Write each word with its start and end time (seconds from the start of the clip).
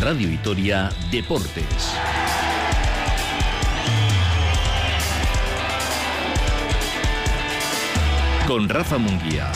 Radio 0.00 0.30
Vitoria 0.30 0.88
Deportes. 1.10 1.92
Con 8.46 8.66
Rafa 8.70 8.96
Munguía. 8.96 9.52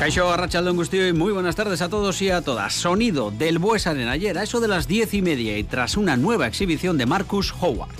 Caixo 0.00 0.28
Arrachaldón 0.32 0.74
Gustío 0.74 1.06
y 1.06 1.12
muy 1.12 1.32
buenas 1.32 1.54
tardes 1.54 1.80
a 1.82 1.88
todos 1.88 2.20
y 2.20 2.30
a 2.30 2.42
todas. 2.42 2.72
Sonido 2.72 3.30
del 3.30 3.60
Bues 3.60 3.86
Arena 3.86 4.10
ayer 4.10 4.36
a 4.38 4.42
eso 4.42 4.58
de 4.58 4.66
las 4.66 4.88
diez 4.88 5.14
y 5.14 5.22
media 5.22 5.56
y 5.56 5.62
tras 5.62 5.96
una 5.96 6.16
nueva 6.16 6.48
exhibición 6.48 6.98
de 6.98 7.06
Marcus 7.06 7.54
Howard. 7.60 7.99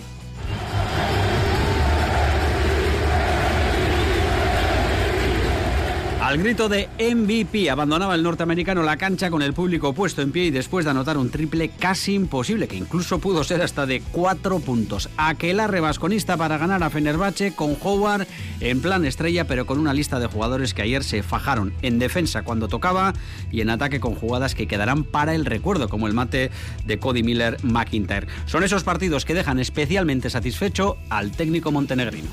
Al 6.31 6.39
grito 6.39 6.69
de 6.69 6.89
MVP 6.97 7.71
abandonaba 7.71 8.15
el 8.15 8.23
norteamericano 8.23 8.85
la 8.85 8.97
cancha 8.97 9.33
con 9.33 9.43
el 9.43 9.53
público 9.53 9.93
puesto 9.95 10.23
en 10.23 10.31
pie 10.31 10.45
y 10.45 10.51
después 10.53 10.85
de 10.85 10.93
anotar 10.93 11.19
un 11.19 11.29
triple 11.29 11.71
casi 11.71 12.15
imposible, 12.15 12.69
que 12.69 12.77
incluso 12.77 13.19
pudo 13.19 13.43
ser 13.43 13.63
hasta 13.63 13.85
de 13.85 14.01
cuatro 14.13 14.61
puntos. 14.61 15.11
Aquelarre 15.17 15.81
vasconista 15.81 16.37
para 16.37 16.57
ganar 16.57 16.85
a 16.85 16.91
Fenerbahce 16.91 17.53
con 17.57 17.77
Howard 17.83 18.29
en 18.61 18.81
plan 18.81 19.05
estrella, 19.07 19.49
pero 19.49 19.67
con 19.67 19.81
una 19.81 19.93
lista 19.93 20.21
de 20.21 20.29
jugadores 20.29 20.73
que 20.73 20.83
ayer 20.83 21.03
se 21.03 21.25
fajaron 21.25 21.73
en 21.83 21.99
defensa 21.99 22.43
cuando 22.43 22.69
tocaba 22.69 23.13
y 23.51 23.63
en 23.63 23.71
ataque 23.71 23.99
con 23.99 24.15
jugadas 24.15 24.55
que 24.55 24.69
quedarán 24.69 25.03
para 25.03 25.35
el 25.35 25.45
recuerdo, 25.45 25.89
como 25.89 26.07
el 26.07 26.15
mate 26.15 26.53
de 26.87 26.99
Cody 27.01 27.25
Miller 27.25 27.57
McIntyre. 27.65 28.29
Son 28.47 28.63
esos 28.63 28.85
partidos 28.85 29.25
que 29.25 29.35
dejan 29.35 29.59
especialmente 29.59 30.31
satisfecho 30.31 30.97
al 31.09 31.33
técnico 31.33 31.73
montenegrino 31.73 32.29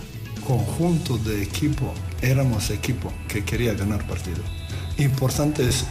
conjunto 0.48 1.18
de 1.18 1.44
equipo, 1.44 1.94
éramos 2.22 2.70
equipo 2.70 3.12
que 3.28 3.44
quería 3.44 3.74
ganar 3.74 4.08
partido. 4.08 4.42
Importante 4.98 5.68
es 5.68 5.86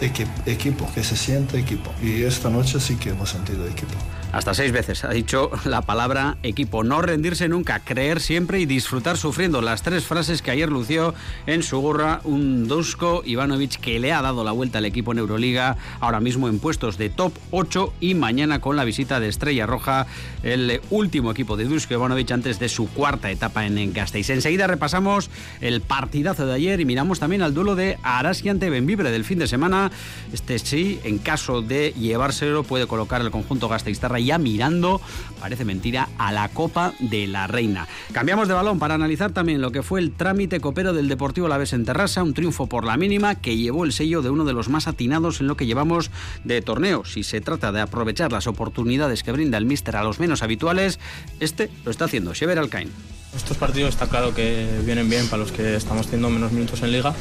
equipo, 0.46 0.88
que 0.94 1.04
se 1.04 1.14
siente 1.14 1.58
equipo. 1.58 1.90
Y 2.02 2.22
esta 2.22 2.48
noche 2.48 2.80
sí 2.80 2.96
que 2.96 3.10
hemos 3.10 3.28
sentido 3.28 3.66
equipo. 3.66 3.98
Hasta 4.32 4.54
seis 4.54 4.72
veces 4.72 5.04
ha 5.04 5.10
dicho 5.10 5.50
la 5.64 5.82
palabra 5.82 6.36
equipo. 6.42 6.84
No 6.84 7.00
rendirse 7.00 7.48
nunca, 7.48 7.80
creer 7.80 8.20
siempre 8.20 8.60
y 8.60 8.66
disfrutar 8.66 9.16
sufriendo. 9.16 9.62
Las 9.62 9.82
tres 9.82 10.04
frases 10.04 10.42
que 10.42 10.50
ayer 10.50 10.70
lució 10.70 11.14
en 11.46 11.62
su 11.62 11.78
gorra 11.80 12.20
un 12.24 12.68
Dusko 12.68 13.22
Ivanovic 13.24 13.80
que 13.80 13.98
le 13.98 14.12
ha 14.12 14.22
dado 14.22 14.44
la 14.44 14.52
vuelta 14.52 14.78
al 14.78 14.84
equipo 14.84 15.12
en 15.12 15.18
Euroliga, 15.18 15.76
ahora 16.00 16.20
mismo 16.20 16.48
en 16.48 16.58
puestos 16.58 16.98
de 16.98 17.08
top 17.08 17.32
8 17.50 17.94
y 18.00 18.14
mañana 18.14 18.60
con 18.60 18.76
la 18.76 18.84
visita 18.84 19.20
de 19.20 19.28
Estrella 19.28 19.64
Roja, 19.64 20.06
el 20.42 20.80
último 20.90 21.30
equipo 21.30 21.56
de 21.56 21.64
Dusko 21.64 21.94
Ivanovic 21.94 22.30
antes 22.30 22.58
de 22.58 22.68
su 22.68 22.88
cuarta 22.88 23.30
etapa 23.30 23.64
en 23.64 23.92
Gasteiz. 23.92 24.28
Enseguida 24.30 24.66
repasamos 24.66 25.30
el 25.60 25.80
partidazo 25.80 26.46
de 26.46 26.54
ayer 26.54 26.80
y 26.80 26.84
miramos 26.84 27.20
también 27.20 27.42
al 27.42 27.54
duelo 27.54 27.74
de 27.74 27.98
Araski 28.02 28.48
ante 28.48 28.70
Benvibre 28.70 29.10
del 29.10 29.24
fin 29.24 29.38
de 29.38 29.46
semana. 29.46 29.90
Este 30.32 30.58
sí, 30.58 31.00
en 31.04 31.18
caso 31.18 31.62
de 31.62 31.94
llevárselo, 31.98 32.64
puede 32.64 32.86
colocar 32.86 33.22
el 33.22 33.30
conjunto 33.30 33.68
Gasteiztarra 33.68 34.15
ya 34.18 34.38
mirando, 34.38 35.00
parece 35.40 35.64
mentira, 35.64 36.08
a 36.18 36.32
la 36.32 36.48
Copa 36.48 36.94
de 36.98 37.26
la 37.26 37.46
Reina. 37.46 37.86
Cambiamos 38.12 38.48
de 38.48 38.54
balón 38.54 38.78
para 38.78 38.94
analizar 38.94 39.32
también 39.32 39.60
lo 39.60 39.72
que 39.72 39.82
fue 39.82 40.00
el 40.00 40.12
trámite 40.12 40.60
copero 40.60 40.92
del 40.92 41.08
Deportivo 41.08 41.48
La 41.48 41.58
Vez 41.58 41.72
en 41.72 41.84
Terrassa, 41.84 42.22
un 42.22 42.34
triunfo 42.34 42.66
por 42.66 42.84
la 42.84 42.96
mínima 42.96 43.34
que 43.34 43.56
llevó 43.56 43.84
el 43.84 43.92
sello 43.92 44.22
de 44.22 44.30
uno 44.30 44.44
de 44.44 44.52
los 44.52 44.68
más 44.68 44.86
atinados 44.88 45.40
en 45.40 45.46
lo 45.46 45.56
que 45.56 45.66
llevamos 45.66 46.10
de 46.44 46.62
torneo. 46.62 47.04
Si 47.04 47.22
se 47.22 47.40
trata 47.40 47.72
de 47.72 47.80
aprovechar 47.80 48.32
las 48.32 48.46
oportunidades 48.46 49.22
que 49.22 49.32
brinda 49.32 49.58
el 49.58 49.66
míster 49.66 49.96
a 49.96 50.04
los 50.04 50.20
menos 50.20 50.42
habituales, 50.42 50.98
este 51.40 51.70
lo 51.84 51.90
está 51.90 52.06
haciendo, 52.06 52.34
Shever 52.34 52.58
Alcain. 52.58 52.90
Estos 53.34 53.56
partidos 53.56 53.90
está 53.90 54.08
claro 54.08 54.34
que 54.34 54.66
vienen 54.84 55.10
bien 55.10 55.28
para 55.28 55.42
los 55.42 55.52
que 55.52 55.76
estamos 55.76 56.06
teniendo 56.06 56.30
menos 56.30 56.52
minutos 56.52 56.82
en 56.82 56.92
liga 56.92 57.14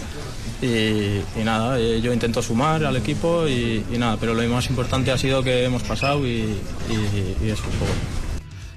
y, 0.62 1.22
nada, 1.44 1.80
eh, 1.80 2.02
yo 2.02 2.14
intento 2.14 2.42
sumar 2.42 2.84
al 2.86 2.96
equipo 2.96 3.48
y, 3.48 3.84
nada, 3.98 4.18
pero 4.20 4.34
lo 4.34 4.44
más 4.50 4.70
importante 4.70 5.12
ha 5.12 5.18
sido 5.18 5.44
que 5.44 5.64
hemos 5.64 5.84
pasado 5.84 6.26
y, 6.26 6.58
y 6.90 7.50
eso 7.50 7.64
un 7.72 7.80
poco 7.80 8.25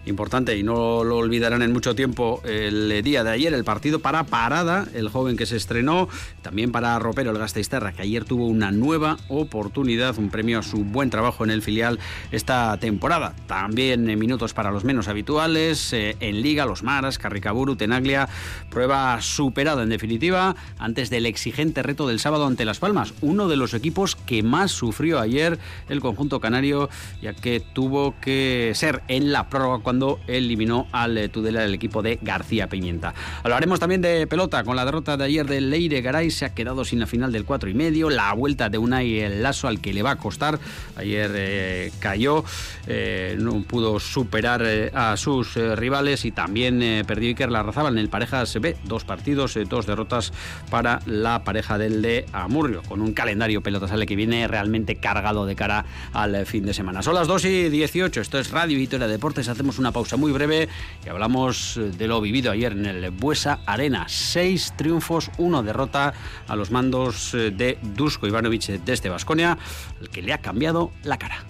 importante 0.08 0.56
y 0.56 0.62
no 0.62 1.04
lo 1.04 1.16
olvidarán 1.16 1.62
en 1.62 1.72
mucho 1.72 1.94
tiempo 1.94 2.42
el 2.44 3.02
día 3.02 3.24
de 3.24 3.30
ayer, 3.30 3.54
el 3.54 3.64
partido 3.64 4.00
para 4.00 4.24
Parada, 4.24 4.86
el 4.94 5.08
joven 5.08 5.36
que 5.36 5.46
se 5.46 5.56
estrenó, 5.56 6.08
también 6.42 6.72
para 6.72 6.98
Ropero, 6.98 7.30
el 7.30 7.38
Gasteisterra, 7.38 7.92
que 7.92 8.02
ayer 8.02 8.24
tuvo 8.24 8.46
una 8.46 8.70
nueva 8.70 9.16
oportunidad, 9.28 10.18
un 10.18 10.30
premio 10.30 10.58
a 10.58 10.62
su 10.62 10.84
buen 10.84 11.10
trabajo 11.10 11.44
en 11.44 11.50
el 11.50 11.62
filial 11.62 11.98
esta 12.30 12.76
temporada. 12.78 13.34
También 13.46 14.04
minutos 14.18 14.54
para 14.54 14.70
los 14.70 14.84
menos 14.84 15.08
habituales, 15.08 15.92
eh, 15.92 16.16
en 16.20 16.42
Liga, 16.42 16.66
los 16.66 16.82
Maras, 16.82 17.18
Carricaburu, 17.18 17.76
Tenaglia, 17.76 18.28
prueba 18.70 19.20
superada 19.20 19.82
en 19.82 19.88
definitiva 19.88 20.56
antes 20.78 21.10
del 21.10 21.26
exigente 21.26 21.82
reto 21.82 22.06
del 22.06 22.20
sábado 22.20 22.46
ante 22.46 22.64
Las 22.64 22.78
Palmas, 22.78 23.14
uno 23.20 23.48
de 23.48 23.56
los 23.56 23.74
equipos 23.74 24.16
que 24.16 24.42
más 24.42 24.70
sufrió 24.70 25.20
ayer 25.20 25.58
el 25.88 26.00
conjunto 26.00 26.40
canario, 26.40 26.88
ya 27.20 27.34
que 27.34 27.60
tuvo 27.60 28.14
que 28.20 28.72
ser 28.74 29.02
en 29.08 29.32
la 29.32 29.48
prórroga 29.48 29.82
cuando 29.82 29.97
eliminó 30.26 30.86
al 30.92 31.16
eh, 31.18 31.28
Tudela 31.28 31.60
del 31.60 31.74
equipo 31.74 32.02
de 32.02 32.18
García 32.22 32.68
Pimienta. 32.68 33.14
Hablaremos 33.42 33.80
también 33.80 34.00
de 34.00 34.26
pelota 34.26 34.64
con 34.64 34.76
la 34.76 34.84
derrota 34.84 35.16
de 35.16 35.24
ayer 35.24 35.46
del 35.46 35.70
Leire 35.70 36.00
Garay, 36.00 36.30
se 36.30 36.44
ha 36.44 36.54
quedado 36.54 36.84
sin 36.84 37.00
la 37.00 37.06
final 37.06 37.32
del 37.32 37.44
4 37.44 37.68
y 37.68 37.74
medio, 37.74 38.10
la 38.10 38.32
vuelta 38.32 38.68
de 38.68 38.78
Unai 38.78 39.20
el 39.20 39.42
Lazo 39.42 39.68
al 39.68 39.80
que 39.80 39.92
le 39.92 40.02
va 40.02 40.12
a 40.12 40.16
costar. 40.16 40.58
Ayer 40.96 41.30
eh, 41.34 41.92
cayó, 41.98 42.44
eh, 42.86 43.36
no 43.38 43.62
pudo 43.62 44.00
superar 44.00 44.62
a 44.94 45.16
sus 45.16 45.54
rivales 45.54 46.24
y 46.24 46.32
también 46.32 47.04
perdió 47.06 47.28
Iker 47.28 47.50
Larrazábal 47.50 47.94
en 47.94 47.98
el 47.98 48.08
parejas 48.08 48.58
B, 48.60 48.76
dos 48.84 49.04
partidos, 49.04 49.58
dos 49.68 49.86
derrotas 49.86 50.32
para 50.70 51.00
la 51.06 51.44
pareja 51.44 51.78
del 51.78 52.02
de 52.02 52.26
Amurrio, 52.32 52.82
con 52.82 53.00
un 53.00 53.12
calendario 53.12 53.62
pelota 53.62 53.88
sale 53.88 54.06
que 54.06 54.16
viene 54.16 54.46
realmente 54.48 54.96
cargado 54.96 55.46
de 55.46 55.56
cara 55.56 55.84
al 56.12 56.46
fin 56.46 56.64
de 56.64 56.74
semana. 56.74 57.02
Son 57.02 57.14
las 57.14 57.26
2 57.26 57.44
y 57.46 57.68
18, 57.68 58.20
esto 58.20 58.38
es 58.38 58.50
Radio 58.50 58.78
Victoria 58.78 59.06
Deportes, 59.06 59.48
hacemos 59.48 59.78
una 59.78 59.87
pausa 59.92 60.16
muy 60.16 60.32
breve 60.32 60.68
y 61.04 61.08
hablamos 61.08 61.76
eh, 61.76 61.90
de 61.90 62.06
lo 62.06 62.20
vivido 62.20 62.50
ayer 62.50 62.72
en 62.72 62.86
el 62.86 63.10
Buesa 63.10 63.60
Arena. 63.66 64.06
Seis 64.08 64.72
triunfos, 64.76 65.30
uno 65.38 65.62
derrota 65.62 66.14
a 66.46 66.56
los 66.56 66.70
mandos 66.70 67.34
eh, 67.34 67.50
de 67.50 67.78
Dusko 67.82 68.26
Ivanovic 68.26 68.66
desde 68.84 69.08
Basconia, 69.08 69.58
el 70.00 70.08
que 70.10 70.22
le 70.22 70.32
ha 70.32 70.38
cambiado 70.38 70.92
la 71.02 71.18
cara. 71.18 71.44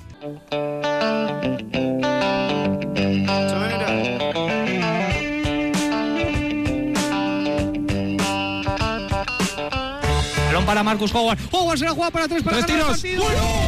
Balón 10.47 10.67
para 10.67 10.83
Marcus 10.83 11.15
Howard. 11.15 11.39
Howard 11.51 11.79
se 11.79 11.85
la 11.85 11.93
juega 11.93 12.11
para 12.11 12.29
tres 12.29 12.43
para 12.43 12.65
tres 12.65 13.01
tiros. 13.03 13.68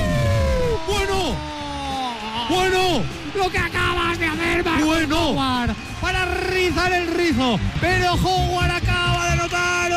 Bueno, 2.51 3.03
lo 3.37 3.49
que 3.49 3.59
acabas 3.59 4.19
de 4.19 4.27
hacer, 4.27 4.65
bueno. 4.85 5.37
para 6.01 6.25
rizar 6.25 6.93
el 6.93 7.07
rizo. 7.07 7.61
Pero 7.81 8.15
Howard 8.15 8.73
acaba 8.73 9.27
de 9.27 9.33
anotar 9.35 9.93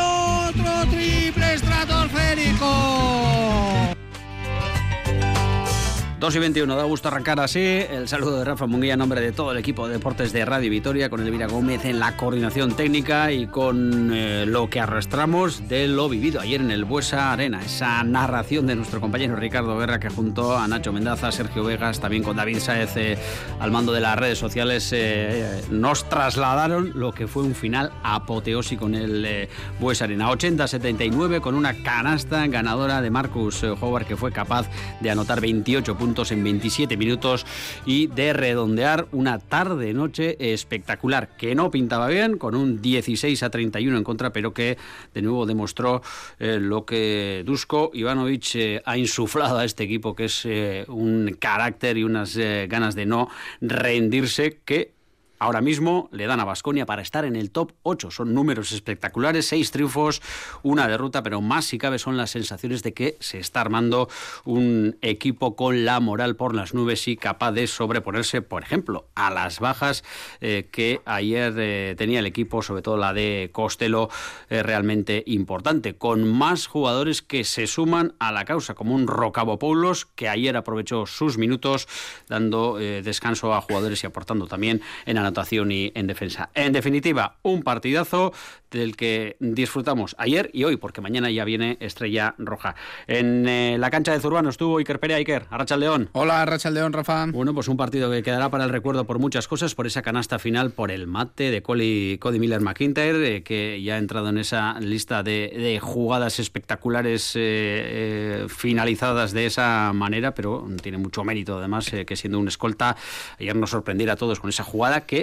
2 6.24 6.36
y 6.36 6.38
21, 6.38 6.74
da 6.74 6.84
gusto 6.84 7.08
arrancar 7.08 7.38
así. 7.38 7.60
El 7.60 8.08
saludo 8.08 8.38
de 8.38 8.46
Rafa 8.46 8.66
Munguía 8.66 8.94
en 8.94 8.98
nombre 8.98 9.20
de 9.20 9.30
todo 9.30 9.52
el 9.52 9.58
equipo 9.58 9.86
de 9.86 9.98
deportes 9.98 10.32
de 10.32 10.46
Radio 10.46 10.70
Vitoria, 10.70 11.10
con 11.10 11.20
Elvira 11.20 11.48
Gómez 11.48 11.84
en 11.84 11.98
la 11.98 12.16
coordinación 12.16 12.74
técnica 12.74 13.30
y 13.30 13.46
con 13.46 14.10
eh, 14.14 14.46
lo 14.46 14.70
que 14.70 14.80
arrastramos 14.80 15.68
de 15.68 15.86
lo 15.86 16.08
vivido 16.08 16.40
ayer 16.40 16.62
en 16.62 16.70
el 16.70 16.86
Buesa 16.86 17.30
Arena. 17.30 17.60
Esa 17.62 18.02
narración 18.04 18.66
de 18.66 18.74
nuestro 18.74 19.02
compañero 19.02 19.36
Ricardo 19.36 19.76
Guerra, 19.76 20.00
que 20.00 20.08
junto 20.08 20.56
a 20.56 20.66
Nacho 20.66 20.94
Mendaza, 20.94 21.30
Sergio 21.30 21.62
Vegas, 21.62 22.00
también 22.00 22.22
con 22.22 22.38
David 22.38 22.60
Saez 22.60 22.96
eh, 22.96 23.18
al 23.60 23.70
mando 23.70 23.92
de 23.92 24.00
las 24.00 24.18
redes 24.18 24.38
sociales, 24.38 24.88
eh, 24.94 25.62
nos 25.70 26.08
trasladaron 26.08 26.92
lo 26.94 27.12
que 27.12 27.26
fue 27.26 27.42
un 27.42 27.54
final 27.54 27.92
apoteósico 28.02 28.86
en 28.86 28.94
el 28.94 29.48
Buesa 29.78 30.04
Arena. 30.04 30.30
80-79 30.30 31.42
con 31.42 31.54
una 31.54 31.82
canasta 31.82 32.46
ganadora 32.46 33.02
de 33.02 33.10
Marcus 33.10 33.62
Howard, 33.62 34.06
que 34.06 34.16
fue 34.16 34.32
capaz 34.32 34.70
de 35.00 35.10
anotar 35.10 35.42
28 35.42 35.98
puntos 35.98 36.13
en 36.14 36.44
27 36.44 36.96
minutos 36.96 37.44
y 37.84 38.06
de 38.06 38.32
redondear 38.32 39.08
una 39.10 39.40
tarde-noche 39.40 40.36
espectacular, 40.52 41.36
que 41.36 41.56
no 41.56 41.72
pintaba 41.72 42.06
bien, 42.06 42.38
con 42.38 42.54
un 42.54 42.80
16 42.80 43.42
a 43.42 43.50
31 43.50 43.98
en 43.98 44.04
contra, 44.04 44.32
pero 44.32 44.54
que 44.54 44.78
de 45.12 45.22
nuevo 45.22 45.44
demostró 45.44 46.02
eh, 46.38 46.58
lo 46.60 46.86
que 46.86 47.42
Dusko 47.44 47.90
Ivanovic 47.92 48.54
eh, 48.54 48.82
ha 48.84 48.96
insuflado 48.96 49.58
a 49.58 49.64
este 49.64 49.82
equipo, 49.82 50.14
que 50.14 50.26
es 50.26 50.42
eh, 50.44 50.84
un 50.86 51.36
carácter 51.38 51.98
y 51.98 52.04
unas 52.04 52.36
ganas 52.36 52.94
de 52.94 53.06
no 53.06 53.28
rendirse 53.60 54.60
que 54.64 54.92
ahora 55.38 55.60
mismo 55.60 56.08
le 56.12 56.26
dan 56.26 56.40
a 56.40 56.44
Basconia 56.44 56.86
para 56.86 57.02
estar 57.02 57.24
en 57.24 57.36
el 57.36 57.50
top 57.50 57.72
8. 57.82 58.10
Son 58.10 58.34
números 58.34 58.72
espectaculares, 58.72 59.46
seis 59.46 59.70
triunfos, 59.70 60.22
una 60.62 60.88
derrota, 60.88 61.22
pero 61.22 61.40
más 61.40 61.64
si 61.64 61.78
cabe 61.78 61.98
son 61.98 62.16
las 62.16 62.30
sensaciones 62.30 62.82
de 62.82 62.94
que 62.94 63.16
se 63.20 63.38
está 63.38 63.60
armando 63.60 64.08
un 64.44 64.96
equipo 65.02 65.56
con 65.56 65.84
la 65.84 66.00
moral 66.00 66.36
por 66.36 66.54
las 66.54 66.74
nubes 66.74 67.08
y 67.08 67.16
capaz 67.16 67.52
de 67.52 67.66
sobreponerse, 67.66 68.42
por 68.42 68.62
ejemplo, 68.62 69.06
a 69.14 69.30
las 69.30 69.60
bajas 69.60 70.04
eh, 70.40 70.68
que 70.70 71.00
ayer 71.04 71.54
eh, 71.56 71.94
tenía 71.96 72.20
el 72.20 72.26
equipo, 72.26 72.62
sobre 72.62 72.82
todo 72.82 72.96
la 72.96 73.12
de 73.12 73.50
Costello, 73.52 74.08
eh, 74.50 74.62
realmente 74.62 75.22
importante, 75.26 75.96
con 75.96 76.30
más 76.30 76.66
jugadores 76.66 77.22
que 77.22 77.44
se 77.44 77.66
suman 77.66 78.14
a 78.18 78.32
la 78.32 78.44
causa, 78.44 78.74
como 78.74 78.94
un 78.94 79.06
Rocabopoulos, 79.06 80.06
que 80.06 80.28
ayer 80.28 80.56
aprovechó 80.56 81.06
sus 81.06 81.38
minutos, 81.38 81.88
dando 82.28 82.76
descanso 82.76 83.54
a 83.54 83.60
jugadores 83.60 84.02
y 84.02 84.06
aportando 84.06 84.46
también 84.46 84.80
en 85.06 85.18
anotación 85.28 85.72
y 85.72 85.92
en 85.94 86.06
defensa. 86.06 86.50
En 86.54 86.72
definitiva, 86.72 87.36
un 87.42 87.62
partidazo 87.62 88.32
del 88.70 88.96
que 88.96 89.36
disfrutamos 89.40 90.14
ayer 90.18 90.50
y 90.52 90.64
hoy, 90.64 90.76
porque 90.76 91.00
mañana 91.00 91.30
ya 91.30 91.44
viene 91.44 91.76
Estrella 91.80 92.34
Roja. 92.38 92.74
En 93.06 93.48
eh, 93.48 93.76
la 93.78 93.90
cancha 93.90 94.12
de 94.12 94.20
Zurbano 94.20 94.50
estuvo 94.50 94.78
Iker 94.78 94.98
Perea, 94.98 95.16
Iker, 95.16 95.46
Arracha 95.50 95.76
León. 95.76 96.10
Hola, 96.12 96.42
Arracha 96.42 96.70
León, 96.70 96.92
Rafa. 96.92 97.26
Bueno, 97.26 97.54
pues 97.54 97.68
un 97.68 97.76
partido 97.76 98.10
que 98.10 98.22
quedará 98.22 98.50
para 98.50 98.64
el 98.64 98.70
recuerdo 98.70 99.06
por 99.06 99.18
muchas 99.18 99.48
cosas, 99.48 99.74
por 99.74 99.86
esa 99.86 100.02
canasta 100.02 100.38
final, 100.38 100.72
por 100.72 100.90
el 100.90 101.06
mate 101.06 101.50
de 101.50 101.62
Cody, 101.62 102.18
Miller 102.38 102.60
McIntyre, 102.60 103.36
eh, 103.36 103.42
que 103.42 103.80
ya 103.82 103.94
ha 103.94 103.98
entrado 103.98 104.28
en 104.28 104.38
esa 104.38 104.78
lista 104.80 105.22
de, 105.22 105.78
jugadas 105.80 106.40
espectaculares 106.40 107.32
eh, 107.36 108.46
finalizadas 108.48 109.32
de 109.32 109.46
esa 109.46 109.92
manera, 109.92 110.34
pero 110.34 110.66
tiene 110.82 110.98
mucho 110.98 111.24
mérito 111.24 111.58
además 111.58 111.90
que 112.06 112.16
siendo 112.16 112.38
un 112.38 112.48
escolta, 112.48 112.96
ayer 113.38 113.54
nos 113.54 113.70
sorprendiera 113.70 114.14
a 114.14 114.16
todos 114.16 114.40
con 114.40 114.50
esa 114.50 114.64
jugada 114.64 115.02
que 115.02 115.13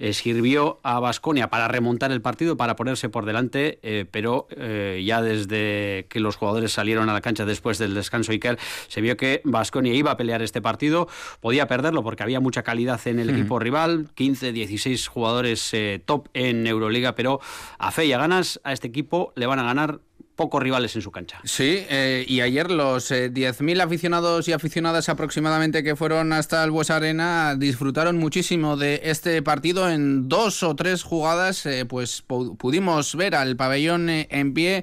eh, 0.00 0.14
sirvió 0.14 0.80
a 0.82 0.98
Basconia 0.98 1.50
para 1.50 1.68
remontar 1.68 2.10
el 2.10 2.22
partido, 2.22 2.56
para 2.56 2.74
ponerse 2.74 3.10
por 3.10 3.26
delante, 3.26 3.78
eh, 3.82 4.06
pero 4.10 4.48
eh, 4.50 5.02
ya 5.04 5.20
desde 5.20 6.06
que 6.08 6.20
los 6.20 6.36
jugadores 6.36 6.72
salieron 6.72 7.10
a 7.10 7.12
la 7.12 7.20
cancha 7.20 7.44
después 7.44 7.76
del 7.76 7.92
descanso 7.92 8.32
Iker, 8.32 8.58
se 8.88 9.02
vio 9.02 9.18
que 9.18 9.42
Basconia 9.44 9.92
iba 9.92 10.10
a 10.10 10.16
pelear 10.16 10.40
este 10.40 10.62
partido, 10.62 11.06
podía 11.40 11.66
perderlo 11.66 12.02
porque 12.02 12.22
había 12.22 12.40
mucha 12.40 12.62
calidad 12.62 13.00
en 13.06 13.18
el 13.18 13.28
equipo 13.28 13.58
rival, 13.58 14.08
15, 14.14 14.52
16 14.52 15.06
jugadores 15.06 15.70
top 16.06 16.28
en 16.32 16.66
Euroliga, 16.66 17.14
pero 17.14 17.40
a 17.78 17.90
fe 17.90 18.06
y 18.06 18.12
a 18.14 18.18
ganas 18.18 18.58
a 18.64 18.72
este 18.72 18.88
equipo 18.88 19.34
le 19.36 19.46
van 19.46 19.58
a 19.58 19.64
ganar 19.64 20.00
pocos 20.40 20.62
rivales 20.62 20.96
en 20.96 21.02
su 21.02 21.10
cancha. 21.10 21.38
Sí, 21.44 21.84
eh, 21.90 22.24
y 22.26 22.40
ayer 22.40 22.70
los 22.70 23.10
10.000 23.10 23.76
eh, 23.76 23.82
aficionados 23.82 24.48
y 24.48 24.54
aficionadas 24.54 25.10
aproximadamente 25.10 25.82
que 25.82 25.96
fueron 25.96 26.32
hasta 26.32 26.64
el 26.64 26.70
Bues 26.70 26.88
Arena 26.88 27.56
disfrutaron 27.58 28.16
muchísimo 28.16 28.78
de 28.78 29.02
este 29.04 29.42
partido. 29.42 29.90
En 29.90 30.30
dos 30.30 30.62
o 30.62 30.74
tres 30.74 31.02
jugadas, 31.02 31.66
eh, 31.66 31.84
pues 31.84 32.22
pudimos 32.22 33.16
ver 33.16 33.34
al 33.34 33.54
pabellón 33.56 34.08
en 34.08 34.54
pie 34.54 34.82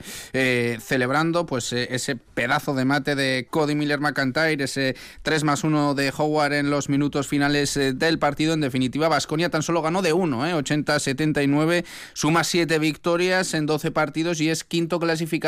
celebrando 0.79 1.47
pues 1.47 1.73
ese 1.73 2.15
pedazo 2.15 2.75
de 2.75 2.85
mate 2.85 3.15
de 3.15 3.47
Cody 3.49 3.73
Miller 3.73 3.99
McIntyre, 3.99 4.63
ese 4.63 4.95
3 5.23 5.43
más 5.43 5.63
1 5.63 5.95
de 5.95 6.13
Howard 6.15 6.53
en 6.53 6.69
los 6.69 6.87
minutos 6.87 7.27
finales 7.27 7.73
del 7.73 8.19
partido. 8.19 8.53
En 8.53 8.61
definitiva, 8.61 9.07
Vasconia 9.07 9.49
tan 9.49 9.63
solo 9.63 9.81
ganó 9.81 10.03
de 10.03 10.13
uno, 10.13 10.45
80-79, 10.45 11.83
suma 12.13 12.43
7 12.43 12.77
victorias 12.77 13.55
en 13.55 13.65
12 13.65 13.89
partidos 13.89 14.39
y 14.39 14.51
es 14.51 14.63
quinto 14.63 14.99
clasificado 14.99 15.46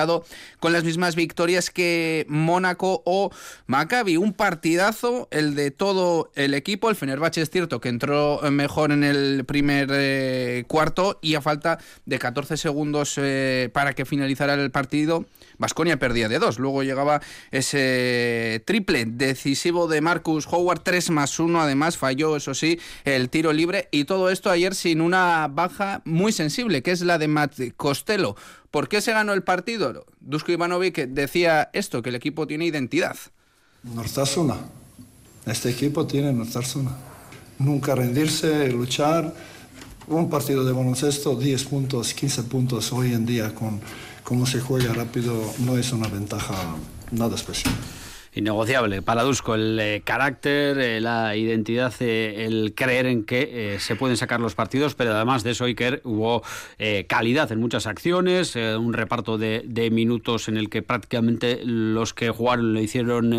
con 0.60 0.74
las 0.74 0.84
mismas 0.84 1.16
victorias 1.16 1.70
que 1.70 2.26
Mónaco 2.30 3.02
o 3.06 3.32
Maccabi. 3.68 4.18
Un 4.18 4.34
partidazo, 4.34 5.28
el 5.32 5.56
de 5.56 5.72
todo 5.72 6.32
el 6.36 6.54
equipo. 6.54 6.90
El 6.90 6.96
Fenerbahce 6.96 7.42
es 7.42 7.50
cierto 7.50 7.82
que 7.82 7.90
entró 7.90 8.42
mejor 8.52 8.92
en 8.92 9.04
el 9.04 9.46
primer 9.46 9.90
eh, 9.92 10.64
cuarto 10.68 11.20
y 11.22 11.36
a 11.36 11.42
falta 11.42 11.80
de 12.06 12.20
14 12.20 12.58
segundos 12.58 13.16
eh, 13.18 13.70
para 13.74 13.94
que 13.94 14.06
finalizara 14.06 14.54
el 14.54 14.72
partido, 14.72 15.26
Vasconia 15.58 15.98
perdía 15.98 16.30
de 16.30 16.40
dos. 16.40 16.60
Luego 16.60 16.84
llegaba 16.84 17.22
ese 17.52 18.64
triple 18.66 19.06
decisivo 19.06 19.88
de 19.88 20.02
Marcus 20.02 20.48
Howard, 20.48 20.82
3 20.82 21.10
más 21.12 21.40
1. 21.40 21.62
Además, 21.62 21.98
falló, 21.98 22.36
eso 22.36 22.54
sí, 22.54 22.80
el 23.04 23.30
tiro 23.30 23.54
libre. 23.54 23.88
Y 23.92 24.06
todo 24.06 24.30
esto 24.30 24.50
ayer 24.50 24.74
sin 24.76 25.02
una 25.02 25.48
baja 25.48 26.02
muy 26.06 26.32
sensible, 26.32 26.82
que 26.82 26.92
es 26.92 27.02
la 27.02 27.18
de 27.18 27.28
Matt 27.28 27.56
Costello. 27.76 28.36
¿Por 28.72 28.88
qué 28.88 29.02
se 29.02 29.14
ganó 29.14 29.34
el 29.34 29.44
partido? 29.44 30.06
Dusko 30.20 30.52
Ivanovic 30.52 31.08
decía 31.08 31.70
esto, 31.74 32.02
que 32.02 32.10
el 32.10 32.16
equipo 32.16 32.48
tiene 32.48 32.66
identidad. 32.66 33.18
Nortasuna. 33.84 34.58
Este 35.46 35.70
equipo 35.70 36.06
tiene 36.06 36.32
Nortasuna. 36.34 36.92
Nunca 37.58 37.96
rendirse, 37.96 38.70
luchar. 38.72 39.34
Un 40.08 40.30
partido 40.30 40.64
de 40.66 40.72
baloncesto, 40.72 41.36
10 41.36 41.64
puntos, 41.66 42.14
15 42.14 42.44
puntos 42.44 42.92
hoy 42.94 43.14
en 43.14 43.26
día 43.26 43.54
con 43.54 43.80
cómo 44.24 44.46
se 44.46 44.60
juega 44.60 44.94
rápido, 44.94 45.34
no 45.60 45.78
es 45.78 45.92
una 45.92 46.08
ventaja 46.08 46.56
nada 47.12 47.36
especial 47.36 47.74
innegociable 48.34 49.02
para 49.02 49.24
Dusko 49.24 49.56
el 49.56 49.80
eh, 49.80 50.02
carácter, 50.04 50.78
eh, 50.80 51.02
la 51.02 51.36
identidad, 51.36 51.94
eh, 52.00 52.46
el 52.46 52.74
creer 52.76 53.06
en 53.06 53.24
que 53.24 53.78
se 53.80 53.96
pueden 53.96 54.18
sacar 54.18 54.40
los 54.40 54.56
partidos, 54.56 54.96
pero 54.96 55.14
además 55.14 55.44
de 55.44 55.52
eso 55.52 55.66
Iker 55.66 56.02
hubo 56.04 56.44
calidad 57.08 57.52
en 57.52 57.60
muchas 57.60 57.88
acciones, 57.88 58.56
un 58.56 58.94
reparto 58.94 59.38
de, 59.38 59.90
minutos 59.92 60.48
en 60.48 60.58
el 60.58 60.70
que 60.70 60.82
prácticamente 60.82 61.62
los 61.64 62.14
que 62.14 62.30
jugaron 62.30 62.74
lo 62.74 62.82
hicieron 62.82 63.34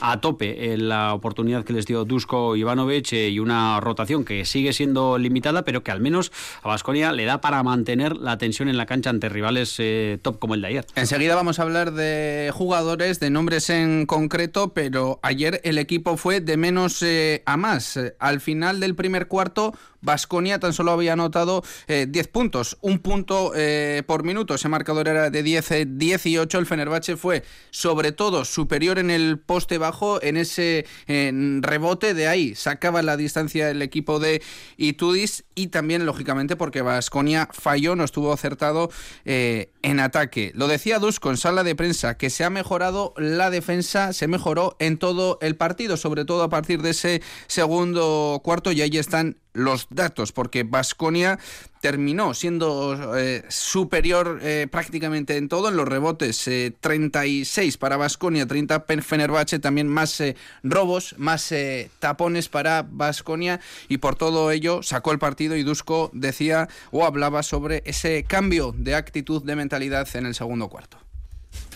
a 0.00 0.20
tope 0.20 0.72
en 0.72 0.88
la 0.88 1.14
oportunidad 1.14 1.64
que 1.64 1.72
les 1.72 1.86
dio 1.86 2.04
Dusko 2.04 2.56
Ivanovic 2.56 3.12
y 3.12 3.38
una 3.38 3.80
rotación 3.80 4.24
que 4.24 4.44
sigue 4.44 4.72
siendo 4.72 5.18
limitada, 5.18 5.62
pero 5.64 5.82
que 5.82 5.90
al 5.90 6.00
menos 6.00 6.32
a 6.62 6.68
Vasconia 6.68 7.12
le 7.12 7.24
da 7.24 7.40
para 7.40 7.62
mantener 7.62 8.16
la 8.16 8.38
tensión 8.38 8.68
en 8.68 8.76
la 8.76 8.86
cancha 8.86 9.10
ante 9.10 9.28
rivales 9.28 9.80
top 10.22 10.38
como 10.38 10.54
el 10.54 10.62
de 10.62 10.68
ayer. 10.68 10.86
Enseguida 10.94 11.34
vamos 11.34 11.58
a 11.58 11.62
hablar 11.62 11.92
de 11.92 12.50
jugadores, 12.52 13.20
de 13.20 13.30
nombres 13.30 13.70
en 13.70 14.06
concreto 14.06 14.21
concreto, 14.22 14.72
pero 14.72 15.18
ayer 15.22 15.60
el 15.64 15.78
equipo 15.78 16.16
fue 16.16 16.40
de 16.40 16.56
menos 16.56 17.02
eh, 17.02 17.42
a 17.44 17.56
más. 17.56 17.98
Al 18.20 18.40
final 18.40 18.78
del 18.78 18.94
primer 18.94 19.26
cuarto, 19.26 19.74
Basconia 20.02 20.58
tan 20.58 20.72
solo 20.72 20.92
había 20.92 21.14
anotado 21.14 21.62
10 21.88 22.08
eh, 22.14 22.30
puntos, 22.30 22.76
un 22.80 22.98
punto 22.98 23.52
eh, 23.54 24.02
por 24.06 24.24
minuto. 24.24 24.54
Ese 24.54 24.68
marcador 24.68 25.08
era 25.08 25.30
de 25.30 25.44
10-18. 25.44 26.58
El 26.58 26.66
Fenerbahce 26.66 27.16
fue 27.16 27.42
sobre 27.70 28.12
todo 28.12 28.44
superior 28.44 28.98
en 28.98 29.10
el 29.10 29.38
poste 29.38 29.78
bajo, 29.78 30.22
en 30.22 30.36
ese 30.36 30.86
rebote 31.06 32.14
de 32.14 32.28
ahí. 32.28 32.54
Sacaba 32.54 33.02
la 33.02 33.16
distancia 33.16 33.70
el 33.70 33.82
equipo 33.82 34.18
de 34.18 34.42
Itudis 34.76 35.44
y 35.54 35.68
también, 35.68 36.06
lógicamente, 36.06 36.56
porque 36.56 36.82
Basconia 36.82 37.48
falló, 37.52 37.96
no 37.96 38.04
estuvo 38.04 38.32
acertado 38.32 38.90
en 39.24 40.00
ataque. 40.00 40.52
Lo 40.54 40.68
decía 40.68 40.98
Dusko 40.98 41.30
en 41.30 41.36
sala 41.36 41.64
de 41.64 41.74
prensa, 41.74 42.16
que 42.16 42.30
se 42.30 42.44
ha 42.44 42.50
mejorado 42.50 43.14
la 43.16 43.50
defensa 43.50 44.12
se 44.12 44.28
mejoró 44.28 44.76
en 44.78 44.98
todo 44.98 45.38
el 45.40 45.56
partido, 45.56 45.96
sobre 45.96 46.24
todo 46.24 46.42
a 46.42 46.48
partir 46.48 46.82
de 46.82 46.90
ese 46.90 47.22
segundo 47.46 48.40
cuarto, 48.42 48.72
y 48.72 48.82
ahí 48.82 48.98
están 48.98 49.36
los 49.52 49.86
datos, 49.90 50.32
porque 50.32 50.62
Basconia 50.62 51.38
terminó 51.80 52.32
siendo 52.32 53.16
eh, 53.18 53.44
superior 53.48 54.38
eh, 54.40 54.68
prácticamente 54.70 55.36
en 55.36 55.48
todo, 55.48 55.68
en 55.68 55.76
los 55.76 55.88
rebotes 55.88 56.48
36 56.80 57.74
eh, 57.74 57.78
para 57.78 57.96
Basconia, 57.96 58.46
30 58.46 58.84
Fenerbahce, 59.02 59.58
también 59.58 59.88
más 59.88 60.22
robos, 60.62 61.14
más 61.18 61.52
tapones 61.98 62.48
para 62.48 62.86
Basconia 62.88 63.60
y 63.88 63.98
por 63.98 64.16
todo 64.16 64.50
ello 64.50 64.82
sacó 64.82 65.10
el 65.12 65.18
partido 65.18 65.56
y 65.56 65.64
Dusko 65.64 66.10
decía 66.12 66.68
o 66.92 67.04
hablaba 67.04 67.42
sobre 67.42 67.82
ese 67.84 68.24
cambio 68.24 68.72
de 68.76 68.94
actitud, 68.94 69.42
de 69.42 69.56
mentalidad 69.56 70.08
en 70.14 70.26
el 70.26 70.34
segundo 70.34 70.68
cuarto. 70.68 70.98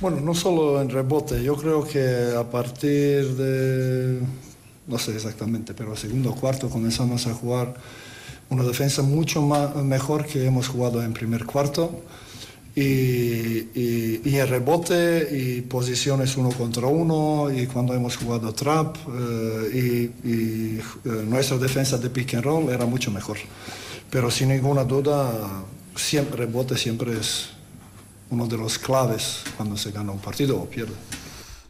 Bueno, 0.00 0.20
no 0.20 0.34
solo 0.34 0.80
en 0.80 0.90
rebote, 0.90 1.42
yo 1.42 1.56
creo 1.56 1.84
que 1.84 2.34
a 2.36 2.44
partir 2.50 3.26
de, 3.34 4.20
no 4.86 4.98
sé 4.98 5.14
exactamente, 5.14 5.74
pero 5.74 5.96
segundo 5.96 6.34
cuarto 6.34 6.68
comenzamos 6.68 7.26
a 7.26 7.34
jugar 7.34 7.74
una 8.48 8.62
defensa 8.62 9.02
mucho 9.02 9.42
más, 9.42 9.74
mejor 9.76 10.24
que 10.26 10.46
hemos 10.46 10.68
jugado 10.68 11.02
en 11.02 11.12
primer 11.12 11.44
cuarto. 11.44 12.02
Y, 12.78 14.36
en 14.36 14.48
rebote 14.48 15.28
y 15.32 15.62
posiciones 15.62 16.36
uno 16.36 16.50
contra 16.50 16.86
uno 16.86 17.50
y 17.50 17.66
cuando 17.66 17.94
hemos 17.94 18.18
jugado 18.18 18.52
trap 18.52 18.96
eh, 19.08 20.12
y, 20.22 20.78
eh, 20.78 20.82
nuestra 21.26 21.56
defensa 21.56 21.96
de 21.96 22.10
pick 22.10 22.34
and 22.34 22.44
roll 22.44 22.68
era 22.68 22.84
mucho 22.84 23.10
mejor. 23.10 23.38
Pero 24.10 24.30
sin 24.30 24.50
ninguna 24.50 24.84
duda, 24.84 25.64
siempre 25.94 26.44
rebote 26.44 26.76
siempre 26.76 27.18
es 27.18 27.48
uno 28.28 28.46
de 28.46 28.58
los 28.58 28.78
claves 28.78 29.44
cuando 29.56 29.78
se 29.78 29.90
gana 29.90 30.12
un 30.12 30.18
partido 30.18 30.60
o 30.60 30.66
pierde. 30.66 30.94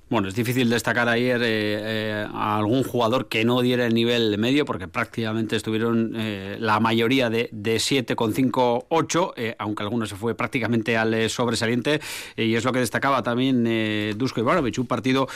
Bueno, 0.08 0.28
es 0.28 0.36
difícil 0.36 0.70
destacar 0.70 1.08
ayer 1.08 1.42
eh, 1.42 1.46
eh, 1.48 2.26
a 2.32 2.58
algún 2.58 2.84
jugador 2.84 3.26
que 3.26 3.44
no 3.44 3.60
diera 3.60 3.86
el 3.86 3.92
nivel 3.92 4.38
medio, 4.38 4.64
porque 4.64 4.86
prácticamente 4.86 5.56
estuvieron 5.56 6.12
eh, 6.14 6.58
la 6.60 6.78
mayoría 6.78 7.28
de, 7.28 7.48
de 7.50 7.78
7,5, 7.78 8.86
8, 8.88 9.34
aunque 9.58 9.82
alguno 9.82 10.06
se 10.06 10.14
fue 10.14 10.36
prácticamente 10.36 10.96
al 10.96 11.28
sobresaliente, 11.28 12.00
y 12.36 12.54
es 12.54 12.64
lo 12.64 12.72
que 12.72 12.78
destacaba 12.78 13.24
también 13.24 14.16
Dusko 14.16 14.40
Ivanovic, 14.40 14.78
un 14.78 14.86
partido 14.86 15.26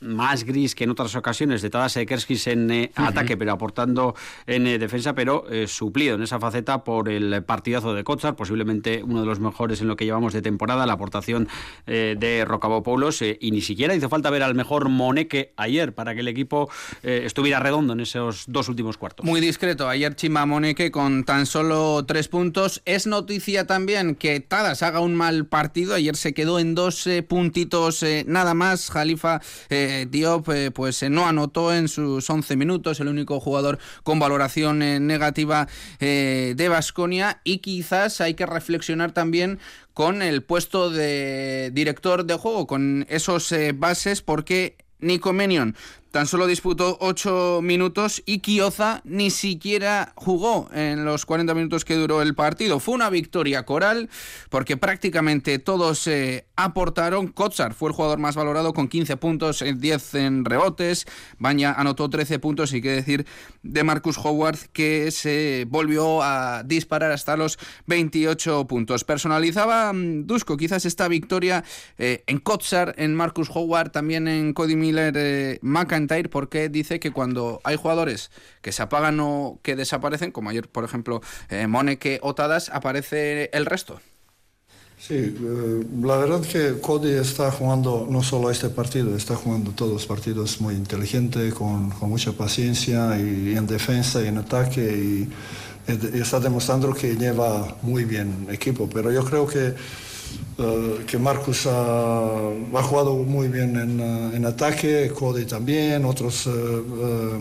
más 0.00 0.42
gris 0.42 0.74
que 0.74 0.82
en 0.82 0.90
otras 0.90 1.14
ocasiones 1.14 1.62
de 1.62 1.70
Tadas 1.70 1.94
Kerskis 1.94 2.48
en 2.48 2.90
ataque, 2.96 3.36
pero 3.36 3.52
aportando 3.52 4.16
en 4.48 4.64
defensa, 4.80 5.14
pero 5.14 5.44
suplido 5.68 6.16
en 6.16 6.22
esa 6.22 6.40
faceta 6.40 6.82
por 6.82 7.08
el 7.08 7.44
partidazo 7.44 7.94
de 7.94 8.02
Kotsar, 8.02 8.34
posiblemente 8.34 9.04
uno 9.04 9.20
de 9.20 9.26
los 9.26 9.38
mejores 9.38 9.80
en 9.80 9.86
lo 9.86 9.94
que 9.94 10.06
llevamos 10.06 10.32
de 10.32 10.42
temporada, 10.42 10.86
la 10.86 10.94
aportación 10.94 11.48
de 11.86 12.44
Rocabopoulos, 12.44 13.22
y 13.22 13.50
ni 13.52 13.60
siquiera 13.60 13.94
hizo 13.94 14.07
falta 14.08 14.30
ver 14.30 14.42
al 14.42 14.54
mejor 14.54 14.88
Moneque 14.88 15.52
ayer 15.56 15.94
para 15.94 16.14
que 16.14 16.20
el 16.20 16.28
equipo 16.28 16.70
eh, 17.02 17.22
estuviera 17.24 17.60
redondo 17.60 17.92
en 17.92 18.00
esos 18.00 18.44
dos 18.46 18.68
últimos 18.68 18.96
cuartos. 18.96 19.24
Muy 19.24 19.40
discreto. 19.40 19.88
Ayer 19.88 20.14
Chima 20.14 20.46
Moneque 20.46 20.90
con 20.90 21.24
tan 21.24 21.46
solo 21.46 22.04
tres 22.06 22.28
puntos. 22.28 22.82
Es 22.84 23.06
noticia 23.06 23.66
también 23.66 24.14
que 24.14 24.40
Tadas 24.40 24.82
haga 24.82 25.00
un 25.00 25.14
mal 25.14 25.46
partido. 25.46 25.94
Ayer 25.94 26.16
se 26.16 26.34
quedó 26.34 26.58
en 26.58 26.74
dos 26.74 27.06
eh, 27.06 27.22
puntitos 27.22 28.02
eh, 28.02 28.24
nada 28.26 28.54
más. 28.54 28.90
Jalifa 28.90 29.40
Diop 29.68 30.48
pues 30.74 31.02
no 31.10 31.26
anotó 31.26 31.74
en 31.74 31.88
sus 31.88 32.28
11 32.28 32.56
minutos. 32.56 33.00
El 33.00 33.08
único 33.08 33.40
jugador 33.40 33.78
con 34.02 34.18
valoración 34.18 34.78
negativa 34.78 35.68
de 35.98 36.68
Basconia. 36.68 37.40
Y 37.44 37.58
quizás 37.58 38.20
hay 38.20 38.34
que 38.34 38.46
reflexionar 38.46 39.12
también 39.12 39.58
con 39.98 40.22
el 40.22 40.44
puesto 40.44 40.90
de 40.90 41.72
director 41.72 42.24
de 42.24 42.34
juego, 42.34 42.68
con 42.68 43.04
esos 43.08 43.50
eh, 43.50 43.72
bases, 43.74 44.22
porque 44.22 44.76
Nico 45.00 45.32
Menion 45.32 45.74
tan 46.10 46.26
solo 46.26 46.46
disputó 46.46 46.96
8 47.00 47.60
minutos 47.62 48.22
y 48.24 48.38
Kioza 48.38 49.00
ni 49.04 49.30
siquiera 49.30 50.12
jugó 50.16 50.68
en 50.72 51.04
los 51.04 51.26
40 51.26 51.54
minutos 51.54 51.84
que 51.84 51.94
duró 51.94 52.22
el 52.22 52.34
partido. 52.34 52.80
Fue 52.80 52.94
una 52.94 53.10
victoria 53.10 53.64
coral 53.64 54.08
porque 54.50 54.76
prácticamente 54.76 55.58
todos 55.58 55.98
se 55.98 56.46
aportaron. 56.56 57.28
Kotsar 57.28 57.74
fue 57.74 57.90
el 57.90 57.94
jugador 57.94 58.18
más 58.18 58.36
valorado 58.36 58.72
con 58.72 58.88
15 58.88 59.16
puntos, 59.16 59.64
10 59.64 60.14
en 60.14 60.44
rebotes. 60.44 61.06
Baña 61.38 61.72
anotó 61.72 62.08
13 62.08 62.38
puntos 62.38 62.72
y 62.72 62.80
qué 62.80 62.90
decir 62.90 63.26
de 63.62 63.84
Marcus 63.84 64.18
Howard 64.18 64.58
que 64.72 65.10
se 65.10 65.66
volvió 65.68 66.22
a 66.22 66.62
disparar 66.64 67.12
hasta 67.12 67.36
los 67.36 67.58
28 67.86 68.66
puntos. 68.66 69.04
Personalizaba 69.04 69.92
mm, 69.92 70.26
Dusko 70.26 70.56
quizás 70.56 70.84
esta 70.84 71.08
victoria 71.08 71.64
eh, 71.98 72.24
en 72.26 72.38
Kotsar, 72.38 72.94
en 72.98 73.14
Marcus 73.14 73.50
Howard, 73.52 73.90
también 73.90 74.28
en 74.28 74.52
Cody 74.52 74.76
Miller, 74.76 75.14
eh, 75.16 75.58
porque 76.06 76.68
dice 76.68 77.00
que 77.00 77.10
cuando 77.10 77.60
hay 77.64 77.76
jugadores 77.76 78.30
que 78.62 78.72
se 78.72 78.82
apagan 78.82 79.18
o 79.20 79.58
que 79.62 79.76
desaparecen, 79.76 80.30
como 80.30 80.50
ayer, 80.50 80.68
por 80.68 80.84
ejemplo, 80.84 81.20
eh, 81.50 81.66
Moneke 81.66 82.20
o 82.22 82.34
Tadas, 82.34 82.70
aparece 82.72 83.50
el 83.52 83.66
resto. 83.66 84.00
Sí, 85.00 85.14
eh, 85.14 85.86
la 86.02 86.16
verdad 86.16 86.40
que 86.42 86.80
Cody 86.80 87.12
está 87.12 87.52
jugando 87.52 88.08
no 88.10 88.20
solo 88.22 88.50
este 88.50 88.68
partido, 88.68 89.16
está 89.16 89.36
jugando 89.36 89.70
todos 89.70 89.92
los 89.92 90.06
partidos 90.06 90.60
muy 90.60 90.74
inteligente, 90.74 91.50
con, 91.50 91.90
con 91.90 92.10
mucha 92.10 92.32
paciencia 92.32 93.16
y, 93.16 93.56
en 93.56 93.66
defensa 93.68 94.20
y 94.22 94.26
en 94.26 94.38
ataque 94.38 94.80
y, 94.82 95.28
y, 95.92 96.20
está 96.20 96.40
demostrando 96.40 96.92
que 96.92 97.14
lleva 97.14 97.76
muy 97.82 98.04
bien 98.04 98.48
equipo. 98.50 98.90
Pero 98.92 99.12
yo 99.12 99.24
creo 99.24 99.46
que 99.46 99.74
eh, 100.60 101.04
que 101.06 101.18
Marcus 101.18 101.66
ha, 101.66 102.82
jugado 102.82 103.14
muy 103.14 103.46
bien 103.46 103.76
en, 103.76 104.00
en, 104.00 104.44
ataque, 104.44 105.12
Cody 105.16 105.44
también, 105.44 106.04
otros, 106.04 106.48
eh, 106.48 106.50
eh, 106.50 107.38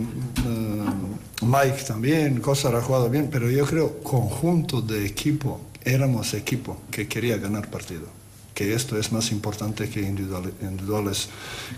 Mike 1.42 1.84
también, 1.88 2.40
Cosar 2.42 2.76
ha 2.76 2.82
jugado 2.82 3.10
bien, 3.10 3.28
pero 3.32 3.50
yo 3.50 3.66
creo 3.66 4.04
conjunto 4.04 4.82
de 4.82 5.04
equipo, 5.04 5.62
éramos 5.84 6.36
equipo 6.36 6.82
que 6.92 7.08
quería 7.08 7.38
ganar 7.38 7.72
partido 7.72 8.06
que 8.54 8.74
esto 8.74 8.98
es 8.98 9.12
más 9.12 9.32
importante 9.32 9.88
que 9.88 10.02
individuales, 10.02 11.30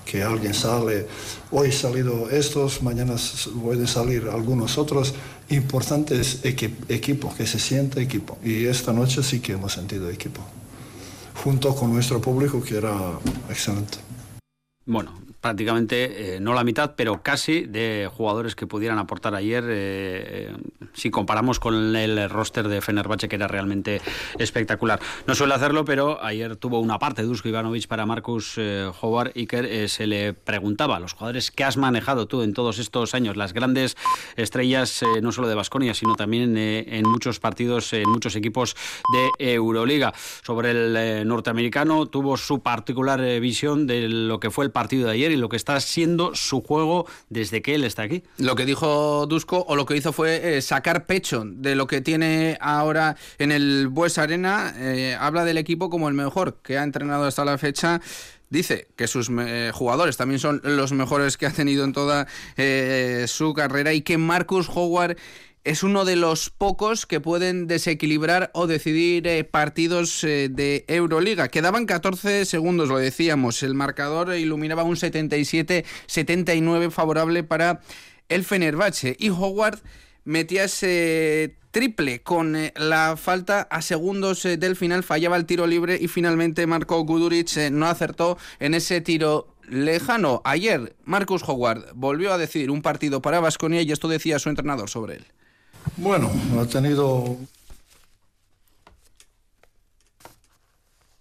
que 0.05 0.23
alguien 0.23 0.53
sale, 0.53 1.07
hoy 1.51 1.73
salido 1.73 2.29
estos, 2.29 2.81
mañana 2.81 3.15
pueden 3.61 3.85
salir 3.85 4.29
algunos 4.31 4.77
otros, 4.77 5.13
importante 5.49 6.19
es 6.19 6.39
equipo, 6.45 7.35
que 7.35 7.45
se 7.45 7.59
sienta 7.59 7.99
equipo. 7.99 8.37
Y 8.45 8.63
esta 8.63 8.93
noche 8.93 9.23
sí 9.23 9.41
que 9.41 9.51
hemos 9.53 9.73
sentido 9.73 10.09
equipo 10.09 10.41
junto 11.43 11.75
con 11.75 11.93
nuestro 11.93 12.19
público, 12.19 12.61
que 12.61 12.77
era 12.77 12.93
excelente. 13.49 13.97
Bueno, 14.85 15.13
prácticamente 15.41 16.35
eh, 16.35 16.39
no 16.39 16.53
la 16.53 16.63
mitad, 16.63 16.95
pero 16.95 17.21
casi 17.23 17.61
de 17.61 18.09
jugadores 18.11 18.55
que 18.55 18.67
pudieran 18.67 18.99
aportar 18.99 19.35
ayer, 19.35 19.63
eh, 19.67 20.53
si 20.93 21.09
comparamos 21.09 21.59
con 21.59 21.95
el 21.95 22.29
roster 22.29 22.67
de 22.67 22.81
Fenerbahce, 22.81 23.29
que 23.29 23.35
era 23.35 23.47
realmente 23.47 24.01
espectacular. 24.37 24.99
No 25.27 25.35
suele 25.35 25.53
hacerlo, 25.53 25.85
pero 25.85 26.23
ayer 26.23 26.55
tuvo 26.57 26.79
una 26.79 26.99
parte 26.99 27.23
Dusko 27.23 27.47
Ivanovic 27.47 27.87
para 27.87 28.05
Marcus 28.05 28.55
eh, 28.57 28.89
Howard 29.01 29.31
Iker. 29.35 29.89
se 29.89 30.07
le 30.07 30.33
preguntaba 30.33 30.97
a 30.97 30.99
los 30.99 31.13
jugadores 31.13 31.51
que 31.51 31.63
has 31.63 31.77
manejado 31.77 32.27
tú 32.27 32.41
en 32.41 32.53
todos 32.53 32.79
estos 32.79 33.13
años, 33.15 33.37
las 33.37 33.53
grandes 33.53 33.95
estrellas, 34.35 35.01
no 35.21 35.31
solo 35.31 35.47
de 35.47 35.55
Basconia, 35.55 35.93
sino 35.93 36.15
también 36.15 36.57
en 36.57 37.07
muchos 37.07 37.39
partidos, 37.39 37.93
en 37.93 38.09
muchos 38.09 38.35
equipos 38.35 38.75
de 39.13 39.53
Euroliga. 39.53 40.13
Sobre 40.43 40.71
el 40.71 41.27
norteamericano, 41.27 42.07
tuvo 42.07 42.37
su 42.37 42.61
particular 42.61 43.21
visión 43.39 43.87
de 43.87 44.09
lo 44.09 44.39
que 44.39 44.49
fue 44.49 44.65
el 44.65 44.71
partido 44.71 45.07
de 45.07 45.13
ayer 45.13 45.28
y 45.29 45.35
lo 45.35 45.49
que 45.49 45.57
está 45.57 45.79
siendo 45.79 46.35
su 46.35 46.61
juego 46.61 47.07
desde 47.29 47.61
que 47.61 47.75
él 47.75 47.83
está 47.83 48.03
aquí. 48.03 48.23
Lo 48.37 48.55
que 48.55 48.65
dijo 48.65 49.25
Dusko 49.27 49.65
o 49.67 49.75
lo 49.75 49.85
que 49.85 49.97
hizo 49.97 50.13
fue 50.13 50.57
eh, 50.57 50.61
sacar 50.61 51.05
pecho 51.05 51.43
de 51.45 51.75
lo 51.75 51.87
que 51.87 52.01
tiene 52.01 52.57
ahora 52.61 53.15
en 53.37 53.51
el 53.51 53.87
Bues 53.87 54.17
Arena. 54.17 54.73
Eh, 54.77 55.15
habla 55.19 55.45
del 55.45 55.57
equipo 55.57 55.89
como 55.89 56.07
el 56.07 56.13
mejor 56.13 56.59
que 56.63 56.77
ha 56.77 56.83
entrenado 56.83 57.25
hasta 57.25 57.45
la 57.45 57.57
fecha. 57.57 58.01
Dice 58.49 58.87
que 58.95 59.07
sus 59.07 59.29
eh, 59.29 59.71
jugadores 59.73 60.17
también 60.17 60.39
son 60.39 60.59
los 60.63 60.91
mejores 60.91 61.37
que 61.37 61.45
ha 61.45 61.51
tenido 61.51 61.83
en 61.83 61.93
toda 61.93 62.27
su 63.27 63.53
carrera 63.53 63.93
y 63.93 64.01
que 64.01 64.17
Marcus 64.17 64.67
Howard 64.69 65.17
es 65.69 65.83
uno 65.83 66.03
de 66.03 66.15
los 66.15 66.49
pocos 66.49 67.05
que 67.05 67.19
pueden 67.19 67.67
desequilibrar 67.67 68.49
o 68.55 68.65
decidir 68.65 69.27
eh, 69.27 69.43
partidos 69.43 70.23
eh, 70.23 70.49
de 70.49 70.83
Euroliga. 70.87 71.49
Quedaban 71.49 71.85
14 71.85 72.45
segundos, 72.45 72.89
lo 72.89 72.97
decíamos. 72.97 73.61
El 73.61 73.75
marcador 73.75 74.35
iluminaba 74.35 74.81
un 74.81 74.95
77-79 74.95 76.89
favorable 76.89 77.43
para 77.43 77.81
el 78.29 78.45
Fenerbahce. 78.45 79.15
Y 79.19 79.29
Howard 79.29 79.77
metía 80.23 80.63
ese 80.63 81.55
triple 81.69 82.23
con 82.23 82.55
eh, 82.55 82.73
la 82.75 83.15
falta 83.15 83.61
a 83.69 83.83
segundos 83.83 84.41
del 84.41 84.75
final, 84.75 85.03
fallaba 85.03 85.37
el 85.37 85.45
tiro 85.45 85.67
libre 85.67 85.99
y 86.01 86.07
finalmente 86.07 86.65
Marco 86.65 86.99
Guduric 87.03 87.69
no 87.69 87.85
acertó 87.85 88.39
en 88.59 88.73
ese 88.73 89.01
tiro 89.01 89.53
lejano. 89.67 90.41
Ayer 90.45 90.95
Marcus 91.03 91.43
Howard 91.47 91.91
volvió 91.93 92.33
a 92.33 92.39
decidir 92.39 92.71
un 92.71 92.81
partido 92.81 93.21
para 93.21 93.39
Vasconia 93.39 93.83
y 93.83 93.91
esto 93.91 94.07
decía 94.07 94.39
su 94.39 94.49
entrenador 94.49 94.89
sobre 94.89 95.17
él. 95.17 95.27
Bueno, 95.97 96.31
ha 96.59 96.65
tenido 96.65 97.37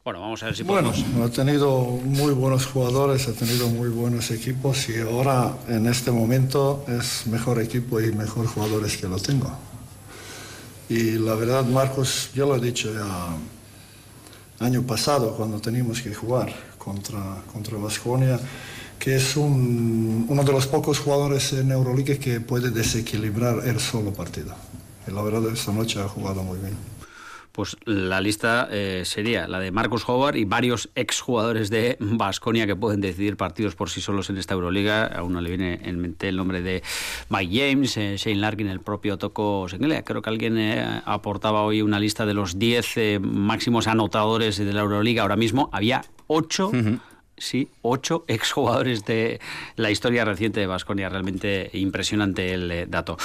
Bueno, 0.09 0.23
vamos 0.23 0.43
a 0.43 0.47
ver 0.47 0.57
si 0.57 0.63
Bueno, 0.63 0.91
ha 1.23 1.29
tenido 1.29 1.83
muy 1.83 2.33
buenos 2.33 2.65
jugadores, 2.65 3.29
ha 3.29 3.35
tenido 3.35 3.69
muy 3.69 3.91
buenos 3.91 4.31
equipos 4.31 4.89
y 4.89 5.01
ahora 5.01 5.55
en 5.69 5.87
este 5.87 6.11
momento 6.11 6.83
es 6.89 7.27
mejor 7.27 7.61
equipo 7.61 8.01
y 8.01 8.11
mejor 8.13 8.47
jugadores 8.47 8.97
que 8.97 9.07
lo 9.07 9.19
tengo. 9.19 9.51
Y 10.89 11.19
la 11.19 11.35
verdad, 11.35 11.67
Marcos, 11.67 12.31
yo 12.35 12.47
lo 12.47 12.57
he 12.57 12.61
dicho 12.61 12.91
ya 12.91 13.37
año 14.65 14.83
pasado 14.85 15.37
cuando 15.37 15.61
teníamos 15.61 16.01
que 16.01 16.15
jugar 16.15 16.55
contra, 16.79 17.43
contra 17.53 17.77
Vasconia 17.77 18.41
que 18.99 19.17
es 19.17 19.37
uno 19.37 20.45
de 20.45 20.53
los 20.53 20.67
pocos 20.67 20.99
jugadores 20.99 21.53
en 21.53 21.71
Euroliga 21.71 22.17
que 22.17 22.41
puede 22.41 22.71
desequilibrar 22.71 23.67
el 23.67 23.81
solo 23.81 24.13
partido. 24.13 24.55
Y 25.07 25.13
la 25.13 25.23
verdad, 25.23 25.51
esta 25.53 25.73
noche 25.73 26.01
ha 26.01 26.09
jugado 26.09 26.43
muy 26.43 26.59
bien. 26.59 26.77
Pues 27.53 27.77
la 27.87 28.21
lista 28.21 28.69
eh, 28.71 29.03
sería 29.05 29.49
la 29.49 29.59
de 29.59 29.73
Marcus 29.73 30.09
Howard 30.09 30.37
y 30.37 30.45
varios 30.45 30.91
exjugadores 30.95 31.71
de 31.71 31.97
Basconia 31.99 32.69
que 32.69 32.77
pueden 32.77 33.01
decidir 33.01 33.37
partidos 33.37 33.75
por 33.75 33.91
sí 33.91 34.01
solos 34.01 34.31
en 34.31 34.37
esta 34.37 34.55
Euroliga. 34.55 35.07
A 35.07 35.25
uno 35.25 35.41
le 35.41 35.49
viene 35.49 35.81
en 35.83 35.99
mente 35.99 36.29
el 36.29 36.37
nombre 36.37 36.63
de 36.63 36.85
Mike 37.31 37.59
James, 37.59 37.97
eh, 37.97 38.17
Shane 38.17 38.37
Larkin, 38.37 38.69
el 38.69 38.79
propio 38.79 39.19
Toko 39.19 39.67
Sengelia. 39.69 40.05
Creo 40.05 40.23
que 40.23 40.31
alguien 40.31 40.57
eh, 40.57 41.03
aportaba 41.05 41.63
hoy 41.63 41.83
una 41.83 41.99
lista 41.99 42.27
de 42.27 42.35
los 42.35 42.61
10 42.61 43.21
máximos 43.23 43.89
anotadores 43.89 44.59
de 44.59 44.73
la 44.73 44.83
Euroliga. 44.83 45.23
Ahora 45.23 45.35
mismo 45.35 45.69
había 45.73 46.05
8 46.29 46.71
sí, 47.41 47.69
ocho 47.83 48.25
exjugadores 48.29 49.05
de 49.05 49.41
la 49.77 49.91
historia 49.91 50.25
reciente 50.25 50.61
de 50.61 50.67
Basconia. 50.67 51.09
Realmente 51.09 51.71
impresionante 51.73 52.53
el 52.55 52.71
eh, 52.71 52.87
dato. 52.87 53.17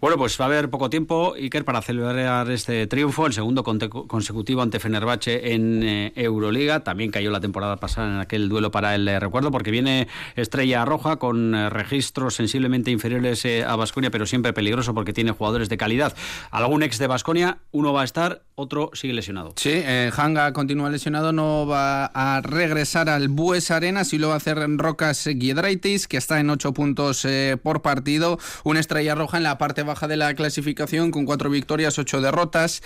Bueno, 0.00 0.16
pues 0.16 0.38
va 0.40 0.44
a 0.44 0.48
haber 0.48 0.70
poco 0.70 0.90
tiempo, 0.90 1.34
Iker, 1.34 1.64
para 1.64 1.82
celebrar 1.82 2.50
este 2.50 2.86
triunfo, 2.86 3.26
el 3.26 3.32
segundo 3.32 3.64
consecutivo 3.64 4.62
ante 4.62 4.80
Fenerbahce 4.80 5.54
en 5.54 5.82
eh, 5.82 6.12
Euroliga. 6.16 6.80
También 6.80 7.10
cayó 7.10 7.30
la 7.30 7.40
temporada 7.40 7.76
pasada 7.76 8.14
en 8.14 8.20
aquel 8.20 8.48
duelo 8.48 8.70
para 8.70 8.94
el 8.94 9.08
eh, 9.08 9.18
recuerdo, 9.18 9.50
porque 9.50 9.70
viene 9.70 10.08
Estrella 10.36 10.84
Roja 10.84 11.16
con 11.16 11.70
registros 11.70 12.34
sensiblemente 12.34 12.90
inferiores 12.90 13.46
a 13.66 13.76
Basconia, 13.76 14.10
pero 14.10 14.26
siempre 14.26 14.52
peligroso 14.52 14.94
porque 14.94 15.12
tiene 15.12 15.32
jugadores 15.32 15.68
de 15.68 15.76
calidad. 15.76 16.14
Algún 16.50 16.82
ex 16.82 16.98
de 16.98 17.06
Basconia, 17.06 17.58
uno 17.72 17.92
va 17.92 18.02
a 18.02 18.04
estar, 18.04 18.42
otro 18.54 18.90
sigue 18.94 19.14
lesionado. 19.14 19.54
Sí, 19.56 19.82
Hanga 20.16 20.52
continúa 20.52 20.90
lesionado, 20.90 21.32
no 21.32 21.66
va 21.66 22.06
a 22.06 22.40
regresar 22.40 23.08
al 23.08 23.28
buen 23.28 23.53
Bues 23.54 23.70
Arena, 23.70 24.02
si 24.02 24.18
lo 24.18 24.30
va 24.30 24.34
a 24.34 24.38
hacer 24.38 24.58
Rocas 24.78 25.22
Giedraitis, 25.22 26.08
que 26.08 26.16
está 26.16 26.40
en 26.40 26.50
8 26.50 26.72
puntos 26.72 27.24
eh, 27.24 27.56
por 27.62 27.82
partido. 27.82 28.36
Una 28.64 28.80
estrella 28.80 29.14
roja 29.14 29.36
en 29.36 29.44
la 29.44 29.58
parte 29.58 29.84
baja 29.84 30.08
de 30.08 30.16
la 30.16 30.34
clasificación 30.34 31.12
con 31.12 31.24
4 31.24 31.50
victorias, 31.50 31.96
8 31.96 32.20
derrotas. 32.20 32.82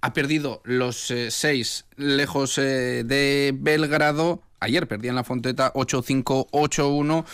Ha 0.00 0.14
perdido 0.14 0.62
los 0.64 1.12
6 1.28 1.84
eh, 1.90 1.94
lejos 2.02 2.56
eh, 2.56 3.04
de 3.04 3.52
Belgrado. 3.54 4.40
Ayer 4.58 4.88
perdía 4.88 5.10
en 5.10 5.16
la 5.16 5.24
Fonteta 5.24 5.70
8-5, 5.74 6.48
8-1 6.50 7.26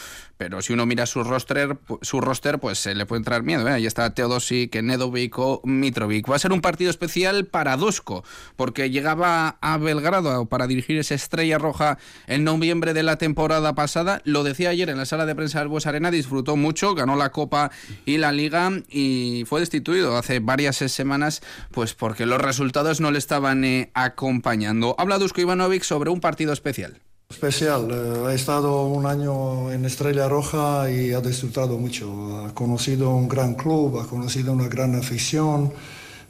pero 0.42 0.60
si 0.60 0.72
uno 0.72 0.86
mira 0.86 1.06
su 1.06 1.22
roster, 1.22 1.78
su 2.00 2.20
roster 2.20 2.58
pues 2.58 2.76
se 2.76 2.96
le 2.96 3.06
puede 3.06 3.18
entrar 3.18 3.44
miedo. 3.44 3.68
¿eh? 3.68 3.74
Ahí 3.74 3.86
está 3.86 4.12
Teodosic, 4.12 4.74
Nedovic 4.82 5.38
o 5.38 5.60
Mitrovic. 5.62 6.28
Va 6.28 6.34
a 6.34 6.40
ser 6.40 6.50
un 6.50 6.60
partido 6.60 6.90
especial 6.90 7.46
para 7.46 7.76
Dusko, 7.76 8.24
porque 8.56 8.90
llegaba 8.90 9.56
a 9.60 9.78
Belgrado 9.78 10.46
para 10.46 10.66
dirigir 10.66 10.98
esa 10.98 11.14
estrella 11.14 11.58
roja 11.58 11.96
en 12.26 12.42
noviembre 12.42 12.92
de 12.92 13.04
la 13.04 13.18
temporada 13.18 13.76
pasada. 13.76 14.20
Lo 14.24 14.42
decía 14.42 14.70
ayer 14.70 14.88
en 14.88 14.98
la 14.98 15.06
sala 15.06 15.26
de 15.26 15.36
prensa 15.36 15.60
del 15.60 15.68
Bues 15.68 15.86
Arena, 15.86 16.10
disfrutó 16.10 16.56
mucho, 16.56 16.96
ganó 16.96 17.14
la 17.14 17.30
Copa 17.30 17.70
y 18.04 18.18
la 18.18 18.32
Liga 18.32 18.68
y 18.88 19.44
fue 19.46 19.60
destituido 19.60 20.16
hace 20.16 20.40
varias 20.40 20.78
semanas 20.78 21.40
pues 21.70 21.94
porque 21.94 22.26
los 22.26 22.40
resultados 22.40 23.00
no 23.00 23.12
le 23.12 23.18
estaban 23.18 23.64
eh, 23.64 23.92
acompañando. 23.94 24.96
Habla 24.98 25.18
Dusko 25.18 25.40
Ivanovic 25.40 25.84
sobre 25.84 26.10
un 26.10 26.20
partido 26.20 26.52
especial. 26.52 27.00
Especial, 27.32 27.88
eh, 27.90 28.28
ha 28.28 28.34
estado 28.34 28.84
un 28.84 29.06
año 29.06 29.72
en 29.72 29.86
Estrella 29.86 30.28
Roja 30.28 30.90
y 30.90 31.12
ha 31.12 31.20
disfrutado 31.22 31.78
mucho. 31.78 32.44
Ha 32.44 32.54
conocido 32.54 33.08
un 33.08 33.26
gran 33.26 33.54
club, 33.54 33.98
ha 34.00 34.06
conocido 34.06 34.52
una 34.52 34.68
gran 34.68 34.94
afición, 34.94 35.72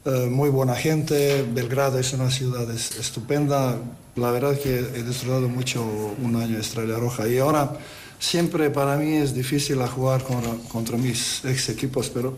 eh, 0.04 0.28
muy 0.30 0.48
buena 0.48 0.76
gente. 0.76 1.44
Belgrado 1.52 1.98
es 1.98 2.12
una 2.12 2.30
ciudad 2.30 2.70
estupenda. 2.70 3.76
La 4.14 4.30
verdad 4.30 4.56
que 4.56 4.78
he 4.78 5.02
disfrutado 5.02 5.48
mucho 5.48 5.84
un 6.22 6.36
año 6.36 6.54
en 6.54 6.60
Estrella 6.60 6.96
Roja. 6.96 7.26
Y 7.26 7.38
ahora 7.38 7.72
siempre 8.20 8.70
para 8.70 8.96
mí 8.96 9.16
es 9.16 9.34
difícil 9.34 9.84
jugar 9.88 10.22
contra, 10.22 10.52
contra 10.68 10.96
mis 10.96 11.44
ex 11.44 11.68
equipos, 11.68 12.10
pero 12.10 12.36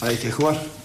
hay 0.00 0.16
que 0.16 0.32
jugar 0.32 0.83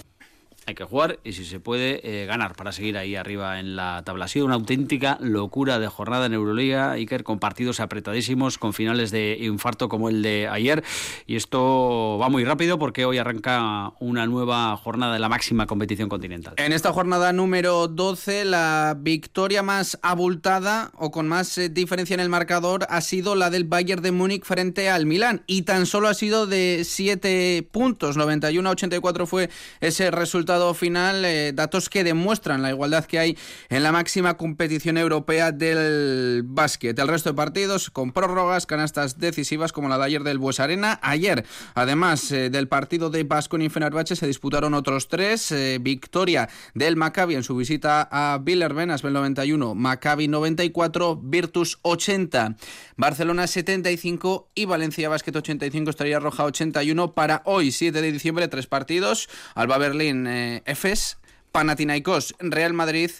hay 0.70 0.74
que 0.74 0.84
jugar 0.84 1.18
y 1.24 1.32
si 1.32 1.44
se 1.44 1.60
puede 1.60 2.00
eh, 2.02 2.26
ganar 2.26 2.54
para 2.54 2.72
seguir 2.72 2.96
ahí 2.96 3.16
arriba 3.16 3.60
en 3.60 3.76
la 3.76 4.02
tabla. 4.04 4.24
Ha 4.24 4.28
sido 4.28 4.46
una 4.46 4.54
auténtica 4.54 5.18
locura 5.20 5.78
de 5.78 5.88
jornada 5.88 6.26
en 6.26 6.34
Euroliga, 6.34 6.92
Iker, 6.92 7.24
con 7.24 7.38
partidos 7.38 7.80
apretadísimos, 7.80 8.56
con 8.56 8.72
finales 8.72 9.10
de 9.10 9.36
infarto 9.40 9.88
como 9.88 10.08
el 10.08 10.22
de 10.22 10.48
ayer. 10.48 10.82
Y 11.26 11.36
esto 11.36 12.18
va 12.20 12.28
muy 12.28 12.44
rápido 12.44 12.78
porque 12.78 13.04
hoy 13.04 13.18
arranca 13.18 13.92
una 14.00 14.26
nueva 14.26 14.76
jornada 14.76 15.14
de 15.14 15.18
la 15.18 15.28
máxima 15.28 15.66
competición 15.66 16.08
continental. 16.08 16.54
En 16.56 16.72
esta 16.72 16.92
jornada 16.92 17.32
número 17.32 17.88
12, 17.88 18.44
la 18.44 18.96
victoria 18.98 19.62
más 19.62 19.98
abultada 20.02 20.92
o 20.96 21.10
con 21.10 21.28
más 21.28 21.58
eh, 21.58 21.68
diferencia 21.68 22.14
en 22.14 22.20
el 22.20 22.28
marcador 22.28 22.86
ha 22.88 23.00
sido 23.00 23.34
la 23.34 23.50
del 23.50 23.64
Bayern 23.64 24.02
de 24.02 24.12
Múnich 24.12 24.44
frente 24.44 24.88
al 24.88 25.06
Milán. 25.06 25.42
Y 25.46 25.62
tan 25.62 25.86
solo 25.86 26.08
ha 26.08 26.14
sido 26.14 26.46
de 26.46 26.82
7 26.84 27.68
puntos, 27.72 28.16
91-84 28.16 29.26
fue 29.26 29.50
ese 29.80 30.10
resultado 30.10 30.59
final, 30.74 31.24
eh, 31.24 31.52
datos 31.54 31.88
que 31.88 32.04
demuestran 32.04 32.62
la 32.62 32.70
igualdad 32.70 33.04
que 33.04 33.18
hay 33.18 33.38
en 33.68 33.82
la 33.82 33.92
máxima 33.92 34.36
competición 34.36 34.98
europea 34.98 35.52
del 35.52 36.42
básquet. 36.44 36.98
El 36.98 37.08
resto 37.08 37.30
de 37.30 37.34
partidos 37.34 37.90
con 37.90 38.12
prórrogas, 38.12 38.66
canastas 38.66 39.18
decisivas 39.18 39.72
como 39.72 39.88
la 39.88 39.98
de 39.98 40.04
ayer 40.04 40.22
del 40.22 40.38
Bues 40.38 40.60
Arena. 40.60 41.00
Ayer, 41.02 41.44
además 41.74 42.30
eh, 42.30 42.50
del 42.50 42.68
partido 42.68 43.10
de 43.10 43.24
Bascon 43.24 43.62
y 43.62 43.68
Fenerbahce, 43.68 44.16
se 44.16 44.26
disputaron 44.26 44.74
otros 44.74 45.08
tres. 45.08 45.50
Eh, 45.52 45.78
victoria 45.80 46.48
del 46.74 46.96
Maccabi 46.96 47.34
en 47.34 47.42
su 47.42 47.56
visita 47.56 48.08
a 48.10 48.38
Villerben, 48.38 48.90
Asbel 48.90 49.12
91, 49.12 49.74
Maccabi 49.74 50.28
94, 50.28 51.20
Virtus 51.22 51.78
80, 51.82 52.56
Barcelona 52.96 53.46
75 53.46 54.50
y 54.54 54.66
Valencia 54.66 55.08
Basket 55.08 55.34
85, 55.34 55.90
Estrella 55.90 56.20
Roja 56.20 56.44
81 56.44 57.12
para 57.12 57.42
hoy, 57.46 57.72
7 57.72 58.00
de 58.00 58.12
diciembre, 58.12 58.48
tres 58.48 58.66
partidos. 58.66 59.28
Alba 59.54 59.78
Berlín 59.78 60.26
Efes, 60.64 61.18
Panathinaikos, 61.52 62.34
Real 62.38 62.72
Madrid 62.72 63.10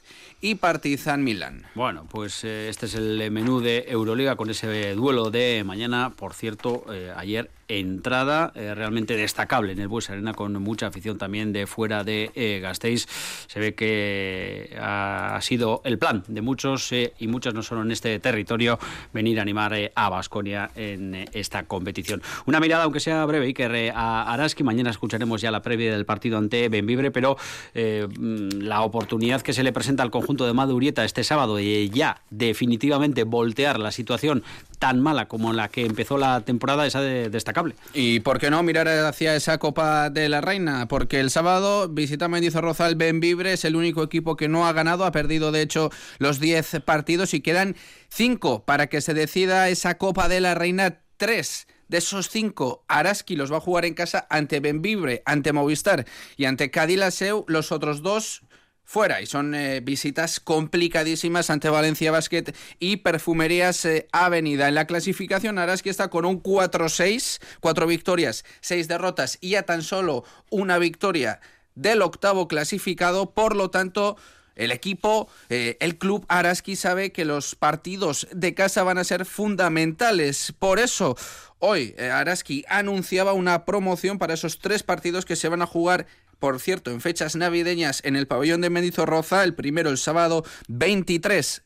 y 0.41 0.55
Partizan 0.57 1.25
Milán. 1.25 1.65
Bueno, 1.75 2.07
pues 2.11 2.45
eh, 2.45 2.69
este 2.69 2.87
es 2.87 2.95
el 2.95 3.31
menú 3.31 3.61
de 3.61 3.87
Euroliga 3.89 4.37
con 4.37 4.51
ese 4.51 4.95
duelo 4.95 5.31
de 5.31 5.65
mañana. 5.65 6.11
Por 6.17 6.35
cierto, 6.35 6.85
eh, 6.93 7.13
ayer 7.17 7.51
entrada 7.71 8.53
eh, 8.57 8.75
realmente 8.75 9.17
destacable 9.17 9.73
en 9.73 9.79
el 9.79 9.89
Bues 9.89 10.11
Arena 10.11 10.35
con 10.35 10.53
mucha 10.61 10.89
afición 10.89 11.19
también 11.19 11.53
de 11.53 11.67
fuera 11.67 12.03
de 12.03 12.33
eh, 12.35 12.59
Gasteiz. 12.61 13.07
Se 13.47 13.61
ve 13.61 13.75
que 13.75 14.77
ha 14.81 15.39
sido 15.41 15.81
el 15.85 15.99
plan 15.99 16.25
de 16.27 16.41
muchos 16.41 16.91
eh, 16.93 17.13
y 17.19 17.29
muchas 17.29 17.55
no 17.55 17.63
solo 17.63 17.83
en 17.83 17.93
este 17.93 18.19
territorio 18.19 18.79
venir 19.13 19.39
a 19.39 19.43
animar 19.43 19.71
a 19.95 20.09
Basconia 20.09 20.71
en 20.75 21.29
esta 21.33 21.63
competición. 21.65 22.23
Una 22.47 22.59
mirada, 22.59 22.85
aunque 22.85 22.99
sea 22.99 23.25
breve, 23.25 23.47
Iker, 23.47 23.93
a 23.95 24.33
Araski. 24.33 24.65
Mañana 24.65 24.91
escucharemos 24.91 25.41
ya 25.41 25.53
la 25.53 25.63
previa 25.63 25.93
del 25.93 26.05
partido 26.05 26.39
ante 26.39 26.69
Benvibre, 26.69 27.13
pero 27.13 27.37
mm, 27.75 28.63
la 28.63 28.83
oportunidad 28.83 29.43
que 29.43 29.53
se 29.53 29.63
le 29.63 29.73
presenta 29.73 30.03
al 30.03 30.11
conjunto 30.11 30.45
de 30.45 30.53
Madurieta 30.53 31.05
este 31.05 31.23
sábado 31.23 31.57
de 31.57 31.89
ya 31.91 32.23
definitivamente 32.31 33.23
voltear 33.25 33.79
la 33.79 33.93
situación 33.93 34.43
tan 34.81 35.01
mala 35.01 35.29
como 35.29 35.53
la 35.53 35.69
que 35.69 35.85
empezó 35.85 36.19
la 36.19 36.41
temporada 36.41 36.87
es 36.87 36.95
destacable. 37.31 37.60
¿Y 37.95 38.21
por 38.21 38.39
qué 38.39 38.51
no 38.51 38.63
mirar 38.63 38.89
hacia 38.89 39.37
esa 39.37 39.59
Copa 39.59 40.11
de 40.11 40.29
la 40.29 40.41
Reina? 40.41 40.89
Porque 40.89 41.21
el 41.21 41.31
sábado 41.31 41.89
visita 41.89 42.29
Mendizorroza 42.29 42.87
el 42.87 42.97
Benvibre, 42.97 43.53
es 43.53 43.65
el 43.65 43.77
único 43.77 44.03
equipo 44.03 44.37
que 44.37 44.49
no 44.49 44.67
ha 44.67 44.73
ganado, 44.73 45.05
ha 45.05 45.13
perdido 45.13 45.53
de 45.53 45.63
hecho 45.63 45.91
los 46.19 46.41
10 46.41 46.81
partidos 46.85 47.35
y 47.35 47.41
quedan 47.41 47.77
5 48.09 48.65
para 48.65 48.89
que 48.89 49.01
se 49.01 49.15
decida 49.15 49.69
esa 49.69 49.99
Copa 49.99 50.29
de 50.29 50.41
la 50.41 50.55
Reina 50.55 51.01
3 51.17 51.67
de 51.91 51.99
esos 51.99 52.31
cinco, 52.31 52.85
Araski 52.87 53.35
los 53.35 53.53
va 53.53 53.57
a 53.57 53.61
jugar 53.61 53.85
en 53.85 53.95
casa 53.95 54.25
ante 54.31 54.61
Benvibre, 54.61 55.23
ante 55.27 55.53
Movistar 55.53 56.07
y 56.37 56.45
ante 56.45 56.71
Cadilaseu. 56.71 57.45
Los 57.49 57.73
otros 57.73 58.01
dos 58.01 58.43
fuera 58.91 59.23
y 59.23 59.27
son 59.27 59.55
eh, 59.55 59.79
visitas 59.79 60.41
complicadísimas 60.41 61.49
ante 61.49 61.71
Valencia 61.71 62.11
Basket 62.11 62.53
y 62.81 62.97
Perfumerías 62.97 63.85
eh, 63.85 64.09
Avenida. 64.11 64.67
En 64.67 64.75
la 64.75 64.89
clasificación 64.89 65.61
Araski 65.61 65.91
está 65.91 66.11
con 66.11 66.25
un 66.25 66.43
4-6, 66.43 67.41
cuatro 67.61 67.87
victorias, 67.87 68.45
seis 68.61 68.89
derrotas 68.89 69.39
y 69.41 69.55
a 69.55 69.63
tan 69.63 69.83
solo 69.83 70.25
una 70.51 70.79
victoria 70.79 71.41
del 71.77 72.03
octavo 72.03 72.49
clasificado, 72.49 73.31
por 73.31 73.55
lo 73.55 73.71
tanto... 73.71 74.17
El 74.57 74.73
equipo, 74.73 75.27
eh, 75.49 75.79
el 75.81 75.97
club 75.97 76.27
Araski 76.29 76.77
sabe 76.77 77.13
que 77.13 77.25
los 77.25 77.55
partidos 77.55 78.27
de 78.31 78.53
casa 78.53 78.83
van 78.83 78.99
a 78.99 79.05
ser 79.05 79.25
fundamentales. 79.25 80.53
Por 80.59 80.79
eso, 80.79 81.17
hoy 81.61 81.95
Araski 81.99 82.67
anunciaba 82.69 83.33
una 83.33 83.65
promoción 83.65 84.19
para 84.19 84.35
esos 84.35 84.59
tres 84.59 84.83
partidos 84.83 85.25
que 85.25 85.37
se 85.37 85.49
van 85.49 85.63
a 85.63 85.67
jugar 85.67 86.09
por 86.41 86.59
cierto, 86.59 86.91
en 86.91 87.01
fechas 87.01 87.37
navideñas 87.37 88.01
en 88.05 88.17
el 88.17 88.27
pabellón 88.27 88.63
de 88.63 88.71
Mendizorroza, 88.71 89.45
el 89.45 89.55
primero 89.55 89.91
el 89.91 89.99
sábado 89.99 90.45
23 90.69 91.63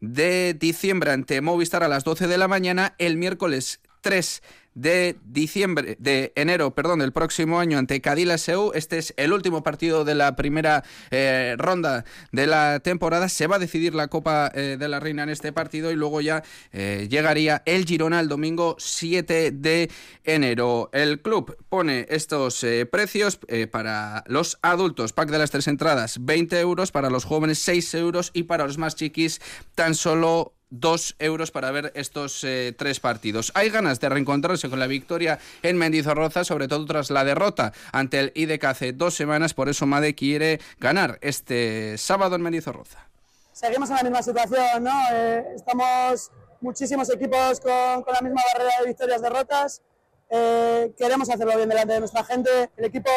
de 0.00 0.54
diciembre 0.54 1.10
ante 1.10 1.40
Movistar 1.40 1.82
a 1.82 1.88
las 1.88 2.04
12 2.04 2.28
de 2.28 2.38
la 2.38 2.46
mañana, 2.46 2.94
el 2.98 3.16
miércoles 3.16 3.80
3 4.02 4.42
de 4.78 5.16
diciembre, 5.24 5.96
de 5.98 6.32
enero, 6.36 6.72
perdón, 6.72 7.00
del 7.00 7.12
próximo 7.12 7.58
año 7.58 7.78
ante 7.78 8.00
Seu. 8.38 8.70
Este 8.74 8.98
es 8.98 9.12
el 9.16 9.32
último 9.32 9.64
partido 9.64 10.04
de 10.04 10.14
la 10.14 10.36
primera 10.36 10.84
eh, 11.10 11.56
ronda 11.58 12.04
de 12.30 12.46
la 12.46 12.78
temporada. 12.78 13.28
Se 13.28 13.48
va 13.48 13.56
a 13.56 13.58
decidir 13.58 13.96
la 13.96 14.06
Copa 14.06 14.52
eh, 14.54 14.76
de 14.78 14.88
la 14.88 15.00
Reina 15.00 15.24
en 15.24 15.30
este 15.30 15.52
partido 15.52 15.90
y 15.90 15.96
luego 15.96 16.20
ya 16.20 16.44
eh, 16.70 17.08
llegaría 17.10 17.62
el 17.66 17.86
Girona 17.86 18.20
el 18.20 18.28
domingo 18.28 18.76
7 18.78 19.50
de 19.50 19.90
enero. 20.22 20.90
El 20.92 21.22
club 21.22 21.56
pone 21.68 22.06
estos 22.08 22.64
precios 22.90 23.40
para 23.72 24.22
los 24.26 24.58
adultos, 24.62 25.12
pack 25.12 25.30
de 25.30 25.38
las 25.38 25.50
tres 25.50 25.66
entradas, 25.66 26.18
20 26.24 26.60
euros, 26.60 26.92
para 26.92 27.10
los 27.10 27.24
jóvenes 27.24 27.58
6 27.58 27.94
euros 27.94 28.30
y 28.32 28.44
para 28.44 28.66
los 28.66 28.78
más 28.78 28.94
chiquis 28.94 29.40
tan 29.74 29.94
solo 29.94 30.57
dos 30.70 31.16
euros 31.18 31.50
para 31.50 31.70
ver 31.70 31.92
estos 31.94 32.44
eh, 32.44 32.74
tres 32.76 33.00
partidos. 33.00 33.52
Hay 33.54 33.70
ganas 33.70 34.00
de 34.00 34.08
reencontrarse 34.08 34.68
con 34.68 34.78
la 34.78 34.86
victoria 34.86 35.38
en 35.62 35.76
Mendizorroza, 35.78 36.44
sobre 36.44 36.68
todo 36.68 36.84
tras 36.86 37.10
la 37.10 37.24
derrota 37.24 37.72
ante 37.92 38.20
el 38.20 38.32
IDK 38.34 38.64
hace 38.64 38.92
dos 38.92 39.14
semanas, 39.14 39.54
por 39.54 39.68
eso 39.68 39.86
Made 39.86 40.14
quiere 40.14 40.60
ganar 40.78 41.18
este 41.22 41.96
sábado 41.98 42.36
en 42.36 42.42
Mendizorroza. 42.42 43.06
Seguimos 43.52 43.90
en 43.90 43.96
la 43.96 44.02
misma 44.02 44.22
situación, 44.22 44.84
¿no? 44.84 44.92
Eh, 45.12 45.44
estamos 45.56 46.30
muchísimos 46.60 47.10
equipos 47.10 47.60
con, 47.60 48.04
la 48.12 48.20
misma 48.20 48.42
barrera 48.52 48.80
de 48.80 48.86
victorias-derrotas. 48.86 49.82
Eh, 50.30 50.92
queremos 50.96 51.28
hacerlo 51.30 51.56
bien 51.56 51.68
delante 51.68 51.94
de 51.94 52.00
nuestra 52.00 52.24
gente. 52.24 52.70
El 52.76 52.84
equipo 52.84 53.10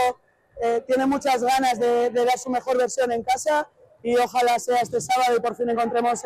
tiene 0.86 1.08
muchas 1.08 1.42
ganas 1.42 1.80
de, 1.80 2.12
de, 2.12 2.24
dar 2.24 2.38
su 2.38 2.52
mejor 2.52 2.78
versión 2.78 3.12
en 3.12 3.24
casa 3.24 3.68
y 4.04 4.16
ojalá 4.18 4.60
sea 4.60 4.82
este 4.82 5.02
sábado 5.02 5.36
y 5.36 5.40
por 5.40 5.56
fin 5.56 5.68
encontremos 5.68 6.22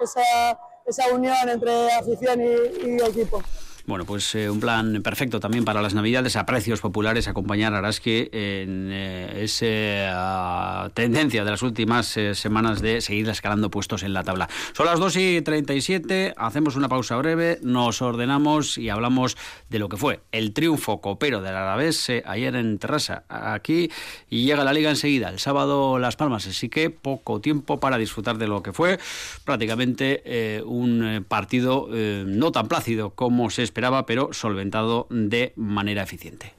esa, 0.00 0.60
esa, 0.90 1.08
unión 1.14 1.48
entre 1.48 1.92
afición 1.92 2.40
y, 2.40 2.88
y 2.88 2.96
equipo. 2.96 3.42
Bueno, 3.90 4.04
pues 4.04 4.36
eh, 4.36 4.48
un 4.48 4.60
plan 4.60 5.02
perfecto 5.02 5.40
también 5.40 5.64
para 5.64 5.82
las 5.82 5.94
Navidades, 5.94 6.36
a 6.36 6.46
precios 6.46 6.80
populares, 6.80 7.26
acompañar 7.26 7.74
a 7.74 7.78
Araski 7.78 8.28
en 8.30 8.88
eh, 8.92 9.42
esa 9.42 10.86
uh, 10.86 10.90
tendencia 10.90 11.44
de 11.44 11.50
las 11.50 11.62
últimas 11.62 12.16
eh, 12.16 12.36
semanas 12.36 12.80
de 12.80 13.00
seguir 13.00 13.28
escalando 13.28 13.68
puestos 13.68 14.04
en 14.04 14.12
la 14.12 14.22
tabla. 14.22 14.48
Son 14.74 14.86
las 14.86 15.00
2 15.00 15.16
y 15.16 15.42
37, 15.42 16.34
hacemos 16.36 16.76
una 16.76 16.88
pausa 16.88 17.16
breve, 17.16 17.58
nos 17.62 18.00
ordenamos 18.00 18.78
y 18.78 18.90
hablamos 18.90 19.36
de 19.70 19.80
lo 19.80 19.88
que 19.88 19.96
fue 19.96 20.20
el 20.30 20.52
triunfo 20.52 21.00
copero 21.00 21.42
del 21.42 21.56
Alavés 21.56 22.12
ayer 22.26 22.54
en 22.54 22.78
Terrassa, 22.78 23.24
aquí, 23.28 23.90
y 24.28 24.44
llega 24.44 24.62
la 24.62 24.72
liga 24.72 24.90
enseguida, 24.90 25.30
el 25.30 25.40
sábado 25.40 25.98
Las 25.98 26.14
Palmas, 26.14 26.46
así 26.46 26.68
que 26.68 26.90
poco 26.90 27.40
tiempo 27.40 27.80
para 27.80 27.98
disfrutar 27.98 28.38
de 28.38 28.46
lo 28.46 28.62
que 28.62 28.72
fue 28.72 29.00
prácticamente 29.44 30.22
eh, 30.24 30.62
un 30.64 31.26
partido 31.26 31.88
eh, 31.92 32.22
no 32.24 32.52
tan 32.52 32.68
plácido 32.68 33.10
como 33.10 33.50
se 33.50 33.64
esperaba, 33.64 33.79
pero 34.06 34.32
solventado 34.32 35.06
de 35.10 35.52
manera 35.56 36.02
eficiente. 36.02 36.54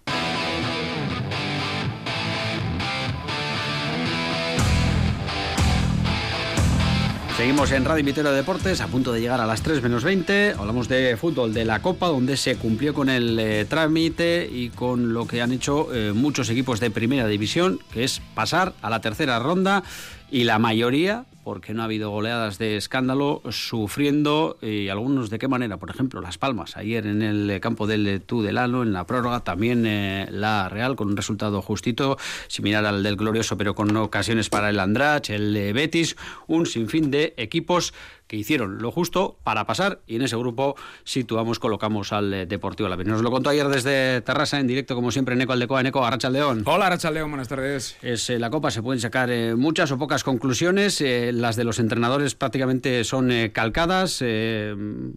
Seguimos 7.37 7.71
en 7.71 7.85
Radio 7.85 8.03
Vitero 8.03 8.31
Deportes, 8.31 8.81
a 8.81 8.87
punto 8.87 9.11
de 9.11 9.21
llegar 9.21 9.39
a 9.41 9.47
las 9.47 9.63
3 9.63 9.81
menos 9.81 10.03
20. 10.03 10.55
Hablamos 10.59 10.87
de 10.87 11.17
fútbol 11.17 11.53
de 11.53 11.65
la 11.65 11.81
Copa, 11.81 12.07
donde 12.07 12.37
se 12.37 12.55
cumplió 12.55 12.93
con 12.93 13.09
el 13.09 13.39
eh, 13.39 13.65
trámite 13.65 14.47
y 14.51 14.69
con 14.69 15.13
lo 15.13 15.25
que 15.25 15.41
han 15.41 15.51
hecho 15.51 15.93
eh, 15.93 16.11
muchos 16.13 16.49
equipos 16.49 16.79
de 16.79 16.91
primera 16.91 17.27
división, 17.27 17.79
que 17.93 18.03
es 18.03 18.21
pasar 18.35 18.73
a 18.81 18.89
la 18.89 19.01
tercera 19.01 19.39
ronda 19.39 19.83
y 20.29 20.43
la 20.43 20.59
mayoría, 20.59 21.25
porque 21.43 21.73
no 21.73 21.81
ha 21.81 21.85
habido 21.85 22.09
goleadas 22.09 22.57
de 22.57 22.77
escándalo, 22.77 23.41
sufriendo, 23.49 24.57
y 24.61 24.89
algunos 24.89 25.29
de 25.29 25.39
qué 25.39 25.47
manera, 25.47 25.77
por 25.77 25.89
ejemplo, 25.89 26.21
Las 26.21 26.37
Palmas, 26.37 26.77
ayer 26.77 27.07
en 27.07 27.21
el 27.21 27.59
campo 27.59 27.87
del 27.87 28.21
Tudelano, 28.21 28.83
en 28.83 28.93
la 28.93 29.05
prórroga, 29.05 29.41
también 29.41 29.85
eh, 29.85 30.27
la 30.31 30.69
Real, 30.69 30.95
con 30.95 31.09
un 31.09 31.17
resultado 31.17 31.61
justito, 31.61 32.17
similar 32.47 32.85
al 32.85 33.03
del 33.03 33.15
Glorioso, 33.15 33.57
pero 33.57 33.75
con 33.75 33.95
ocasiones 33.97 34.49
para 34.49 34.69
el 34.69 34.79
Andrach, 34.79 35.29
el 35.29 35.73
Betis, 35.73 36.15
un 36.47 36.65
sinfín 36.65 37.11
de 37.11 37.33
equipos 37.37 37.93
que 38.31 38.37
hicieron 38.37 38.77
lo 38.81 38.91
justo 38.91 39.35
para 39.43 39.65
pasar 39.65 39.99
y 40.07 40.15
en 40.15 40.21
ese 40.21 40.37
grupo 40.37 40.77
situamos, 41.03 41.59
colocamos 41.59 42.13
al 42.13 42.33
eh, 42.33 42.45
Deportivo 42.45 42.87
La 42.87 42.95
Nos 42.95 43.21
lo 43.21 43.29
contó 43.29 43.49
ayer 43.49 43.67
desde 43.67 44.21
Terrassa 44.21 44.57
en 44.57 44.67
directo, 44.67 44.95
como 44.95 45.11
siempre, 45.11 45.35
Neco 45.35 45.51
Aldecoa, 45.51 45.83
Neco 45.83 46.05
Arrachaldeón. 46.05 46.63
Hola 46.65 46.87
Arrachaldeón, 46.87 47.29
buenas 47.29 47.49
tardes. 47.49 47.97
Es 48.01 48.29
eh, 48.29 48.39
la 48.39 48.49
Copa, 48.49 48.71
se 48.71 48.81
pueden 48.81 49.01
sacar 49.01 49.29
eh, 49.31 49.53
muchas 49.55 49.91
o 49.91 49.97
pocas 49.97 50.23
conclusiones, 50.23 51.01
eh, 51.01 51.33
las 51.33 51.57
de 51.57 51.65
los 51.65 51.77
entrenadores 51.79 52.35
prácticamente 52.35 53.03
son 53.03 53.33
calcadas, 53.51 54.23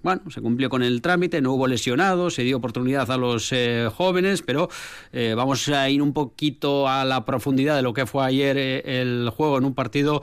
bueno, 0.02 0.22
se 0.28 0.40
cumplió 0.40 0.68
con 0.68 0.82
el 0.82 1.00
trámite, 1.00 1.40
no 1.40 1.52
hubo 1.52 1.68
lesionados, 1.68 2.34
se 2.34 2.42
dio 2.42 2.56
oportunidad 2.56 3.08
a 3.12 3.16
los 3.16 3.52
jóvenes, 3.94 4.42
pero 4.42 4.68
vamos 5.36 5.68
a 5.68 5.88
ir 5.88 6.02
un 6.02 6.12
poquito 6.12 6.88
a 6.88 7.04
la 7.04 7.24
profundidad 7.24 7.76
de 7.76 7.82
lo 7.82 7.94
que 7.94 8.06
fue 8.06 8.24
ayer 8.24 8.56
el 8.58 9.30
juego 9.30 9.58
en 9.58 9.64
un 9.64 9.74
partido 9.74 10.22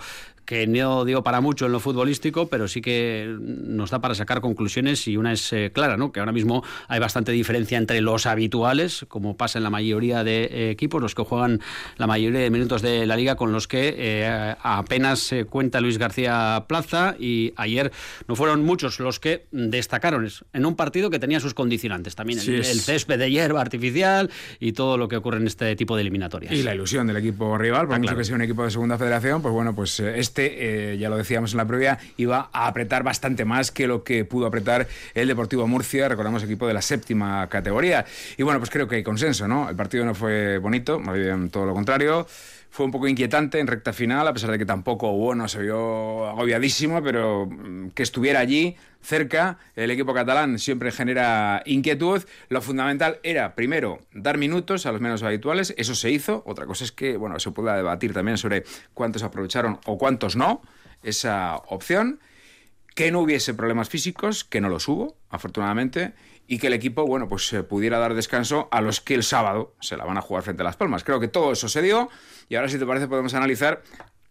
que 0.52 0.68
no 0.68 1.06
dio 1.06 1.24
para 1.24 1.40
mucho 1.40 1.68
en 1.68 1.72
lo 1.72 1.80
futbolístico, 1.80 2.50
pero 2.50 2.68
sí 2.68 2.82
que 2.82 3.38
nos 3.40 3.90
da 3.90 4.02
para 4.02 4.16
sacar 4.16 4.42
conclusiones 4.42 5.08
y 5.08 5.16
una 5.16 5.32
es 5.32 5.54
eh, 5.54 5.72
clara, 5.74 5.96
¿no? 5.96 6.12
que 6.12 6.20
ahora 6.20 6.34
mismo 6.34 6.62
hay 6.90 7.00
bastante 7.00 7.32
diferencia 7.32 7.78
entre 7.78 8.02
los 8.02 8.26
habituales, 8.26 9.06
como 9.08 9.38
pasa 9.38 9.60
en 9.60 9.64
la 9.64 9.70
mayoría 9.70 10.26
de 10.26 10.44
eh, 10.44 10.70
equipos, 10.72 11.02
los 11.02 11.16
que 11.16 11.24
juegan 11.24 11.62
la 11.96 12.06
mayoría 12.06 12.42
de 12.42 12.50
minutos 12.50 12.82
de 12.82 13.06
la 13.06 13.16
liga, 13.16 13.38
con 13.38 13.54
los 13.54 13.70
que 13.70 13.96
eh, 13.98 14.56
apenas 14.62 15.20
se 15.20 15.46
cuenta 15.46 15.80
Luis 15.80 15.98
García 15.98 16.66
Plaza 16.68 17.16
y 17.18 17.54
ayer 17.56 17.90
no 18.28 18.36
fueron 18.36 18.66
muchos 18.66 19.00
los 19.00 19.22
que 19.22 19.46
destacaron 19.52 20.28
en 20.52 20.66
un 20.66 20.76
partido 20.76 21.10
que 21.10 21.20
tenía 21.20 21.40
sus 21.40 21.54
condicionantes, 21.54 22.18
también 22.18 22.42
sí 22.42 22.52
el, 22.52 22.66
el, 22.66 22.82
césped 22.82 23.18
de 23.18 23.32
hierba 23.32 23.62
artificial 23.62 24.30
y 24.60 24.74
todo 24.74 24.98
lo 24.98 25.08
que 25.08 25.16
ocurre 25.16 25.38
en 25.38 25.48
este 25.48 25.78
tipo 25.78 25.96
de 25.96 26.02
eliminatorias. 26.02 26.52
Y 26.52 26.62
la 26.62 26.76
ilusión 26.76 27.08
del 27.08 27.16
equipo 27.16 27.58
rival, 27.58 27.88
por 27.88 27.96
ah, 27.96 28.00
mucho 28.00 28.10
claro. 28.10 28.18
que 28.18 28.26
sea 28.26 28.36
un 28.36 28.42
equipo 28.42 28.66
de 28.66 28.72
segunda 28.72 28.98
federación, 28.98 29.42
pues 29.42 29.54
bueno, 29.54 29.74
pues 29.74 29.98
este 30.02 30.40
eh, 30.45 30.97
ya 30.97 31.10
lo 31.10 31.17
decíamos 31.17 31.51
en 31.51 31.58
la 31.58 31.65
previa, 31.65 31.99
iba 32.17 32.49
a 32.51 32.67
apretar 32.67 33.04
bastante 33.04 33.45
más 33.45 33.71
que 33.71 33.88
lo 33.88 34.04
que 34.04 34.25
pudo 34.25 34.45
apretar 34.45 34.88
el 35.13 35.27
Deportivo 35.27 35.67
Murcia, 35.67 36.08
recordamos 36.08 36.43
equipo 36.43 36.67
de 36.67 36.73
la 36.73 36.82
séptima 36.82 37.47
categoría. 37.49 38.06
Y 38.38 38.43
bueno, 38.43 38.60
pues 38.60 38.69
creo 38.69 38.88
que 38.88 38.97
hay 38.97 39.04
consenso, 39.04 39.47
¿no? 39.47 39.69
El 39.69 39.75
partido 39.75 40.06
no 40.06 40.15
fue 40.15 40.58
bonito, 40.58 40.99
más 40.99 41.15
bien 41.15 41.49
todo 41.49 41.65
lo 41.65 41.73
contrario 41.73 42.27
fue 42.71 42.86
un 42.86 42.91
poco 42.91 43.10
inquietante 43.10 43.60
en 43.60 43.67
recta 43.67 43.91
final, 43.91 44.25
a 44.25 44.34
pesar 44.34 44.49
de 44.49 44.57
que 44.57 44.65
tampoco, 44.65 45.12
bueno, 45.12 45.49
se 45.49 45.62
vio 45.62 46.25
agobiadísimo, 46.25 47.03
pero 47.03 47.49
que 47.93 48.01
estuviera 48.01 48.39
allí, 48.39 48.77
cerca, 49.01 49.57
el 49.75 49.91
equipo 49.91 50.13
catalán 50.13 50.57
siempre 50.57 50.93
genera 50.93 51.63
inquietud. 51.65 52.23
Lo 52.47 52.62
fundamental 52.62 53.19
era, 53.23 53.55
primero, 53.55 53.99
dar 54.13 54.38
minutos 54.38 54.86
a 54.86 54.93
los 54.93 55.01
menos 55.01 55.21
habituales, 55.21 55.73
eso 55.77 55.95
se 55.95 56.12
hizo. 56.12 56.43
Otra 56.45 56.65
cosa 56.65 56.86
es 56.86 56.93
que, 56.93 57.17
bueno, 57.17 57.38
se 57.39 57.51
pueda 57.51 57.75
debatir 57.75 58.13
también 58.13 58.38
sobre 58.38 58.63
cuántos 58.93 59.23
aprovecharon 59.23 59.79
o 59.86 59.97
cuántos 59.97 60.38
no 60.38 60.62
esa 61.03 61.57
opción. 61.67 62.21
Que 62.95 63.12
no 63.12 63.19
hubiese 63.19 63.53
problemas 63.53 63.89
físicos, 63.89 64.43
que 64.43 64.60
no 64.60 64.67
los 64.67 64.88
hubo, 64.88 65.15
afortunadamente, 65.29 66.13
y 66.47 66.57
que 66.57 66.67
el 66.67 66.73
equipo, 66.73 67.05
bueno, 67.05 67.29
pues 67.29 67.51
eh, 67.53 67.63
pudiera 67.63 67.97
dar 67.99 68.13
descanso 68.13 68.67
a 68.71 68.81
los 68.81 68.99
que 68.99 69.13
el 69.13 69.23
sábado 69.23 69.73
se 69.79 69.95
la 69.95 70.03
van 70.03 70.17
a 70.17 70.21
jugar 70.21 70.43
frente 70.43 70.63
a 70.63 70.65
Las 70.65 70.75
Palmas. 70.75 71.05
Creo 71.05 71.19
que 71.21 71.29
todo 71.29 71.53
eso 71.53 71.69
se 71.69 71.81
dio 71.81 72.10
y 72.52 72.56
ahora, 72.58 72.68
si 72.68 72.78
te 72.78 72.86
parece, 72.86 73.08
podemos 73.08 73.34
analizar 73.34 73.82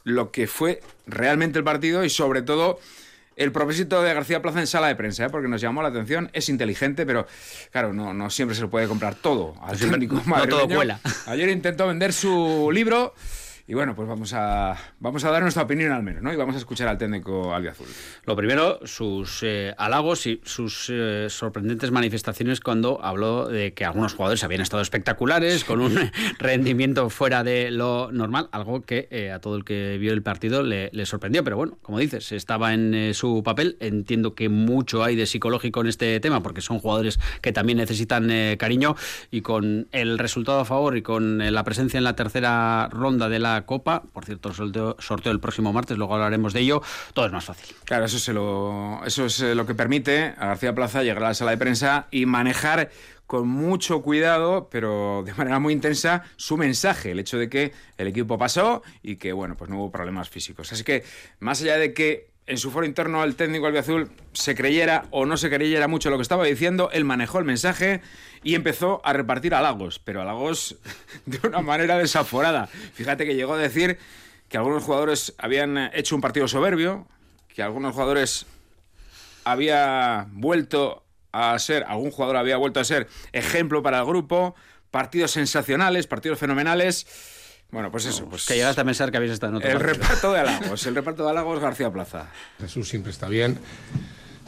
lo 0.04 0.30
que 0.30 0.46
fue 0.46 0.82
realmente 1.06 1.58
el 1.58 1.64
partido 1.64 2.04
y 2.04 2.10
sobre 2.10 2.42
todo 2.42 2.78
el 3.34 3.50
propósito 3.50 4.02
de 4.02 4.12
García 4.12 4.42
Plaza 4.42 4.60
en 4.60 4.66
sala 4.66 4.88
de 4.88 4.94
prensa, 4.94 5.24
¿eh? 5.24 5.30
porque 5.30 5.48
nos 5.48 5.62
llamó 5.62 5.80
la 5.80 5.88
atención, 5.88 6.28
es 6.34 6.50
inteligente, 6.50 7.06
pero 7.06 7.26
claro, 7.72 7.94
no, 7.94 8.12
no 8.12 8.28
siempre 8.28 8.54
se 8.54 8.60
lo 8.60 8.68
puede 8.68 8.86
comprar 8.88 9.14
todo 9.14 9.54
al 9.62 9.78
técnico 9.78 10.22
no 10.26 10.48
todo 10.48 10.68
cuela. 10.68 11.00
Ayer 11.28 11.48
intentó 11.48 11.86
vender 11.86 12.12
su 12.12 12.68
libro 12.70 13.14
y 13.70 13.74
bueno, 13.74 13.94
pues 13.94 14.08
vamos 14.08 14.32
a, 14.34 14.76
vamos 14.98 15.22
a 15.22 15.30
dar 15.30 15.42
nuestra 15.42 15.62
opinión 15.62 15.92
al 15.92 16.02
menos, 16.02 16.24
¿no? 16.24 16.32
Y 16.32 16.36
vamos 16.36 16.56
a 16.56 16.58
escuchar 16.58 16.88
al 16.88 16.98
técnico 16.98 17.54
albiazul. 17.54 17.86
Lo 18.24 18.34
primero, 18.34 18.80
sus 18.84 19.44
eh, 19.44 19.76
halagos 19.78 20.26
y 20.26 20.40
sus 20.42 20.88
eh, 20.90 21.28
sorprendentes 21.30 21.92
manifestaciones 21.92 22.58
cuando 22.58 22.98
habló 23.00 23.46
de 23.46 23.72
que 23.72 23.84
algunos 23.84 24.14
jugadores 24.14 24.42
habían 24.42 24.60
estado 24.60 24.82
espectaculares, 24.82 25.62
con 25.62 25.80
un 25.80 25.96
rendimiento 26.40 27.10
fuera 27.10 27.44
de 27.44 27.70
lo 27.70 28.10
normal, 28.10 28.48
algo 28.50 28.82
que 28.82 29.06
eh, 29.12 29.30
a 29.30 29.40
todo 29.40 29.54
el 29.54 29.64
que 29.64 29.98
vio 29.98 30.14
el 30.14 30.24
partido 30.24 30.64
le, 30.64 30.90
le, 30.92 31.06
sorprendió. 31.06 31.44
Pero 31.44 31.56
bueno, 31.56 31.78
como 31.80 32.00
dices, 32.00 32.32
estaba 32.32 32.74
en 32.74 32.92
eh, 32.92 33.14
su 33.14 33.44
papel. 33.44 33.76
Entiendo 33.78 34.34
que 34.34 34.48
mucho 34.48 35.04
hay 35.04 35.14
de 35.14 35.26
psicológico 35.26 35.80
en 35.82 35.86
este 35.86 36.18
tema, 36.18 36.42
porque 36.42 36.60
son 36.60 36.80
jugadores 36.80 37.20
que 37.40 37.52
también 37.52 37.78
necesitan 37.78 38.32
eh, 38.32 38.56
cariño. 38.58 38.96
Y 39.30 39.42
con 39.42 39.86
el 39.92 40.18
resultado 40.18 40.58
a 40.58 40.64
favor 40.64 40.96
y 40.96 41.02
con 41.02 41.38
la 41.52 41.62
presencia 41.62 41.98
en 41.98 42.02
la 42.04 42.16
tercera 42.16 42.88
ronda 42.90 43.28
de 43.28 43.38
la 43.38 43.59
Copa, 43.66 44.02
por 44.02 44.24
cierto, 44.24 44.52
sorteo, 44.52 44.96
sorteo 44.98 45.32
el 45.32 45.40
próximo 45.40 45.72
martes, 45.72 45.96
luego 45.98 46.14
hablaremos 46.14 46.52
de 46.52 46.60
ello, 46.60 46.82
todo 47.14 47.26
es 47.26 47.32
más 47.32 47.44
fácil. 47.44 47.76
Claro, 47.84 48.04
eso, 48.04 48.18
se 48.18 48.32
lo, 48.32 49.00
eso 49.04 49.26
es 49.26 49.40
lo 49.40 49.66
que 49.66 49.74
permite 49.74 50.34
a 50.38 50.46
García 50.46 50.74
Plaza 50.74 51.02
llegar 51.02 51.24
a 51.24 51.28
la 51.28 51.34
sala 51.34 51.52
de 51.52 51.58
prensa 51.58 52.06
y 52.10 52.26
manejar 52.26 52.90
con 53.30 53.46
mucho 53.46 54.02
cuidado, 54.02 54.68
pero 54.72 55.22
de 55.24 55.32
manera 55.34 55.60
muy 55.60 55.72
intensa, 55.72 56.24
su 56.34 56.56
mensaje, 56.56 57.12
el 57.12 57.20
hecho 57.20 57.38
de 57.38 57.48
que 57.48 57.72
el 57.96 58.08
equipo 58.08 58.36
pasó 58.38 58.82
y 59.04 59.16
que, 59.16 59.32
bueno, 59.32 59.56
pues 59.56 59.70
no 59.70 59.76
hubo 59.76 59.92
problemas 59.92 60.28
físicos. 60.28 60.72
Así 60.72 60.82
que, 60.82 61.04
más 61.38 61.62
allá 61.62 61.76
de 61.76 61.94
que 61.94 62.29
en 62.46 62.58
su 62.58 62.70
foro 62.70 62.86
interno 62.86 63.22
el 63.22 63.36
técnico 63.36 63.66
albiazul 63.66 64.10
se 64.32 64.54
creyera 64.54 65.06
o 65.10 65.26
no 65.26 65.36
se 65.36 65.50
creyera 65.50 65.88
mucho 65.88 66.10
lo 66.10 66.16
que 66.16 66.22
estaba 66.22 66.44
diciendo, 66.44 66.90
él 66.92 67.04
manejó 67.04 67.38
el 67.38 67.44
mensaje 67.44 68.02
y 68.42 68.54
empezó 68.54 69.00
a 69.04 69.12
repartir 69.12 69.54
halagos, 69.54 69.98
pero 69.98 70.22
halagos 70.22 70.76
de 71.26 71.38
una 71.46 71.60
manera 71.60 71.96
desaforada. 71.98 72.66
Fíjate 72.66 73.26
que 73.26 73.34
llegó 73.34 73.54
a 73.54 73.58
decir 73.58 73.98
que 74.48 74.56
algunos 74.56 74.82
jugadores 74.82 75.34
habían 75.38 75.78
hecho 75.94 76.14
un 76.16 76.20
partido 76.20 76.48
soberbio, 76.48 77.06
que 77.54 77.62
algunos 77.62 77.92
jugadores 77.92 78.46
había 79.44 80.26
vuelto 80.32 81.04
a 81.32 81.58
ser, 81.58 81.84
algún 81.84 82.10
jugador 82.10 82.36
había 82.36 82.56
vuelto 82.56 82.80
a 82.80 82.84
ser 82.84 83.08
ejemplo 83.32 83.82
para 83.82 84.00
el 84.00 84.06
grupo, 84.06 84.54
partidos 84.90 85.30
sensacionales, 85.32 86.06
partidos 86.06 86.38
fenomenales. 86.38 87.06
Bueno, 87.72 87.90
pues 87.90 88.06
eso. 88.06 88.26
Pues 88.26 88.46
que 88.46 88.54
llegaste 88.54 88.80
a 88.80 88.84
pensar 88.84 89.10
que 89.10 89.16
habéis 89.16 89.32
estado 89.32 89.52
en 89.52 89.56
otro 89.58 89.68
El 89.70 89.76
partido. 89.78 89.94
reparto 89.94 90.32
de 90.32 90.38
halagos, 90.40 90.86
el 90.86 90.94
reparto 90.94 91.24
de 91.24 91.30
halagos 91.30 91.60
García 91.60 91.90
Plaza. 91.92 92.26
Jesús 92.60 92.88
siempre 92.88 93.12
está 93.12 93.28
bien. 93.28 93.58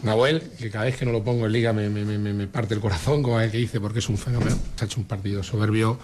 Nahuel, 0.03 0.43
que 0.59 0.71
cada 0.71 0.87
vez 0.87 0.97
que 0.97 1.07
no 1.07 1.13
lo 1.13 1.23
pongo 1.23 1.47
en 1.47 1.53
liga 1.53 1.73
me, 1.73 1.89
me, 1.89 2.05
me, 2.05 2.33
me 2.33 2.47
parte 2.49 2.75
el 2.75 2.81
corazón, 2.81 3.23
como 3.23 3.41
el 3.41 3.51
que 3.53 3.59
dice, 3.59 3.81
porque 3.81 4.01
es 4.01 4.09
un 4.09 4.19
fenómeno. 4.19 4.57
Se 4.77 4.85
ha 4.85 4.87
hecho 4.87 4.99
un 4.99 5.07
partido 5.07 5.45
soberbio, 5.45 5.99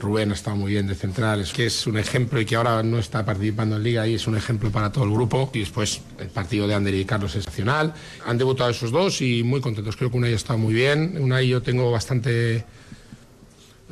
Rubén 0.00 0.30
ha 0.30 0.34
estado 0.34 0.56
muy 0.56 0.72
bien 0.72 0.86
de 0.86 0.94
central, 0.94 1.42
es 1.42 1.52
que 1.52 1.66
es 1.66 1.86
un 1.86 1.96
ejemplo 1.98 2.40
y 2.40 2.46
que 2.46 2.56
ahora 2.56 2.82
no 2.82 2.98
está 2.98 3.24
participando 3.24 3.76
en 3.76 3.82
Liga 3.84 4.06
y 4.06 4.14
es 4.14 4.26
un 4.26 4.36
ejemplo 4.36 4.70
para 4.70 4.90
todo 4.90 5.04
el 5.04 5.10
grupo. 5.12 5.50
Y 5.52 5.60
después 5.60 6.00
el 6.18 6.28
partido 6.28 6.66
de 6.66 6.74
Ander 6.74 6.94
y 6.94 7.04
Carlos 7.04 7.32
es 7.32 7.36
excepcional. 7.44 7.92
Han 8.26 8.38
debutado 8.38 8.70
esos 8.70 8.90
dos 8.90 9.20
y 9.20 9.42
muy 9.44 9.60
contentos. 9.60 9.94
Creo 9.96 10.10
que 10.10 10.16
Unai 10.16 10.32
ha 10.32 10.36
estado 10.36 10.58
muy 10.58 10.72
bien. 10.74 11.18
Unai 11.20 11.46
yo 11.46 11.62
tengo 11.62 11.90
bastante 11.92 12.64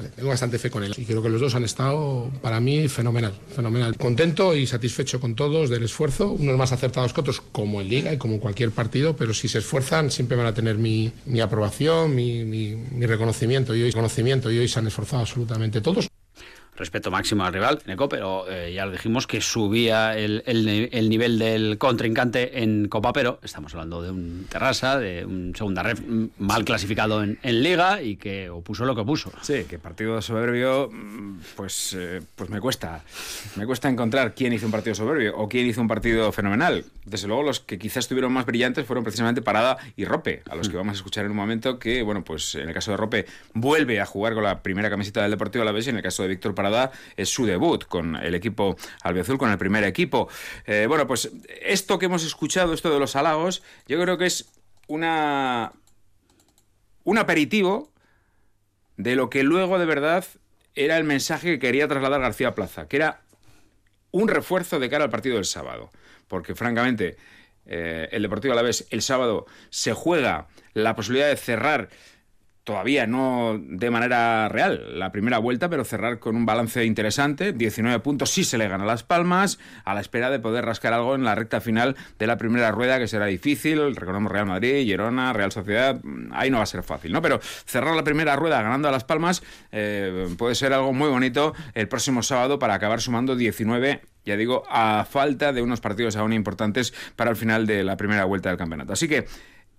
tengo 0.08 0.28
bastante 0.28 0.58
fe 0.58 0.70
con 0.70 0.84
él 0.84 0.94
y 0.96 1.04
creo 1.04 1.22
que 1.22 1.28
los 1.28 1.40
dos 1.40 1.54
han 1.54 1.64
estado 1.64 2.30
para 2.42 2.60
mí 2.60 2.88
fenomenal, 2.88 3.34
fenomenal. 3.54 3.96
Contento 3.96 4.54
y 4.54 4.66
satisfecho 4.66 5.20
con 5.20 5.34
todos 5.34 5.70
del 5.70 5.84
esfuerzo, 5.84 6.30
unos 6.30 6.56
más 6.56 6.72
acertados 6.72 7.12
que 7.12 7.20
otros, 7.20 7.40
como 7.52 7.80
en 7.80 7.88
Liga 7.88 8.12
y 8.12 8.18
como 8.18 8.34
en 8.34 8.40
cualquier 8.40 8.70
partido, 8.70 9.16
pero 9.16 9.34
si 9.34 9.48
se 9.48 9.58
esfuerzan 9.58 10.10
siempre 10.10 10.36
van 10.36 10.46
a 10.46 10.54
tener 10.54 10.78
mi, 10.78 11.12
mi 11.26 11.40
aprobación, 11.40 12.14
mi, 12.14 12.44
mi, 12.44 12.76
mi 12.76 13.06
reconocimiento 13.06 13.74
y 13.74 13.82
hoy, 13.82 13.90
reconocimiento 13.90 14.50
y 14.50 14.58
hoy 14.58 14.68
se 14.68 14.78
han 14.78 14.86
esforzado 14.86 15.22
absolutamente 15.22 15.80
todos 15.80 16.08
respeto 16.76 17.10
máximo 17.10 17.44
al 17.44 17.52
rival, 17.52 17.80
Neco, 17.86 18.08
pero 18.08 18.50
eh, 18.50 18.72
ya 18.72 18.86
lo 18.86 18.92
dijimos 18.92 19.26
que 19.26 19.40
subía 19.40 20.16
el, 20.16 20.42
el, 20.46 21.08
nivel 21.08 21.38
del 21.38 21.78
contrincante 21.78 22.62
en 22.62 22.88
Copa, 22.88 23.12
pero 23.12 23.38
estamos 23.42 23.74
hablando 23.74 24.02
de 24.02 24.10
un 24.10 24.46
Terrassa, 24.48 24.98
de 24.98 25.24
un 25.24 25.54
segunda 25.54 25.82
ref 25.82 26.00
mal 26.38 26.64
clasificado 26.64 27.22
en, 27.22 27.38
en, 27.42 27.62
Liga 27.62 28.02
y 28.02 28.16
que 28.16 28.48
opuso 28.48 28.84
lo 28.86 28.94
que 28.94 29.02
opuso. 29.02 29.30
Sí, 29.42 29.64
que 29.64 29.78
partido 29.78 30.22
soberbio, 30.22 30.90
pues, 31.56 31.94
eh, 31.98 32.22
pues 32.34 32.48
me 32.48 32.60
cuesta. 32.60 33.02
Me 33.56 33.66
cuesta 33.66 33.88
encontrar 33.88 34.34
quién 34.34 34.52
hizo 34.52 34.66
un 34.66 34.72
partido 34.72 34.94
soberbio 34.94 35.36
o 35.36 35.48
quién 35.48 35.66
hizo 35.66 35.80
un 35.80 35.88
partido 35.88 36.32
fenomenal. 36.32 36.84
Desde 37.04 37.26
luego, 37.26 37.42
los 37.42 37.60
que 37.60 37.78
quizás 37.78 38.04
estuvieron 38.04 38.32
más 38.32 38.46
brillantes 38.46 38.86
fueron 38.86 39.04
precisamente 39.04 39.42
Parada 39.42 39.76
y 39.96 40.04
Rope, 40.04 40.42
a 40.48 40.54
los 40.54 40.68
que 40.68 40.76
mm. 40.76 40.78
vamos 40.78 40.92
a 40.92 40.96
escuchar 40.96 41.24
en 41.24 41.32
un 41.32 41.36
momento 41.36 41.78
que, 41.78 42.02
bueno, 42.02 42.24
pues 42.24 42.54
en 42.54 42.68
el 42.68 42.74
caso 42.74 42.92
de 42.92 42.96
Rope 42.96 43.26
vuelve 43.52 44.00
a 44.00 44.06
jugar 44.06 44.34
con 44.34 44.44
la 44.44 44.62
primera 44.62 44.88
camiseta 44.88 45.22
del 45.22 45.32
Deportivo 45.32 45.62
a 45.62 45.64
la 45.66 45.72
vez 45.72 45.86
y 45.86 45.90
en 45.90 45.96
el 45.96 46.02
caso 46.02 46.22
de 46.22 46.28
Víctor 46.28 46.54
Parada 46.62 46.92
es 47.16 47.28
su 47.28 47.46
debut 47.46 47.84
con 47.84 48.16
el 48.16 48.34
equipo 48.34 48.76
albiazul, 49.02 49.38
con 49.38 49.50
el 49.50 49.58
primer 49.58 49.84
equipo. 49.84 50.28
Eh, 50.66 50.86
bueno, 50.86 51.06
pues 51.06 51.30
esto 51.62 51.98
que 51.98 52.06
hemos 52.06 52.24
escuchado, 52.24 52.74
esto 52.74 52.92
de 52.92 52.98
los 52.98 53.16
halagos, 53.16 53.62
yo 53.86 54.00
creo 54.00 54.18
que 54.18 54.26
es 54.26 54.50
una 54.88 55.72
un 57.04 57.18
aperitivo 57.18 57.90
de 58.96 59.16
lo 59.16 59.30
que 59.30 59.42
luego 59.42 59.78
de 59.78 59.86
verdad 59.86 60.24
era 60.74 60.96
el 60.96 61.04
mensaje 61.04 61.48
que 61.48 61.58
quería 61.58 61.88
trasladar 61.88 62.20
García 62.20 62.54
Plaza, 62.54 62.86
que 62.86 62.96
era 62.96 63.22
un 64.10 64.28
refuerzo 64.28 64.78
de 64.78 64.90
cara 64.90 65.04
al 65.04 65.10
partido 65.10 65.36
del 65.36 65.44
sábado. 65.44 65.90
Porque 66.28 66.54
francamente, 66.54 67.16
eh, 67.66 68.08
el 68.12 68.22
Deportivo 68.22 68.52
Alavés 68.52 68.86
el 68.90 69.02
sábado 69.02 69.46
se 69.70 69.92
juega 69.92 70.48
la 70.74 70.94
posibilidad 70.94 71.28
de 71.28 71.36
cerrar 71.36 71.88
todavía 72.70 73.04
no 73.08 73.60
de 73.60 73.90
manera 73.90 74.48
real 74.48 74.96
la 74.96 75.10
primera 75.10 75.38
vuelta, 75.38 75.68
pero 75.68 75.84
cerrar 75.84 76.20
con 76.20 76.36
un 76.36 76.46
balance 76.46 76.84
interesante, 76.84 77.52
19 77.52 77.98
puntos 77.98 78.30
sí 78.30 78.44
se 78.44 78.58
le 78.58 78.68
gana 78.68 78.84
Las 78.84 79.02
Palmas, 79.02 79.58
a 79.84 79.92
la 79.92 80.00
espera 80.00 80.30
de 80.30 80.38
poder 80.38 80.64
rascar 80.64 80.92
algo 80.92 81.16
en 81.16 81.24
la 81.24 81.34
recta 81.34 81.60
final 81.60 81.96
de 82.20 82.28
la 82.28 82.38
primera 82.38 82.70
rueda, 82.70 83.00
que 83.00 83.08
será 83.08 83.26
difícil, 83.26 83.96
recordamos 83.96 84.30
Real 84.30 84.46
Madrid, 84.46 84.84
Girona, 84.84 85.32
Real 85.32 85.50
Sociedad, 85.50 86.00
ahí 86.30 86.48
no 86.48 86.58
va 86.58 86.62
a 86.62 86.66
ser 86.66 86.84
fácil, 86.84 87.10
¿no? 87.10 87.20
Pero 87.20 87.40
cerrar 87.42 87.96
la 87.96 88.04
primera 88.04 88.36
rueda 88.36 88.62
ganando 88.62 88.86
a 88.86 88.92
Las 88.92 89.02
Palmas 89.02 89.42
eh, 89.72 90.28
puede 90.38 90.54
ser 90.54 90.72
algo 90.72 90.92
muy 90.92 91.08
bonito 91.08 91.54
el 91.74 91.88
próximo 91.88 92.22
sábado 92.22 92.60
para 92.60 92.74
acabar 92.74 93.00
sumando 93.00 93.34
19 93.34 94.00
ya 94.22 94.36
digo, 94.36 94.64
a 94.68 95.06
falta 95.10 95.52
de 95.52 95.62
unos 95.62 95.80
partidos 95.80 96.14
aún 96.14 96.34
importantes 96.34 96.92
para 97.16 97.30
el 97.30 97.36
final 97.36 97.66
de 97.66 97.82
la 97.82 97.96
primera 97.96 98.26
vuelta 98.26 98.50
del 98.50 98.58
campeonato. 98.58 98.92
Así 98.92 99.08
que 99.08 99.26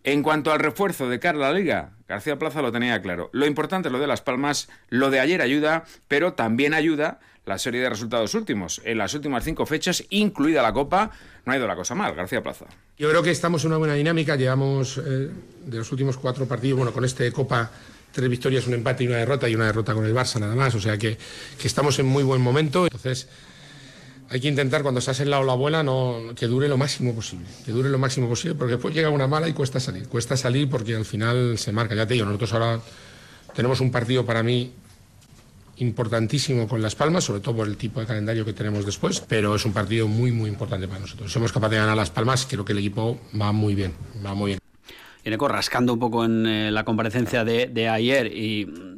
en 0.04 0.24
cuanto 0.24 0.52
al 0.52 0.60
refuerzo 0.60 1.10
de 1.10 1.20
cara 1.20 1.38
a 1.38 1.52
la 1.52 1.58
liga, 1.58 1.92
García 2.08 2.40
Plaza 2.40 2.62
lo 2.62 2.72
tenía 2.72 3.02
claro. 3.02 3.30
Lo 3.34 3.46
importante 3.46 3.88
es 3.88 3.92
lo 3.92 4.00
de 4.00 4.08
Las 4.08 4.22
Palmas, 4.22 4.70
lo 4.90 5.10
de 5.10 5.20
ayer 5.20 5.42
ayuda, 5.42 5.86
pero 6.08 6.34
también 6.34 6.74
ayuda 6.74 7.20
la 7.46 7.58
serie 7.58 7.82
de 7.82 7.90
resultados 7.90 8.34
últimos. 8.36 8.82
En 8.86 8.98
las 8.98 9.14
últimas 9.14 9.44
cinco 9.44 9.66
fechas, 9.66 10.04
incluida 10.10 10.62
la 10.62 10.74
Copa, 10.74 11.12
no 11.46 11.54
ha 11.54 11.58
ido 11.58 11.68
la 11.68 11.76
cosa 11.76 11.96
mal. 11.96 12.14
García 12.16 12.42
Plaza. 12.42 12.66
Yo 12.98 13.10
creo 13.10 13.24
que 13.24 13.32
estamos 13.32 13.64
en 13.64 13.70
una 13.70 13.78
buena 13.78 13.94
dinámica. 13.94 14.36
Llevamos 14.36 14.98
eh, 14.98 15.30
de 15.66 15.78
los 15.78 15.92
últimos 15.92 16.18
cuatro 16.18 16.46
partidos, 16.46 16.78
bueno, 16.78 16.94
con 16.94 17.06
este 17.06 17.32
Copa, 17.32 17.72
tres 18.12 18.30
victorias, 18.30 18.68
un 18.68 18.76
empate 18.76 19.04
y 19.04 19.08
una 19.08 19.18
derrota, 19.18 19.50
y 19.50 19.56
una 19.56 19.66
derrota 19.66 19.94
con 19.94 20.06
el 20.06 20.14
Barça 20.14 20.40
nada 20.40 20.56
más. 20.56 20.76
O 20.76 20.80
sea 20.80 20.98
que, 20.98 21.18
que 21.60 21.68
estamos 21.68 21.98
en 22.00 22.06
muy 22.06 22.24
buen 22.24 22.42
momento. 22.42 22.86
Entonces 22.86 23.28
hay 24.32 24.40
que 24.40 24.48
intentar 24.48 24.82
cuando 24.82 25.00
estás 25.00 25.20
en 25.20 25.30
la 25.30 25.40
ola 25.40 25.54
buena 25.56 25.84
no, 25.84 26.34
que 26.38 26.48
dure 26.48 26.70
lo 26.70 26.78
máximo 26.78 27.14
posible, 27.14 27.46
que 27.66 27.74
dure 27.74 27.90
lo 27.90 28.00
máximo 28.00 28.30
posible, 28.30 28.56
porque 28.56 28.74
después 28.74 28.96
llega 28.96 29.10
una 29.10 29.28
mala 29.28 29.50
y 29.50 29.54
cuesta 29.54 29.82
salir, 29.82 30.08
cuesta 30.08 30.38
salir 30.38 30.70
porque 30.70 30.96
al 30.96 31.04
final 31.04 31.58
se 31.58 31.74
marca, 31.74 31.96
ya 31.96 32.08
te 32.08 32.14
digo, 32.14 32.26
nosotros 32.26 32.54
ahora 32.54 32.80
tenemos 33.54 33.82
un 33.82 33.92
partido 33.92 34.26
para 34.26 34.42
mí 34.42 34.72
importantísimo 35.78 36.66
con 36.66 36.82
Las 36.82 36.96
Palmas, 36.96 37.26
sobre 37.26 37.42
todo 37.42 37.58
por 37.58 37.68
el 37.68 37.76
tipo 37.76 38.00
de 38.00 38.06
calendario 38.06 38.46
que 38.46 38.54
tenemos 38.54 38.86
después, 38.86 39.20
pero 39.20 39.56
es 39.56 39.66
un 39.66 39.74
partido 39.74 40.08
muy, 40.08 40.32
muy 40.32 40.50
importante 40.50 40.88
para 40.88 41.02
nosotros. 41.02 41.30
Somos 41.30 41.52
capaces 41.52 41.72
de 41.72 41.78
ganar 41.80 41.98
Las 41.98 42.12
Palmas, 42.12 42.48
creo 42.50 42.64
que 42.64 42.72
el 42.72 42.80
equipo 42.80 43.20
va 43.40 43.52
muy 43.52 43.76
bien, 43.76 43.94
va 44.26 44.34
muy 44.34 44.52
bien. 44.52 44.60
Y 45.26 45.30
rascando 45.30 45.94
un 45.94 46.00
poco 46.00 46.24
en 46.24 46.46
eh, 46.46 46.72
la 46.72 46.86
comparecencia 46.86 47.44
de, 47.44 47.68
de 47.68 47.90
ayer 47.90 48.28
y 48.28 48.91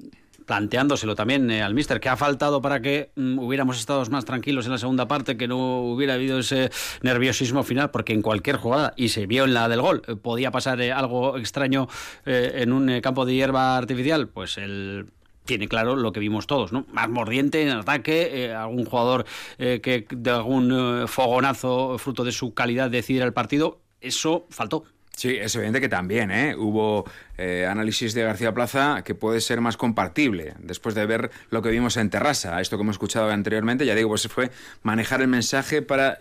planteándoselo 0.46 1.16
también 1.16 1.50
eh, 1.52 1.62
al 1.62 1.74
míster, 1.74 2.00
que 2.00 2.10
ha 2.10 2.18
faltado 2.18 2.62
para 2.62 2.82
que 2.82 3.12
mm, 3.16 3.40
hubiéramos 3.40 3.80
estado 3.80 4.04
más 4.10 4.26
tranquilos 4.26 4.66
en 4.66 4.72
la 4.72 4.78
segunda 4.78 5.08
parte, 5.08 5.38
que 5.38 5.48
no 5.48 5.82
hubiera 5.82 6.16
habido 6.16 6.40
ese 6.40 6.72
nerviosismo 7.02 7.64
final, 7.64 7.92
porque 7.92 8.14
en 8.14 8.22
cualquier 8.22 8.58
jugada, 8.58 8.94
y 8.96 9.10
se 9.10 9.26
vio 9.26 9.46
en 9.46 9.54
la 9.54 9.68
del 9.70 9.82
gol, 9.82 10.04
eh, 10.08 10.16
podía 10.16 10.52
pasar 10.52 10.82
eh, 10.82 10.92
algo 10.92 11.38
extraño 11.38 11.88
en 12.26 12.72
un 12.72 13.02
campo 13.02 13.26
de 13.26 13.34
hierba 13.34 13.78
artificial, 13.78 14.28
pues 14.28 14.58
el 14.58 15.08
tiene 15.46 15.68
claro 15.68 15.96
lo 15.96 16.14
que 16.14 16.22
vimos 16.22 16.48
todos, 16.48 16.72
¿no? 16.72 16.86
Más 16.94 17.10
mordiente 17.10 17.62
en 17.62 17.70
ataque, 17.70 18.54
algún 18.54 18.86
jugador 18.86 19.26
que 19.58 20.06
de 20.10 20.32
algún 20.32 21.06
fogonazo 21.08 21.98
fruto 21.98 22.24
de 22.24 22.32
su 22.32 22.54
calidad 22.54 22.90
decide 22.90 23.24
el 23.24 23.34
partido, 23.34 23.82
eso 24.00 24.46
faltó. 24.50 24.86
Sí, 25.16 25.38
es 25.38 25.56
evidente 25.56 25.80
que 25.80 25.90
también 25.90 26.32
¿eh? 26.32 26.56
hubo 26.56 27.06
eh, 27.38 27.68
análisis 27.70 28.14
de 28.14 28.24
García 28.24 28.54
Plaza 28.54 29.04
que 29.04 29.14
puede 29.14 29.42
ser 29.42 29.62
más 29.62 29.78
compartible 29.78 30.56
después 30.58 30.96
de 30.96 31.06
ver 31.06 31.30
lo 31.50 31.62
que 31.62 31.70
vimos 31.70 31.98
en 31.98 32.10
Terrassa. 32.10 32.60
Esto 32.60 32.78
que 32.78 32.82
hemos 32.84 32.96
escuchado 32.96 33.30
anteriormente, 33.30 33.86
ya 33.86 33.94
digo, 33.94 34.10
pues 34.10 34.28
fue 34.28 34.50
manejar 34.82 35.22
el 35.22 35.28
mensaje 35.28 35.82
para 35.84 36.20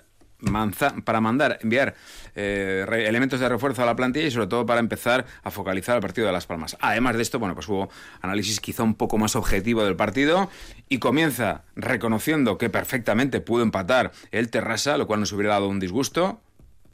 para 1.05 1.21
mandar, 1.21 1.59
enviar 1.63 1.95
eh, 2.35 2.85
elementos 3.07 3.39
de 3.39 3.49
refuerzo 3.49 3.83
a 3.83 3.87
la 3.87 3.95
plantilla 3.95 4.27
y 4.27 4.31
sobre 4.31 4.49
todo 4.49 4.67
para 4.67 4.81
empezar 4.81 5.25
a 5.43 5.51
focalizar 5.51 5.97
el 5.97 6.03
partido 6.03 6.27
de 6.27 6.33
Las 6.33 6.47
Palmas. 6.47 6.77
Además 6.81 7.17
de 7.17 7.23
esto, 7.23 7.39
bueno, 7.39 7.55
pues 7.55 7.69
hubo 7.69 7.91
análisis 8.21 8.61
quizá 8.61 8.83
un 8.83 8.95
poco 8.95 9.19
más 9.19 9.37
objetivo 9.37 9.85
del 9.85 9.97
partido 9.97 10.51
y 10.89 10.99
comienza 10.99 11.63
reconociendo 11.77 12.59
que 12.59 12.71
perfectamente 12.71 13.41
pudo 13.41 13.63
empatar 13.63 14.13
el 14.33 14.51
Terrassa, 14.51 14.97
lo 14.97 15.07
cual 15.07 15.21
nos 15.21 15.33
hubiera 15.33 15.55
dado 15.55 15.69
un 15.69 15.79
disgusto, 15.79 16.41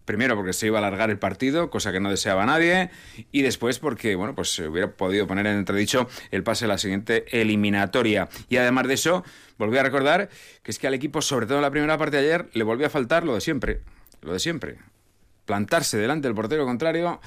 Primero 0.09 0.37
porque 0.37 0.55
se 0.55 0.67
iba 0.69 0.79
a 0.79 0.81
alargar 0.81 1.11
el 1.11 1.19
partido, 1.19 1.69
cosa 1.69 1.93
que 1.93 2.01
no 2.01 2.09
deseaba 2.09 2.47
nadie, 2.47 2.89
y 3.31 3.43
después 3.43 3.79
porque, 3.79 4.15
bueno, 4.15 4.35
pues 4.35 4.55
se 4.55 4.67
hubiera 4.67 4.91
podido 4.91 5.27
poner 5.27 5.47
en 5.47 5.59
entredicho 5.59 6.09
el 6.31 6.43
pase 6.43 6.65
a 6.65 6.69
la 6.69 6.79
siguiente 6.79 7.27
eliminatoria. 7.39 8.31
Y 8.49 8.57
además 8.57 8.89
de 8.89 8.95
eso, 8.95 9.23
volví 9.59 9.77
a 9.77 9.83
recordar 9.83 10.31
que 10.63 10.71
es 10.71 10.79
que 10.79 10.87
al 10.87 10.95
equipo, 10.95 11.21
sobre 11.21 11.45
todo 11.45 11.59
en 11.59 11.63
la 11.63 11.71
primera 11.71 11.99
parte 11.99 12.17
de 12.17 12.23
ayer, 12.23 12.49
le 12.55 12.65
volvió 12.65 12.87
a 12.87 12.91
faltar 12.91 13.25
lo 13.25 13.35
de 13.35 13.43
siempre, 13.43 13.83
lo 14.23 14.33
de 14.33 14.39
siempre. 14.39 14.79
Plantarse 15.45 15.99
delante 15.99 16.27
del 16.27 16.35
portero 16.35 16.65
contrario 16.65 17.21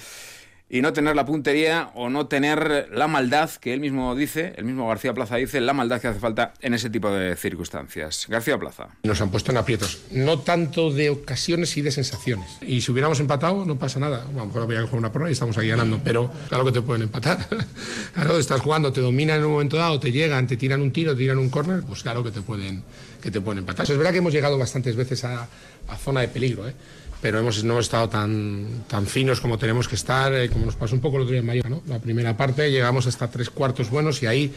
y 0.74 0.82
no 0.82 0.94
tener 0.94 1.18
la 1.18 1.26
puntería 1.26 1.92
o 1.96 2.10
no 2.10 2.28
tener 2.28 2.88
la 2.94 3.10
maldad 3.10 3.50
que 3.60 3.74
él 3.74 3.82
mismo 3.82 4.16
dice, 4.16 4.54
el 4.56 4.64
mismo 4.64 4.88
García 4.88 5.14
Plaza 5.14 5.36
dice, 5.36 5.60
la 5.60 5.74
maldad 5.74 6.00
que 6.00 6.08
hace 6.08 6.20
falta 6.22 6.54
en 6.62 6.74
ese 6.74 6.90
tipo 6.90 7.12
de 7.12 7.36
circunstancias. 7.36 8.26
García 8.30 8.58
Plaza. 8.58 8.88
Nos 9.04 9.20
han 9.20 9.30
puesto 9.32 9.52
en 9.52 9.58
aprietos, 9.58 10.04
no 10.12 10.40
tanto 10.40 10.90
de 10.90 11.10
ocasiones 11.10 11.76
y 11.76 11.82
de 11.82 11.92
sensaciones. 11.92 12.48
Y 12.62 12.80
si 12.80 12.90
hubiéramos 12.90 13.20
empatado, 13.20 13.66
no 13.66 13.78
pasa 13.78 14.00
nada. 14.00 14.24
A 14.24 14.32
lo 14.32 14.46
mejor 14.46 14.62
habría 14.62 14.80
que 14.80 14.86
jugar 14.86 15.00
una 15.00 15.12
prueba 15.12 15.30
y 15.30 15.34
estamos 15.34 15.58
aquí 15.58 15.68
ganando, 15.68 16.00
pero 16.02 16.32
claro 16.48 16.64
que 16.64 16.72
te 16.72 16.82
pueden 16.82 17.02
empatar. 17.02 17.46
claro, 18.14 18.40
estás 18.40 18.62
jugando, 18.62 18.94
te 18.94 19.02
dominan 19.02 19.40
en 19.40 19.46
un 19.48 19.52
momento 19.52 19.76
dado, 19.76 20.00
te 20.00 20.14
llegan, 20.14 20.48
te 20.48 20.56
tiran 20.56 20.82
un 20.82 20.94
tiro, 20.94 21.12
te 21.12 21.18
tiran 21.18 21.38
un 21.38 21.50
córner, 21.50 21.84
pues 21.84 22.02
claro 22.02 22.24
que 22.24 22.32
te 22.32 22.42
pueden, 22.42 22.82
que 23.22 23.30
te 23.30 23.42
pueden 23.42 23.60
empatar. 23.60 23.92
es 23.92 23.98
verdad 23.98 24.14
que 24.14 24.20
hemos 24.20 24.32
llegado 24.32 24.58
bastantes 24.58 24.96
veces 24.96 25.26
a, 25.26 25.50
a 25.90 25.98
zona 25.98 26.22
de 26.22 26.30
peligro, 26.30 26.66
¿eh? 26.66 26.74
Pero 27.22 27.40
hemos, 27.40 27.64
no 27.64 27.74
hemos 27.74 27.86
estado 27.86 28.10
tan, 28.10 28.84
tan 28.88 29.06
finos 29.06 29.40
como 29.40 29.58
tenemos 29.58 29.88
que 29.88 29.96
estar, 29.96 30.34
eh, 30.34 30.50
como 30.50 30.66
nos 30.66 30.76
pasó 30.76 30.96
un 30.96 31.02
poco 31.02 31.18
el 31.18 31.24
otro 31.24 31.32
día 31.32 31.42
en 31.42 31.46
Mallorca. 31.46 31.70
¿no? 31.70 31.82
La 31.88 32.00
primera 32.00 32.36
parte 32.36 32.72
llegamos 32.72 33.08
hasta 33.08 33.30
tres 33.30 33.50
cuartos 33.50 33.90
buenos 33.90 34.22
y 34.24 34.26
ahí 34.26 34.52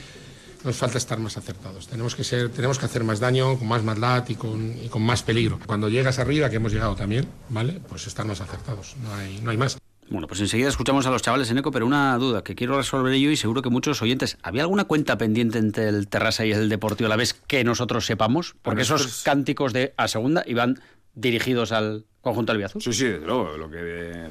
nos 0.64 0.76
falta 0.76 0.98
estar 0.98 1.18
más 1.18 1.36
acertados. 1.36 1.88
Tenemos 1.88 2.16
que, 2.16 2.24
ser, 2.24 2.48
tenemos 2.48 2.78
que 2.78 2.86
hacer 2.86 3.04
más 3.04 3.20
daño, 3.20 3.58
con 3.58 3.68
más 3.68 3.82
maldad 3.82 4.24
y 4.28 4.34
con, 4.34 4.74
y 4.82 4.88
con 4.88 5.02
más 5.02 5.22
peligro. 5.22 5.58
Cuando 5.66 5.90
llegas 5.90 6.18
arriba, 6.18 6.48
que 6.48 6.56
hemos 6.56 6.72
llegado 6.72 6.96
también, 6.96 7.28
¿vale? 7.50 7.80
pues 7.86 8.06
estar 8.06 8.24
más 8.24 8.40
acertados, 8.40 8.96
no 9.02 9.14
hay, 9.14 9.40
no 9.42 9.50
hay 9.50 9.58
más. 9.58 9.76
Bueno, 10.10 10.26
pues 10.26 10.40
enseguida 10.40 10.68
escuchamos 10.68 11.06
a 11.06 11.10
los 11.10 11.22
chavales 11.22 11.50
en 11.50 11.58
eco, 11.58 11.70
pero 11.70 11.86
una 11.86 12.16
duda 12.18 12.44
que 12.44 12.54
quiero 12.54 12.76
resolver 12.76 13.14
yo 13.14 13.30
y 13.30 13.36
seguro 13.36 13.62
que 13.62 13.70
muchos 13.70 14.02
oyentes. 14.02 14.36
¿Había 14.42 14.62
alguna 14.62 14.84
cuenta 14.84 15.16
pendiente 15.16 15.58
entre 15.58 15.88
el 15.88 16.08
Terrassa 16.08 16.44
y 16.44 16.52
el 16.52 16.68
Deportivo 16.68 17.06
a 17.06 17.10
la 17.10 17.16
vez 17.16 17.32
que 17.46 17.64
nosotros 17.64 18.04
sepamos? 18.04 18.54
Porque 18.60 18.82
esos 18.82 19.22
cánticos 19.22 19.72
de 19.72 19.94
a 19.96 20.06
segunda 20.08 20.44
iban 20.46 20.78
dirigidos 21.14 21.72
al 21.72 22.06
conjunto 22.20 22.52
albiazul. 22.52 22.82
Sí, 22.82 22.92
sí, 22.92 23.04
desde 23.04 23.26
luego. 23.26 23.56
Lo 23.56 23.70
que 23.70 24.28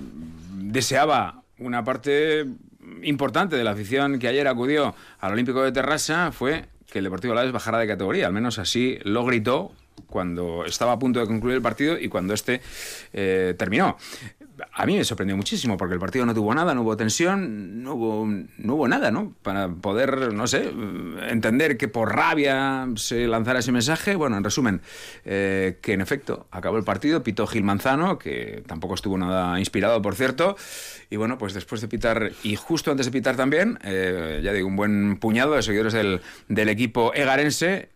deseaba 0.55 1.43
una 1.59 1.83
parte 1.83 2.45
importante 3.03 3.55
de 3.55 3.63
la 3.63 3.71
afición 3.71 4.19
que 4.19 4.27
ayer 4.27 4.47
acudió 4.47 4.95
al 5.19 5.33
Olímpico 5.33 5.63
de 5.63 5.71
Terrassa 5.71 6.31
fue 6.31 6.65
que 6.91 6.99
el 6.99 7.05
Deportivo 7.05 7.33
Alavés 7.33 7.51
bajara 7.51 7.79
de 7.79 7.87
categoría. 7.87 8.27
Al 8.27 8.33
menos 8.33 8.59
así 8.59 8.99
lo 9.03 9.25
gritó 9.25 9.71
cuando 10.07 10.65
estaba 10.65 10.93
a 10.93 10.99
punto 10.99 11.19
de 11.19 11.27
concluir 11.27 11.55
el 11.55 11.61
partido 11.61 11.97
y 11.97 12.07
cuando 12.07 12.33
este 12.33 12.61
eh, 13.13 13.55
terminó 13.57 13.97
a 14.71 14.85
mí 14.85 14.95
me 14.97 15.03
sorprendió 15.03 15.35
muchísimo 15.35 15.77
porque 15.77 15.93
el 15.93 15.99
partido 15.99 16.25
no 16.25 16.33
tuvo 16.33 16.53
nada, 16.53 16.73
no 16.73 16.81
hubo 16.81 16.95
tensión, 16.97 17.83
no 17.83 17.93
hubo, 17.93 18.87
nada, 18.87 19.11
¿no? 19.11 19.33
Para 19.41 19.69
poder, 19.69 20.33
no 20.33 20.47
sé, 20.47 20.71
entender 21.29 21.77
que 21.77 21.87
por 21.87 22.15
rabia 22.15 22.87
se 22.95 23.27
lanzara 23.27 23.59
ese 23.59 23.71
mensaje. 23.71 24.15
Bueno, 24.15 24.37
en 24.37 24.43
resumen, 24.43 24.81
eh, 25.25 25.79
que 25.81 25.93
en 25.93 26.01
efecto 26.01 26.47
acabó 26.51 26.77
el 26.77 26.83
partido, 26.83 27.23
pitó 27.23 27.47
Gil 27.47 27.63
Manzano, 27.63 28.17
que 28.17 28.63
tampoco 28.67 28.95
estuvo 28.95 29.17
nada 29.17 29.59
inspirado, 29.59 30.01
por 30.01 30.15
cierto. 30.15 30.55
Y 31.09 31.17
bueno, 31.17 31.37
pues 31.37 31.53
después 31.53 31.81
de 31.81 31.87
pitar, 31.87 32.31
y 32.43 32.55
justo 32.55 32.91
antes 32.91 33.05
de 33.05 33.11
pitar 33.11 33.35
también, 33.35 33.79
eh, 33.83 34.41
ya 34.43 34.53
digo, 34.53 34.67
un 34.67 34.75
buen 34.75 35.17
puñado 35.17 35.53
de 35.53 35.61
seguidores 35.61 35.93
del, 35.93 36.21
del 36.47 36.69
equipo 36.69 37.13
egarense 37.13 37.89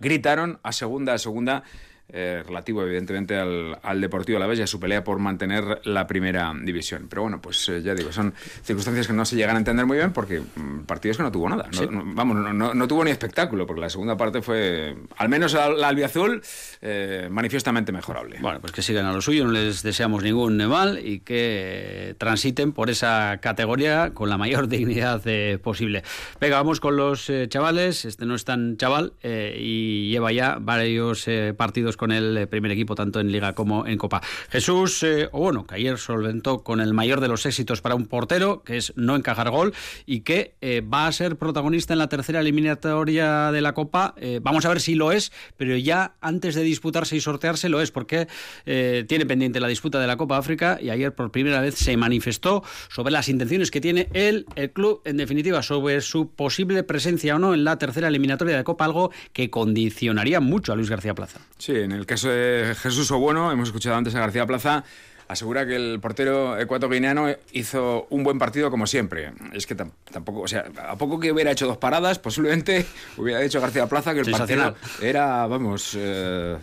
gritaron 0.00 0.58
a 0.62 0.72
segunda, 0.72 1.14
a 1.14 1.18
segunda 1.18 1.62
eh, 2.08 2.44
relativo 2.46 2.84
evidentemente 2.84 3.36
al, 3.36 3.80
al 3.82 4.00
Deportivo 4.00 4.38
vez 4.46 4.60
y 4.60 4.62
a 4.62 4.68
su 4.68 4.78
pelea 4.78 5.02
por 5.02 5.18
mantener 5.18 5.80
la 5.82 6.06
primera 6.06 6.52
división. 6.62 7.06
Pero 7.08 7.22
bueno, 7.22 7.40
pues 7.40 7.68
eh, 7.68 7.82
ya 7.82 7.96
digo, 7.96 8.12
son 8.12 8.32
circunstancias 8.62 9.08
que 9.08 9.12
no 9.12 9.24
se 9.24 9.34
llegan 9.34 9.56
a 9.56 9.58
entender 9.58 9.86
muy 9.86 9.96
bien 9.96 10.12
porque 10.12 10.40
mm, 10.40 10.84
partidos 10.86 11.16
que 11.16 11.24
no 11.24 11.32
tuvo 11.32 11.48
nada. 11.48 11.68
vamos, 11.90 12.36
no, 12.36 12.74
no, 12.74 12.88
tuvo 12.88 13.04
ni 13.04 13.10
espectáculo, 13.10 13.66
porque 13.66 13.80
la 13.80 13.90
segunda 13.90 14.16
parte 14.16 14.40
fue, 14.40 14.96
al 15.16 15.28
menos 15.28 15.54
la 15.54 15.88
albiazul, 15.88 16.42
eh, 16.80 17.26
manifiestamente 17.28 17.90
mejorable. 17.90 18.38
Bueno, 18.40 18.60
pues 18.60 18.72
que 18.72 18.82
sigan 18.82 19.06
a 19.06 19.12
lo 19.12 19.20
suyo, 19.20 19.44
no 19.44 19.50
les 19.50 19.82
deseamos 19.82 20.22
ningún 20.22 20.56
mal 20.68 21.00
y 21.04 21.20
que 21.20 22.14
transiten 22.18 22.70
por 22.70 22.88
esa 22.88 23.38
categoría 23.42 24.12
con 24.14 24.30
la 24.30 24.38
mayor 24.38 24.68
dignidad 24.68 25.22
posible. 25.58 26.04
Venga, 26.40 26.56
vamos 26.56 26.78
con 26.78 26.96
los 26.96 27.32
chavales. 27.48 28.04
Este 28.04 28.26
no 28.26 28.36
es 28.36 28.44
tan 28.44 28.76
chaval 28.76 29.14
y 29.24 30.08
lleva 30.10 30.30
ya 30.30 30.58
varios 30.60 31.26
partidos 31.56 31.95
con 31.96 32.12
el 32.12 32.36
eh, 32.36 32.46
primer 32.46 32.70
equipo, 32.70 32.94
tanto 32.94 33.20
en 33.20 33.32
Liga 33.32 33.54
como 33.54 33.86
en 33.86 33.98
Copa. 33.98 34.22
Jesús, 34.50 35.02
eh, 35.02 35.28
o 35.32 35.40
bueno, 35.40 35.66
que 35.66 35.76
ayer 35.76 35.98
solventó 35.98 36.62
con 36.62 36.80
el 36.80 36.94
mayor 36.94 37.20
de 37.20 37.28
los 37.28 37.46
éxitos 37.46 37.80
para 37.80 37.94
un 37.94 38.06
portero, 38.06 38.62
que 38.62 38.76
es 38.76 38.92
no 38.96 39.16
encajar 39.16 39.50
gol, 39.50 39.74
y 40.06 40.20
que 40.20 40.54
eh, 40.60 40.80
va 40.80 41.06
a 41.06 41.12
ser 41.12 41.36
protagonista 41.36 41.92
en 41.92 41.98
la 41.98 42.08
tercera 42.08 42.40
eliminatoria 42.40 43.50
de 43.52 43.60
la 43.60 43.74
Copa. 43.74 44.14
vamos 44.42 44.64
a 44.64 44.68
ver 44.68 44.80
si 44.80 44.94
lo 44.94 45.12
es, 45.12 45.32
pero 45.56 45.76
ya 45.76 46.14
antes 46.20 46.54
de 46.54 46.62
disputarse 46.62 47.16
y 47.16 47.20
sortearse 47.20 47.68
lo 47.68 47.80
es, 47.80 47.90
porque 47.90 48.28
tiene 48.64 49.26
pendiente 49.26 49.60
la 49.60 49.68
disputa 49.68 50.00
de 50.00 50.06
la 50.06 50.16
Copa 50.16 50.38
África 50.38 50.78
y 50.80 50.90
ayer 50.90 51.14
por 51.14 51.30
primera 51.30 51.60
vez 51.60 51.74
se 51.74 51.96
manifestó 51.96 52.62
sobre 52.88 53.12
las 53.12 53.28
intenciones 53.28 53.70
que 53.70 53.80
tiene 53.80 54.08
él, 54.12 54.46
el 54.56 54.70
club, 54.70 55.02
en 55.04 55.16
definitiva, 55.16 55.62
sobre 55.62 56.00
su 56.00 56.30
posible 56.30 56.82
presencia 56.82 57.36
o 57.36 57.38
no 57.38 57.54
en 57.54 57.64
la 57.64 57.78
tercera 57.78 58.08
eliminatoria 58.08 58.56
de 58.56 58.64
Copa, 58.64 58.84
algo 58.84 59.10
que 59.32 59.50
condicionaría 59.50 60.40
mucho 60.40 60.72
a 60.72 60.76
Luis 60.76 60.90
García 60.90 61.14
Plaza. 61.14 61.40
Sí, 61.58 61.85
en 61.86 61.92
el 61.92 62.04
caso 62.04 62.28
de 62.28 62.74
Jesús 62.78 63.10
Obueno, 63.12 63.52
hemos 63.52 63.68
escuchado 63.68 63.96
antes 63.96 64.14
a 64.14 64.20
García 64.20 64.44
Plaza, 64.44 64.84
asegura 65.28 65.66
que 65.66 65.76
el 65.76 66.00
portero 66.00 66.58
ecuatoriano 66.58 67.28
hizo 67.52 68.06
un 68.10 68.24
buen 68.24 68.38
partido 68.38 68.70
como 68.70 68.86
siempre. 68.86 69.32
Es 69.52 69.66
que 69.66 69.74
tampoco, 69.76 70.40
o 70.40 70.48
sea, 70.48 70.66
a 70.88 70.96
poco 70.96 71.20
que 71.20 71.30
hubiera 71.32 71.52
hecho 71.52 71.66
dos 71.66 71.78
paradas, 71.78 72.18
posiblemente 72.18 72.84
hubiera 73.16 73.40
dicho 73.40 73.60
García 73.60 73.86
Plaza 73.86 74.14
que 74.14 74.20
el 74.20 74.30
partido 74.30 74.74
era, 75.00 75.46
vamos... 75.46 75.96
Eh, 75.96 76.56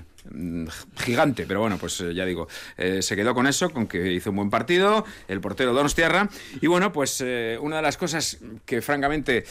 gigante, 0.97 1.45
pero 1.45 1.59
bueno, 1.59 1.77
pues 1.77 1.99
eh, 2.01 2.13
ya 2.13 2.25
digo, 2.25 2.47
eh, 2.77 3.01
se 3.01 3.15
quedó 3.15 3.33
con 3.33 3.47
eso, 3.47 3.69
con 3.69 3.87
que 3.87 4.13
hizo 4.13 4.29
un 4.29 4.37
buen 4.37 4.49
partido, 4.49 5.05
el 5.27 5.41
portero 5.41 5.73
Donostiarra, 5.73 6.29
y 6.61 6.67
bueno, 6.67 6.91
pues 6.91 7.21
una 7.61 7.77
de 7.77 7.81
las 7.81 7.97
cosas 7.97 8.37
que 8.65 8.81
francamente 8.81 9.45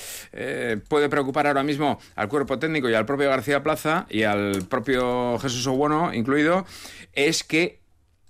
puede 0.88 1.08
preocupar 1.08 1.46
ahora 1.46 1.62
mismo 1.62 1.98
al 2.16 2.28
cuerpo 2.28 2.58
técnico 2.58 2.88
y 2.88 2.94
al 2.94 3.06
propio 3.06 3.28
García 3.28 3.62
Plaza 3.62 4.06
y 4.08 4.22
al 4.22 4.66
propio 4.68 5.38
Jesús 5.38 5.66
Obueno 5.66 6.14
incluido, 6.14 6.66
es 7.12 7.44
que 7.44 7.80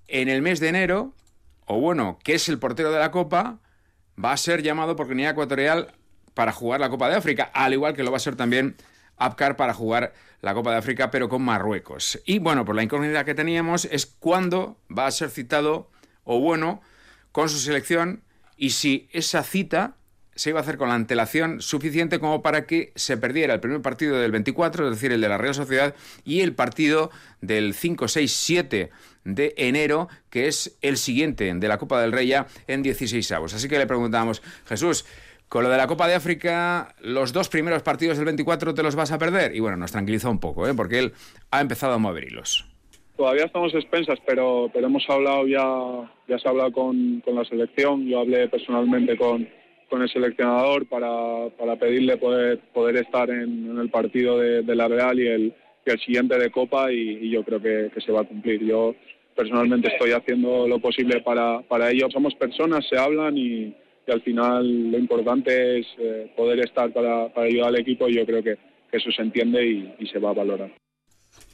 en 0.08 0.28
el 0.28 0.42
mes 0.42 0.60
de 0.60 0.68
enero, 0.68 1.12
o 1.66 1.80
bueno, 1.80 2.18
que 2.22 2.34
es 2.34 2.48
el 2.48 2.58
portero 2.58 2.92
de 2.92 2.98
la 2.98 3.10
Copa, 3.10 3.58
va 4.22 4.32
a 4.32 4.36
ser 4.36 4.62
llamado 4.62 4.96
por 4.96 5.08
Guinea 5.08 5.30
Ecuatorial 5.30 5.94
para 6.34 6.52
jugar 6.52 6.80
la 6.80 6.90
Copa 6.90 7.08
de 7.08 7.16
África, 7.16 7.50
al 7.52 7.72
igual 7.72 7.94
que 7.94 8.02
lo 8.02 8.10
va 8.10 8.16
a 8.16 8.20
ser 8.20 8.36
también 8.36 8.76
Apcar 9.24 9.56
para 9.56 9.74
jugar 9.74 10.12
la 10.40 10.54
Copa 10.54 10.72
de 10.72 10.78
África, 10.78 11.10
pero 11.10 11.28
con 11.28 11.42
Marruecos. 11.42 12.20
Y 12.24 12.38
bueno, 12.38 12.64
pues 12.64 12.76
la 12.76 12.82
incógnita 12.82 13.24
que 13.24 13.34
teníamos 13.34 13.84
es 13.86 14.06
cuándo 14.06 14.78
va 14.96 15.06
a 15.06 15.10
ser 15.10 15.30
citado, 15.30 15.90
o 16.24 16.40
bueno, 16.40 16.80
con 17.30 17.48
su 17.48 17.58
selección, 17.58 18.22
y 18.56 18.70
si 18.70 19.08
esa 19.12 19.42
cita 19.42 19.96
se 20.34 20.50
iba 20.50 20.60
a 20.60 20.62
hacer 20.62 20.78
con 20.78 20.88
la 20.88 20.94
antelación 20.94 21.60
suficiente 21.60 22.18
como 22.18 22.42
para 22.42 22.66
que 22.66 22.92
se 22.96 23.16
perdiera 23.16 23.54
el 23.54 23.60
primer 23.60 23.82
partido 23.82 24.18
del 24.18 24.32
24, 24.32 24.86
es 24.86 24.94
decir, 24.94 25.12
el 25.12 25.20
de 25.20 25.28
la 25.28 25.38
Real 25.38 25.54
Sociedad, 25.54 25.94
y 26.24 26.40
el 26.40 26.54
partido 26.54 27.10
del 27.40 27.74
5, 27.74 28.08
6, 28.08 28.32
7 28.32 28.90
de 29.24 29.54
enero, 29.56 30.08
que 30.30 30.48
es 30.48 30.76
el 30.80 30.96
siguiente 30.96 31.52
de 31.54 31.68
la 31.68 31.78
Copa 31.78 32.00
del 32.00 32.12
Rey 32.12 32.28
ya 32.28 32.46
en 32.66 32.82
16 32.82 33.30
avos. 33.32 33.54
Así 33.54 33.68
que 33.68 33.78
le 33.78 33.86
preguntábamos, 33.86 34.42
Jesús, 34.66 35.04
con 35.52 35.64
lo 35.64 35.68
de 35.68 35.76
la 35.76 35.86
Copa 35.86 36.08
de 36.08 36.14
África, 36.14 36.94
los 37.02 37.30
dos 37.34 37.50
primeros 37.50 37.82
partidos 37.82 38.16
del 38.16 38.24
24 38.24 38.72
te 38.72 38.82
los 38.82 38.96
vas 38.96 39.12
a 39.12 39.18
perder. 39.18 39.54
Y 39.54 39.60
bueno, 39.60 39.76
nos 39.76 39.92
tranquilizó 39.92 40.30
un 40.30 40.40
poco, 40.40 40.66
¿eh? 40.66 40.72
porque 40.74 40.98
él 40.98 41.12
ha 41.50 41.60
empezado 41.60 41.92
a 41.92 41.98
mover 41.98 42.24
hilos. 42.24 42.64
Todavía 43.18 43.44
estamos 43.44 43.74
expensas, 43.74 44.18
pero, 44.26 44.70
pero 44.72 44.86
hemos 44.86 45.04
hablado 45.10 45.46
ya, 45.46 46.10
ya 46.26 46.38
se 46.38 46.48
ha 46.48 46.52
hablado 46.52 46.72
con, 46.72 47.20
con 47.20 47.34
la 47.34 47.44
selección. 47.44 48.08
Yo 48.08 48.20
hablé 48.20 48.48
personalmente 48.48 49.18
con, 49.18 49.46
con 49.90 50.00
el 50.00 50.08
seleccionador 50.08 50.86
para, 50.86 51.50
para 51.58 51.76
pedirle 51.76 52.16
poder, 52.16 52.58
poder 52.72 52.96
estar 52.96 53.28
en, 53.28 53.78
el 53.78 53.90
partido 53.90 54.38
de, 54.38 54.74
la 54.74 54.88
Real 54.88 55.20
y 55.20 55.26
el, 55.26 55.54
el 55.84 56.00
siguiente 56.00 56.38
de 56.38 56.50
Copa 56.50 56.90
y, 56.90 57.28
yo 57.28 57.44
creo 57.44 57.60
que, 57.60 57.90
se 58.00 58.10
va 58.10 58.22
a 58.22 58.24
cumplir. 58.24 58.64
Yo 58.64 58.94
personalmente 59.36 59.88
estoy 59.88 60.12
haciendo 60.12 60.66
lo 60.66 60.78
posible 60.78 61.20
para, 61.20 61.60
para 61.60 61.90
ello. 61.90 62.08
Somos 62.10 62.34
personas, 62.36 62.88
se 62.88 62.98
hablan 62.98 63.36
y, 63.36 63.76
al 64.10 64.22
final 64.22 64.90
lo 64.90 64.98
importante 64.98 65.80
es 65.80 65.86
eh, 65.98 66.32
poder 66.36 66.60
estar 66.60 66.92
para, 66.92 67.32
para, 67.32 67.46
ayudar 67.46 67.68
al 67.68 67.80
equipo 67.80 68.08
y 68.08 68.16
yo 68.16 68.26
creo 68.26 68.42
que, 68.42 68.58
eso 68.90 69.10
se 69.10 69.22
entiende 69.22 69.94
y 69.98 70.06
se 70.06 70.18
va 70.18 70.30
a 70.30 70.34
valorar. 70.34 70.70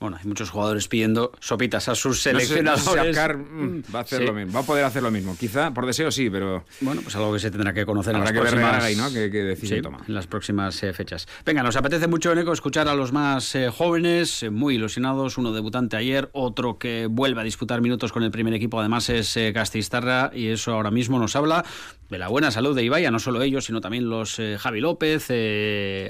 Bueno, 0.01 0.17
hay 0.17 0.29
muchos 0.29 0.51
jugadores 0.51 0.87
pidiendo 0.87 1.33
sopitas 1.41 1.89
a 1.89 1.95
sus 1.95 2.23
seleccionadores. 2.23 3.17
Mm, 3.17 3.81
va 3.93 3.99
a 3.99 4.03
hacer 4.03 4.23
lo 4.23 4.33
mismo, 4.33 4.53
va 4.53 4.61
a 4.61 4.63
poder 4.63 4.85
hacer 4.85 5.03
lo 5.03 5.11
mismo. 5.11 5.37
Quizá 5.37 5.75
por 5.75 5.87
deseo 5.87 6.11
sí, 6.13 6.31
pero 6.31 6.65
bueno, 6.81 7.01
pues 7.03 7.17
algo 7.17 7.33
que 7.33 7.41
se 7.41 7.51
tendrá 7.51 7.73
que 7.73 7.85
conocer 7.85 8.15
en 8.15 8.21
las 8.21 8.31
que 8.31 8.39
próximas 8.39 8.85
ahí, 8.85 8.95
¿no? 8.95 9.11
Que, 9.11 9.81
toma. 9.83 9.99
en 10.07 10.15
las 10.15 10.29
próximas 10.29 10.81
eh, 10.85 10.93
fechas. 10.93 11.27
Venga, 11.45 11.65
nos 11.65 11.77
apetece 11.77 12.07
mucho 12.07 12.33
Eco 12.33 12.53
escuchar 12.53 12.87
a 12.87 12.95
los 12.95 13.13
más 13.13 13.55
eh, 13.57 13.71
jóvenes, 13.71 14.45
eh, 14.45 14.51
muy 14.51 14.77
ilusionados, 14.77 15.37
uno 15.37 15.53
debutante 15.53 15.97
ayer, 15.97 16.29
otro 16.33 16.79
que 16.79 17.07
vuelve 17.11 17.41
a 17.41 17.45
disputar 17.45 17.81
minutos 17.81 18.13
con 18.13 18.23
el 18.23 18.31
primer 18.31 18.55
equipo, 18.55 18.79
además 18.79 19.11
es 19.11 19.37
Castistarra 19.53 20.31
y 20.33 20.49
eso 20.49 20.73
ahora 20.73 20.91
mismo 20.91 21.19
nos 21.19 21.35
habla 21.35 21.65
de 22.09 22.19
la 22.19 22.29
buena 22.29 22.51
salud 22.51 22.75
de 22.75 22.85
Ibaya, 22.85 23.11
no 23.11 23.19
solo 23.19 23.43
ellos, 23.43 23.67
sino 23.67 23.81
también 23.81 24.09
los 24.09 24.41
Javi 24.59 24.81
López, 24.81 25.29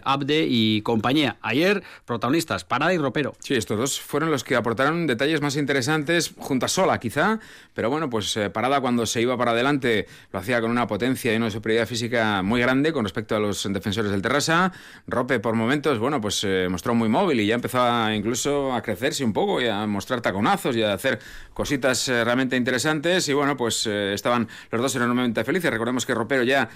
Abde 0.04 0.46
y 0.48 0.82
compañía. 0.82 1.36
Ayer 1.42 1.82
protagonistas, 2.04 2.64
Parada 2.64 2.94
y 2.94 2.98
Ropero. 2.98 3.34
Sí, 3.40 3.54
esto 3.54 3.76
dos 3.76 4.00
fueron 4.00 4.30
los 4.30 4.44
que 4.44 4.56
aportaron 4.56 5.06
detalles 5.06 5.40
más 5.40 5.56
interesantes, 5.56 6.32
junto 6.38 6.66
a 6.66 6.68
Sola 6.68 6.98
quizá, 6.98 7.40
pero 7.74 7.90
bueno, 7.90 8.10
pues 8.10 8.36
eh, 8.36 8.50
Parada 8.50 8.80
cuando 8.80 9.06
se 9.06 9.20
iba 9.20 9.36
para 9.36 9.52
adelante 9.52 10.06
lo 10.32 10.38
hacía 10.38 10.60
con 10.60 10.70
una 10.70 10.86
potencia 10.86 11.32
y 11.32 11.36
una 11.36 11.50
superioridad 11.50 11.86
física 11.86 12.42
muy 12.42 12.60
grande 12.60 12.92
con 12.92 13.04
respecto 13.04 13.36
a 13.36 13.40
los 13.40 13.70
defensores 13.72 14.10
del 14.10 14.22
Terrassa. 14.22 14.72
Rope 15.06 15.40
por 15.40 15.54
momentos, 15.54 15.98
bueno, 15.98 16.20
pues 16.20 16.36
se 16.36 16.64
eh, 16.64 16.68
mostró 16.68 16.94
muy 16.94 17.08
móvil 17.08 17.40
y 17.40 17.46
ya 17.46 17.54
empezaba 17.54 18.14
incluso 18.14 18.72
a 18.72 18.82
crecerse 18.82 19.24
un 19.24 19.32
poco 19.32 19.60
y 19.60 19.66
a 19.66 19.86
mostrar 19.86 20.20
taconazos 20.20 20.76
y 20.76 20.82
a 20.82 20.92
hacer 20.92 21.18
cositas 21.54 22.08
eh, 22.08 22.24
realmente 22.24 22.56
interesantes 22.56 23.28
y 23.28 23.32
bueno, 23.32 23.56
pues 23.56 23.86
estaban 23.86 24.48
los 24.70 24.80
dos 24.80 24.96
enormemente 24.96 25.44
felices. 25.44 25.70
Recordemos 25.88 26.06
que 26.06 26.14
Ropero 26.14 26.42
ya 26.42 26.68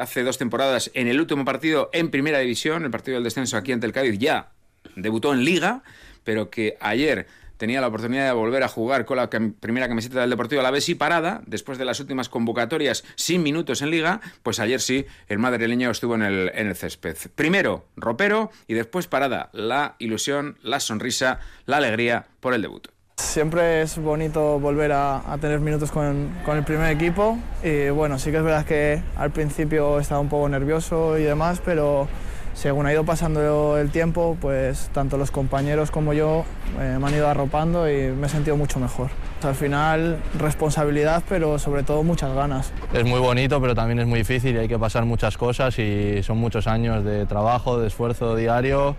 hace 0.00 0.24
dos 0.24 0.38
temporadas 0.38 0.90
en 0.94 1.06
el 1.06 1.20
último 1.20 1.44
partido 1.44 1.88
en 1.92 2.10
Primera 2.10 2.40
División, 2.40 2.84
el 2.84 2.90
partido 2.90 3.14
del 3.14 3.22
descenso 3.22 3.56
aquí 3.56 3.70
ante 3.70 3.86
el 3.86 3.92
Cádiz, 3.92 4.18
ya 4.18 4.50
debutó 4.96 5.32
en 5.32 5.44
Liga 5.44 5.84
pero 6.26 6.50
que 6.50 6.76
ayer 6.80 7.28
tenía 7.56 7.80
la 7.80 7.86
oportunidad 7.86 8.26
de 8.26 8.32
volver 8.32 8.64
a 8.64 8.68
jugar 8.68 9.06
con 9.06 9.16
la 9.16 9.30
primera 9.30 9.88
camiseta 9.88 10.20
del 10.20 10.28
Deportivo 10.28 10.60
a 10.60 10.64
la 10.64 10.72
vez 10.72 10.88
y 10.90 10.94
parada, 10.96 11.40
después 11.46 11.78
de 11.78 11.86
las 11.86 12.00
últimas 12.00 12.28
convocatorias 12.28 13.04
sin 13.14 13.42
minutos 13.42 13.80
en 13.80 13.90
liga, 13.90 14.20
pues 14.42 14.58
ayer 14.58 14.80
sí, 14.80 15.06
el 15.28 15.38
madrileño 15.38 15.90
estuvo 15.90 16.16
en 16.16 16.22
el, 16.22 16.50
en 16.52 16.66
el 16.66 16.76
césped. 16.76 17.16
Primero, 17.34 17.86
ropero 17.96 18.50
y 18.66 18.74
después 18.74 19.06
parada, 19.06 19.48
la 19.52 19.94
ilusión, 20.00 20.58
la 20.62 20.80
sonrisa, 20.80 21.38
la 21.64 21.78
alegría 21.78 22.26
por 22.40 22.52
el 22.52 22.60
debut. 22.60 22.88
Siempre 23.18 23.80
es 23.80 23.96
bonito 23.96 24.58
volver 24.60 24.92
a, 24.92 25.22
tener 25.40 25.60
minutos 25.60 25.90
con, 25.90 26.30
el 26.46 26.64
primer 26.64 26.90
equipo 26.90 27.38
y 27.62 27.88
bueno, 27.88 28.18
sí 28.18 28.30
que 28.30 28.36
es 28.36 28.42
verdad 28.42 28.66
que 28.66 29.02
al 29.16 29.30
principio 29.30 29.98
estaba 30.00 30.20
un 30.20 30.28
poco 30.28 30.48
nervioso 30.50 31.16
y 31.16 31.22
demás, 31.22 31.62
pero 31.64 32.08
según 32.52 32.84
ha 32.84 32.92
ido 32.92 33.04
pasando 33.04 33.78
el 33.78 33.90
tiempo, 33.90 34.36
pues 34.38 34.90
tanto 34.92 35.16
los 35.16 35.30
compañeros 35.30 35.90
como 35.90 36.12
yo 36.12 36.44
eh, 36.78 36.98
me 37.00 37.06
han 37.06 37.14
ido 37.14 37.26
arropando 37.26 37.90
y 37.90 38.08
me 38.08 38.26
he 38.26 38.30
sentido 38.30 38.58
mucho 38.58 38.80
mejor. 38.80 39.08
Al 39.42 39.54
final, 39.54 40.18
responsabilidad, 40.38 41.22
pero 41.26 41.58
sobre 41.58 41.84
todo 41.84 42.02
muchas 42.02 42.34
ganas. 42.34 42.70
Es 42.92 43.06
muy 43.06 43.20
bonito, 43.20 43.62
pero 43.62 43.74
también 43.74 43.98
es 43.98 44.06
muy 44.06 44.18
difícil 44.18 44.56
y 44.56 44.58
hay 44.58 44.68
que 44.68 44.78
pasar 44.78 45.06
muchas 45.06 45.38
cosas 45.38 45.78
y 45.78 46.22
son 46.22 46.36
muchos 46.36 46.66
años 46.66 47.02
de 47.02 47.24
trabajo, 47.24 47.78
de 47.78 47.86
esfuerzo 47.86 48.36
diario 48.36 48.94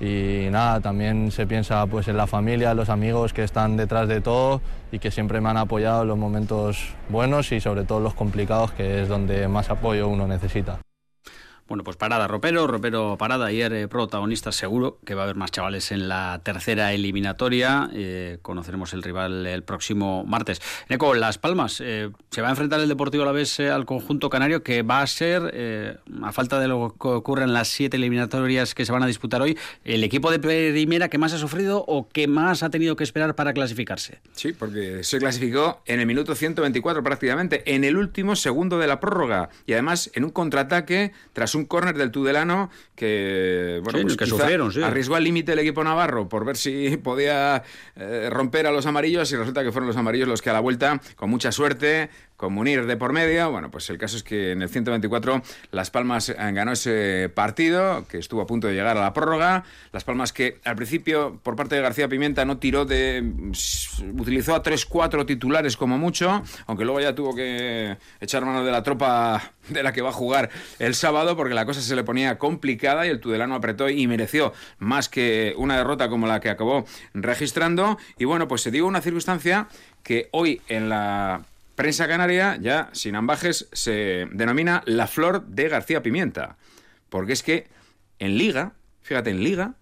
y 0.00 0.48
nada, 0.50 0.80
también 0.80 1.30
se 1.30 1.46
piensa 1.46 1.86
pues 1.86 2.08
en 2.08 2.16
la 2.16 2.26
familia, 2.26 2.74
los 2.74 2.88
amigos 2.88 3.32
que 3.32 3.42
están 3.42 3.76
detrás 3.76 4.08
de 4.08 4.20
todo 4.20 4.60
y 4.92 4.98
que 4.98 5.10
siempre 5.10 5.40
me 5.40 5.48
han 5.48 5.56
apoyado 5.56 6.02
en 6.02 6.08
los 6.08 6.18
momentos 6.18 6.94
buenos 7.08 7.52
y 7.52 7.60
sobre 7.60 7.84
todo 7.84 8.00
los 8.00 8.14
complicados, 8.14 8.72
que 8.72 9.02
es 9.02 9.08
donde 9.08 9.48
más 9.48 9.70
apoyo 9.70 10.08
uno 10.08 10.26
necesita. 10.26 10.78
Bueno, 11.68 11.82
pues 11.82 11.96
parada 11.96 12.28
Ropero, 12.28 12.68
Ropero 12.68 13.16
parada, 13.18 13.46
ayer 13.46 13.72
eh, 13.72 13.88
protagonista 13.88 14.52
seguro, 14.52 14.98
que 15.04 15.16
va 15.16 15.22
a 15.22 15.24
haber 15.24 15.34
más 15.34 15.50
chavales 15.50 15.90
en 15.90 16.08
la 16.08 16.40
tercera 16.44 16.92
eliminatoria, 16.92 17.90
eh, 17.92 18.38
conoceremos 18.42 18.92
el 18.92 19.02
rival 19.02 19.44
el 19.48 19.64
próximo 19.64 20.24
martes. 20.24 20.62
Neco, 20.88 21.16
Las 21.16 21.38
Palmas, 21.38 21.82
eh, 21.84 22.10
se 22.30 22.40
va 22.40 22.48
a 22.48 22.50
enfrentar 22.50 22.78
el 22.78 22.88
Deportivo 22.88 23.24
a 23.24 23.26
la 23.26 23.32
vez 23.32 23.58
al 23.58 23.84
conjunto 23.84 24.30
canario, 24.30 24.62
que 24.62 24.82
va 24.82 25.02
a 25.02 25.06
ser, 25.08 25.98
a 26.22 26.32
falta 26.32 26.60
de 26.60 26.68
lo 26.68 26.94
que 27.00 27.08
ocurre 27.08 27.42
en 27.42 27.52
las 27.52 27.66
siete 27.66 27.96
eliminatorias 27.96 28.72
que 28.72 28.84
se 28.84 28.92
van 28.92 29.02
a 29.02 29.06
disputar 29.08 29.42
hoy, 29.42 29.58
el 29.82 30.04
equipo 30.04 30.30
de 30.30 30.38
primera 30.38 31.08
que 31.08 31.18
más 31.18 31.32
ha 31.32 31.38
sufrido 31.38 31.84
o 31.88 32.08
que 32.08 32.28
más 32.28 32.62
ha 32.62 32.70
tenido 32.70 32.94
que 32.94 33.02
esperar 33.02 33.34
para 33.34 33.52
clasificarse. 33.52 34.20
Sí, 34.34 34.52
porque 34.52 35.02
se 35.02 35.18
clasificó 35.18 35.82
en 35.86 35.98
el 35.98 36.06
minuto 36.06 36.36
124 36.36 37.02
prácticamente, 37.02 37.74
en 37.74 37.82
el 37.82 37.96
último 37.96 38.36
segundo 38.36 38.78
de 38.78 38.86
la 38.86 39.00
prórroga, 39.00 39.48
y 39.66 39.72
además 39.72 40.12
en 40.14 40.24
un 40.24 40.30
contraataque 40.30 41.12
tras 41.32 41.55
un 41.56 41.64
córner 41.64 41.96
del 41.96 42.10
Tudelano 42.10 42.70
que, 42.94 43.80
bueno, 43.82 44.00
pues 44.02 44.16
que 44.16 44.26
sufrieron, 44.26 44.72
arriesgó 44.82 45.16
al 45.16 45.24
límite 45.24 45.52
el 45.52 45.58
equipo 45.58 45.82
navarro 45.82 46.28
por 46.28 46.44
ver 46.44 46.56
si 46.56 46.96
podía 47.02 47.62
eh, 47.96 48.28
romper 48.30 48.66
a 48.66 48.70
los 48.70 48.86
amarillos 48.86 49.30
y 49.32 49.36
resulta 49.36 49.64
que 49.64 49.72
fueron 49.72 49.88
los 49.88 49.96
amarillos 49.96 50.28
los 50.28 50.42
que 50.42 50.50
a 50.50 50.52
la 50.52 50.60
vuelta, 50.60 51.00
con 51.16 51.30
mucha 51.30 51.52
suerte, 51.52 52.10
con 52.36 52.52
Munir 52.52 52.86
de 52.86 52.96
por 52.96 53.12
medio. 53.12 53.50
Bueno, 53.50 53.70
pues 53.70 53.88
el 53.90 53.98
caso 53.98 54.16
es 54.16 54.22
que 54.22 54.52
en 54.52 54.62
el 54.62 54.68
124 54.68 55.42
Las 55.70 55.90
Palmas 55.90 56.28
eh, 56.28 56.34
ganó 56.36 56.72
ese 56.72 57.30
partido, 57.34 58.06
que 58.08 58.18
estuvo 58.18 58.42
a 58.42 58.46
punto 58.46 58.66
de 58.66 58.74
llegar 58.74 58.96
a 58.96 59.00
la 59.00 59.12
prórroga. 59.12 59.64
Las 59.92 60.04
Palmas 60.04 60.32
que 60.32 60.58
al 60.64 60.76
principio, 60.76 61.40
por 61.42 61.56
parte 61.56 61.74
de 61.74 61.82
García 61.82 62.08
Pimienta, 62.08 62.44
no 62.44 62.58
tiró 62.58 62.84
de. 62.84 63.24
utilizó 64.18 64.54
a 64.54 64.62
3-4 64.62 65.26
titulares 65.26 65.76
como 65.76 65.98
mucho, 65.98 66.42
aunque 66.66 66.84
luego 66.84 67.00
ya 67.00 67.14
tuvo 67.14 67.34
que 67.34 67.96
echar 68.20 68.44
mano 68.44 68.64
de 68.64 68.72
la 68.72 68.82
tropa 68.82 69.52
de 69.68 69.82
la 69.82 69.92
que 69.92 70.02
va 70.02 70.10
a 70.10 70.12
jugar 70.12 70.50
el 70.78 70.94
sábado, 70.94 71.36
porque 71.36 71.54
la 71.54 71.66
cosa 71.66 71.80
se 71.80 71.96
le 71.96 72.04
ponía 72.04 72.38
complicada 72.38 73.06
y 73.06 73.10
el 73.10 73.20
Tudelano 73.20 73.54
apretó 73.54 73.88
y 73.88 74.06
mereció 74.06 74.52
más 74.78 75.08
que 75.08 75.54
una 75.56 75.76
derrota 75.76 76.08
como 76.08 76.26
la 76.26 76.40
que 76.40 76.50
acabó 76.50 76.84
registrando. 77.14 77.98
Y 78.18 78.24
bueno, 78.24 78.48
pues 78.48 78.62
se 78.62 78.70
dio 78.70 78.86
una 78.86 79.00
circunstancia 79.00 79.68
que 80.02 80.28
hoy 80.32 80.60
en 80.68 80.88
la 80.88 81.42
Prensa 81.76 82.08
Canaria, 82.08 82.56
ya 82.58 82.88
sin 82.92 83.16
ambajes, 83.16 83.68
se 83.72 84.26
denomina 84.32 84.82
la 84.86 85.06
flor 85.06 85.46
de 85.46 85.68
García 85.68 86.02
Pimienta. 86.02 86.56
Porque 87.10 87.34
es 87.34 87.42
que 87.42 87.68
en 88.18 88.38
Liga, 88.38 88.72
fíjate, 89.02 89.28
en 89.28 89.44
Liga, 89.44 89.74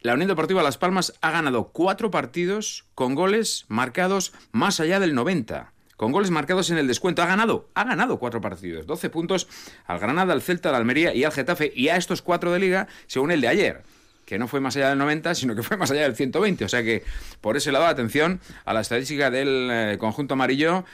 la 0.00 0.14
Unión 0.14 0.28
Deportiva 0.28 0.64
Las 0.64 0.76
Palmas 0.76 1.14
ha 1.20 1.30
ganado 1.30 1.68
cuatro 1.68 2.10
partidos 2.10 2.84
con 2.96 3.14
goles 3.14 3.64
marcados 3.68 4.32
más 4.50 4.80
allá 4.80 4.98
del 4.98 5.14
90. 5.14 5.72
Con 5.96 6.10
goles 6.10 6.32
marcados 6.32 6.68
en 6.70 6.78
el 6.78 6.88
descuento. 6.88 7.22
Ha 7.22 7.26
ganado, 7.26 7.70
ha 7.74 7.84
ganado 7.84 8.18
cuatro 8.18 8.40
partidos. 8.40 8.86
12 8.86 9.10
puntos 9.10 9.48
al 9.86 10.00
Granada, 10.00 10.32
al 10.32 10.42
Celta, 10.42 10.70
al 10.70 10.74
Almería 10.74 11.14
y 11.14 11.22
al 11.22 11.32
Getafe. 11.32 11.72
Y 11.74 11.88
a 11.88 11.96
estos 11.96 12.22
cuatro 12.22 12.50
de 12.50 12.58
Liga, 12.58 12.88
según 13.06 13.30
el 13.30 13.40
de 13.40 13.48
ayer 13.48 13.84
que 14.24 14.38
no 14.38 14.48
fue 14.48 14.60
más 14.60 14.76
allá 14.76 14.90
del 14.90 14.98
90, 14.98 15.34
sino 15.34 15.54
que 15.54 15.62
fue 15.62 15.76
más 15.76 15.90
allá 15.90 16.02
del 16.02 16.16
120. 16.16 16.64
O 16.64 16.68
sea 16.68 16.82
que 16.82 17.02
por 17.40 17.56
ese 17.56 17.72
lado, 17.72 17.86
atención 17.86 18.40
a 18.64 18.72
la 18.72 18.80
estadística 18.80 19.30
del 19.30 19.68
eh, 19.70 19.96
conjunto 19.98 20.34
amarillo, 20.34 20.84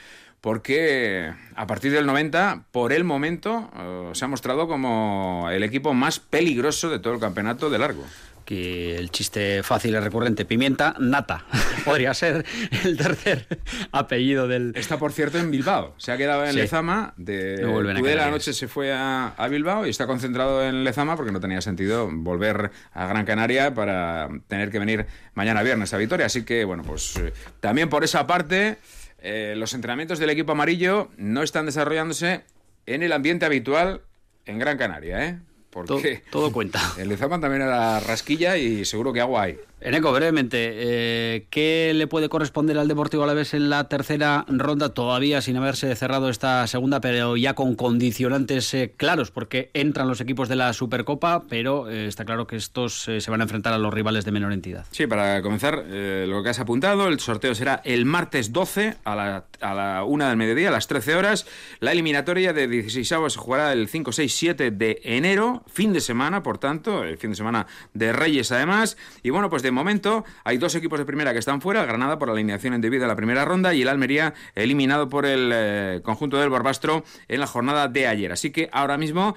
porque 0.41 1.31
a 1.55 1.67
partir 1.67 1.91
del 1.91 2.05
90, 2.05 2.65
por 2.71 2.93
el 2.93 3.03
momento, 3.03 3.69
eh, 3.77 4.09
se 4.13 4.25
ha 4.25 4.27
mostrado 4.27 4.67
como 4.67 5.47
el 5.51 5.63
equipo 5.63 5.93
más 5.93 6.19
peligroso 6.19 6.89
de 6.89 6.99
todo 6.99 7.13
el 7.13 7.19
campeonato 7.19 7.69
de 7.69 7.79
largo 7.79 8.03
que 8.51 8.97
el 8.97 9.11
chiste 9.11 9.63
fácil 9.63 9.95
y 9.95 9.99
recurrente, 10.01 10.43
pimienta 10.43 10.93
nata, 10.99 11.45
podría 11.85 12.13
ser 12.13 12.45
el 12.83 12.97
tercer 12.97 13.47
apellido 13.93 14.45
del... 14.49 14.73
Está, 14.75 14.99
por 14.99 15.13
cierto, 15.13 15.37
en 15.37 15.51
Bilbao. 15.51 15.95
Se 15.95 16.11
ha 16.11 16.17
quedado 16.17 16.45
en 16.45 16.57
Lezama. 16.57 17.13
De 17.15 17.55
de 17.55 18.15
la 18.17 18.29
noche 18.29 18.51
se 18.51 18.67
fue 18.67 18.91
a, 18.91 19.33
Bilbao 19.49 19.87
y 19.87 19.89
está 19.89 20.05
concentrado 20.05 20.67
en 20.67 20.83
Lezama 20.83 21.15
porque 21.15 21.31
no 21.31 21.39
tenía 21.39 21.61
sentido 21.61 22.09
volver 22.11 22.71
a 22.91 23.07
Gran 23.07 23.23
Canaria 23.23 23.73
para 23.73 24.27
tener 24.49 24.69
que 24.69 24.79
venir 24.79 25.05
mañana 25.33 25.63
viernes 25.63 25.93
a 25.93 25.97
Vitoria. 25.97 26.25
Así 26.25 26.43
que, 26.43 26.65
bueno, 26.65 26.83
pues 26.83 27.15
eh, 27.15 27.31
también 27.61 27.87
por 27.87 28.03
esa 28.03 28.27
parte, 28.27 28.79
eh, 29.19 29.53
los 29.55 29.73
entrenamientos 29.73 30.19
del 30.19 30.29
equipo 30.29 30.51
amarillo 30.51 31.09
no 31.15 31.41
están 31.41 31.67
desarrollándose 31.67 32.41
en 32.85 33.01
el 33.01 33.13
ambiente 33.13 33.45
habitual 33.45 34.01
en 34.45 34.59
Gran 34.59 34.77
Canaria, 34.77 35.25
¿eh? 35.25 35.39
Porque 35.71 36.23
todo, 36.29 36.51
cuenta. 36.51 36.81
El 36.97 37.09
Lezama 37.09 37.39
también 37.39 37.63
era 37.63 37.99
rasquilla 38.01 38.57
y 38.57 38.85
seguro 38.85 39.13
que 39.13 39.21
agua 39.21 39.43
hay. 39.43 39.59
Eneco, 39.83 40.11
brevemente, 40.11 40.73
eh, 40.73 41.47
¿qué 41.49 41.91
le 41.95 42.05
puede 42.05 42.29
corresponder 42.29 42.77
al 42.77 42.87
Deportivo 42.87 43.23
Alavés 43.23 43.55
en 43.55 43.71
la 43.71 43.89
tercera 43.89 44.45
ronda? 44.47 44.89
Todavía 44.89 45.41
sin 45.41 45.57
haberse 45.57 45.95
cerrado 45.95 46.29
esta 46.29 46.67
segunda, 46.67 47.01
pero 47.01 47.35
ya 47.35 47.55
con 47.55 47.73
condicionantes 47.73 48.71
eh, 48.75 48.93
claros, 48.95 49.31
porque 49.31 49.71
entran 49.73 50.07
los 50.07 50.21
equipos 50.21 50.49
de 50.49 50.55
la 50.55 50.71
Supercopa, 50.73 51.45
pero 51.49 51.89
eh, 51.89 52.05
está 52.05 52.25
claro 52.25 52.45
que 52.45 52.57
estos 52.57 53.09
se 53.17 53.31
van 53.31 53.41
a 53.41 53.45
enfrentar 53.45 53.73
a 53.73 53.79
los 53.79 53.91
rivales 53.91 54.23
de 54.23 54.31
menor 54.31 54.53
entidad. 54.53 54.85
Sí, 54.91 55.07
para 55.07 55.41
comenzar, 55.41 55.83
lo 55.83 56.43
que 56.43 56.49
has 56.49 56.59
apuntado, 56.59 57.07
el 57.07 57.19
sorteo 57.19 57.55
será 57.55 57.81
el 57.83 58.05
martes 58.05 58.53
12 58.53 58.97
a 59.03 59.15
la, 59.15 59.45
a 59.61 59.73
la 59.73 60.03
1 60.03 60.27
del 60.27 60.37
mediodía, 60.37 60.67
a 60.67 60.71
las 60.71 60.85
13 60.85 61.15
horas. 61.15 61.47
La 61.79 61.91
eliminatoria 61.91 62.53
de 62.53 62.67
16 62.67 63.07
se 63.07 63.39
jugará 63.39 63.73
el 63.73 63.87
5, 63.87 64.11
6, 64.11 64.31
7 64.31 64.69
de 64.69 65.01
enero, 65.03 65.63
fin 65.65 65.91
de 65.91 66.01
semana, 66.01 66.43
por 66.43 66.59
tanto, 66.59 67.03
el 67.03 67.17
fin 67.17 67.31
de 67.31 67.35
semana 67.35 67.65
de 67.95 68.13
Reyes 68.13 68.51
además. 68.51 68.95
Y 69.23 69.31
bueno, 69.31 69.49
pues 69.49 69.63
de 69.63 69.70
momento 69.71 70.25
hay 70.43 70.57
dos 70.57 70.75
equipos 70.75 70.99
de 70.99 71.05
primera 71.05 71.33
que 71.33 71.39
están 71.39 71.61
fuera, 71.61 71.85
Granada 71.85 72.19
por 72.19 72.29
alineación 72.29 72.73
indebida 72.73 73.03
en 73.03 73.09
la 73.09 73.15
primera 73.15 73.45
ronda 73.45 73.73
y 73.73 73.81
el 73.81 73.87
Almería 73.87 74.33
eliminado 74.55 75.09
por 75.09 75.25
el 75.25 75.51
eh, 75.53 76.01
conjunto 76.03 76.37
del 76.37 76.49
Barbastro 76.49 77.03
en 77.27 77.39
la 77.39 77.47
jornada 77.47 77.87
de 77.87 78.07
ayer. 78.07 78.31
Así 78.31 78.51
que 78.51 78.69
ahora 78.71 78.97
mismo, 78.97 79.35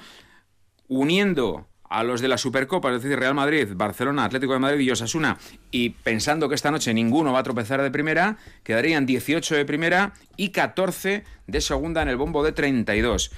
uniendo 0.89 1.67
a 1.95 2.03
los 2.03 2.21
de 2.21 2.29
la 2.29 2.39
Supercopa, 2.39 2.93
es 2.93 3.03
decir, 3.03 3.19
Real 3.19 3.35
Madrid, 3.35 3.69
Barcelona, 3.75 4.25
Atlético 4.25 4.55
de 4.55 4.59
Madrid 4.59 4.81
y 4.81 4.91
Osasuna, 4.91 5.39
y 5.71 5.91
pensando 5.91 6.49
que 6.49 6.55
esta 6.55 6.71
noche 6.71 6.93
ninguno 6.93 7.33
va 7.33 7.39
a 7.39 7.43
tropezar 7.45 7.83
de 7.83 7.91
primera, 7.91 8.37
quedarían 8.65 9.07
18 9.07 9.55
de 9.55 9.65
primera 9.65 10.13
y 10.37 10.49
14 10.49 11.25
de 11.47 11.61
segunda 11.61 12.03
en 12.03 12.09
el 12.09 12.17
bombo 12.17 12.43
de 12.43 12.53
32. 12.53 13.31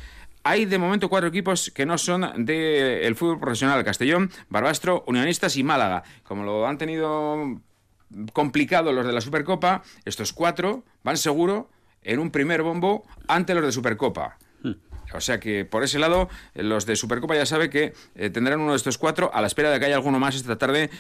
Hay 0.49 0.65
de 0.65 0.79
momento 0.79 1.09
cuatro 1.09 1.29
equipos 1.29 1.73
que 1.75 1.85
no 1.85 1.99
son 1.99 2.45
del 2.47 3.17
fútbol 3.17 3.41
profesional, 3.41 3.83
Castellón, 3.83 4.31
Barbastro, 4.49 5.03
Unionistas 5.09 5.57
y 5.57 5.65
Málaga. 5.65 6.05
Como 6.23 6.45
lo 6.45 6.69
han 6.69 6.79
tenido 6.79 7.61
complicado 8.33 8.93
los 8.93 9.05
de 9.05 9.13
la 9.13 9.21
Supercopa, 9.21 9.83
estos 10.05 10.33
cuatro 10.33 10.85
van 11.03 11.17
seguro 11.17 11.69
en 12.05 12.21
un 12.21 12.31
primer 12.31 12.63
bombo 12.63 13.05
ante 13.27 13.55
los 13.55 13.65
de 13.65 13.73
Supercopa. 13.73 14.39
O 15.13 15.21
sea 15.21 15.41
que 15.41 15.65
por 15.65 15.83
ese 15.83 15.99
lado, 15.99 16.29
los 16.55 16.87
de 16.87 16.95
Supercopa 16.95 17.35
ya 17.35 17.45
sabe 17.45 17.69
que 17.69 17.93
eh, 18.15 18.31
tendrán 18.31 18.61
uno 18.61 18.71
de 18.71 18.77
estos 18.77 18.99
cuatro 18.99 19.33
a 19.35 19.41
la 19.41 19.49
espera 19.49 19.73
de 19.73 19.81
que 19.81 19.87
haya 19.87 19.97
alguno 19.97 20.21
más 20.21 20.37
esta 20.37 20.59
tarde 20.59 20.91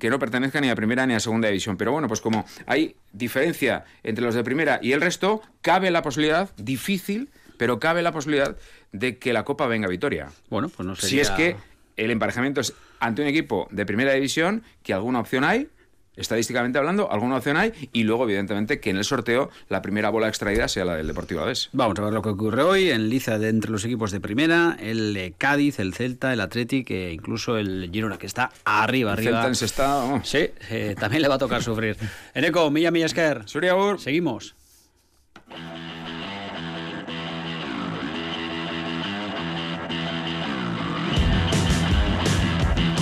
que 0.00 0.08
no 0.08 0.18
pertenezca 0.18 0.62
ni 0.62 0.70
a 0.70 0.74
primera 0.74 1.06
ni 1.06 1.12
a 1.12 1.20
segunda 1.20 1.48
división. 1.48 1.76
Pero 1.76 1.92
bueno, 1.92 2.08
pues 2.08 2.22
como 2.22 2.46
hay 2.64 2.96
diferencia 3.12 3.84
entre 4.02 4.24
los 4.24 4.34
de 4.34 4.42
primera 4.42 4.78
y 4.80 4.92
el 4.92 5.02
resto, 5.02 5.42
cabe 5.60 5.90
la 5.90 6.00
posibilidad, 6.00 6.48
difícil, 6.56 7.28
pero 7.64 7.80
cabe 7.80 8.02
la 8.02 8.12
posibilidad 8.12 8.58
de 8.92 9.16
que 9.16 9.32
la 9.32 9.42
Copa 9.42 9.66
venga 9.66 9.86
a 9.86 9.88
Vitoria. 9.88 10.28
Bueno, 10.50 10.68
pues 10.68 10.86
no 10.86 10.94
sé. 10.94 11.06
Si 11.06 11.18
es 11.18 11.30
que 11.30 11.56
el 11.96 12.10
emparejamiento 12.10 12.60
es 12.60 12.74
ante 13.00 13.22
un 13.22 13.28
equipo 13.28 13.68
de 13.70 13.86
primera 13.86 14.12
división, 14.12 14.62
que 14.82 14.92
alguna 14.92 15.18
opción 15.18 15.44
hay, 15.44 15.68
estadísticamente 16.14 16.76
hablando, 16.78 17.10
alguna 17.10 17.38
opción 17.38 17.56
hay, 17.56 17.72
y 17.94 18.02
luego, 18.02 18.24
evidentemente, 18.24 18.80
que 18.80 18.90
en 18.90 18.98
el 18.98 19.04
sorteo 19.04 19.48
la 19.70 19.80
primera 19.80 20.10
bola 20.10 20.28
extraída 20.28 20.68
sea 20.68 20.84
la 20.84 20.96
del 20.96 21.06
Deportivo 21.06 21.40
Aves. 21.40 21.70
Vamos 21.72 21.98
a 21.98 22.02
ver 22.02 22.12
lo 22.12 22.20
que 22.20 22.28
ocurre 22.28 22.62
hoy 22.64 22.90
en 22.90 23.08
Liza 23.08 23.38
de 23.38 23.48
entre 23.48 23.70
los 23.70 23.82
equipos 23.86 24.12
de 24.12 24.20
primera, 24.20 24.76
el 24.78 25.34
Cádiz, 25.38 25.78
el 25.78 25.94
Celta, 25.94 26.34
el 26.34 26.42
Athletic 26.42 26.90
e 26.90 27.14
incluso 27.14 27.56
el 27.56 27.88
Girona, 27.90 28.18
que 28.18 28.26
está 28.26 28.50
arriba, 28.66 29.14
arriba. 29.14 29.46
El 29.46 29.56
Celta 29.56 30.16
en 30.16 30.24
Sí, 30.26 30.50
eh, 30.68 30.94
también 31.00 31.22
le 31.22 31.28
va 31.28 31.36
a 31.36 31.38
tocar 31.38 31.62
sufrir. 31.62 31.96
Eneco, 32.34 32.70
Milla 32.70 32.90
Millasker. 32.90 33.48
Seguimos. 33.96 34.54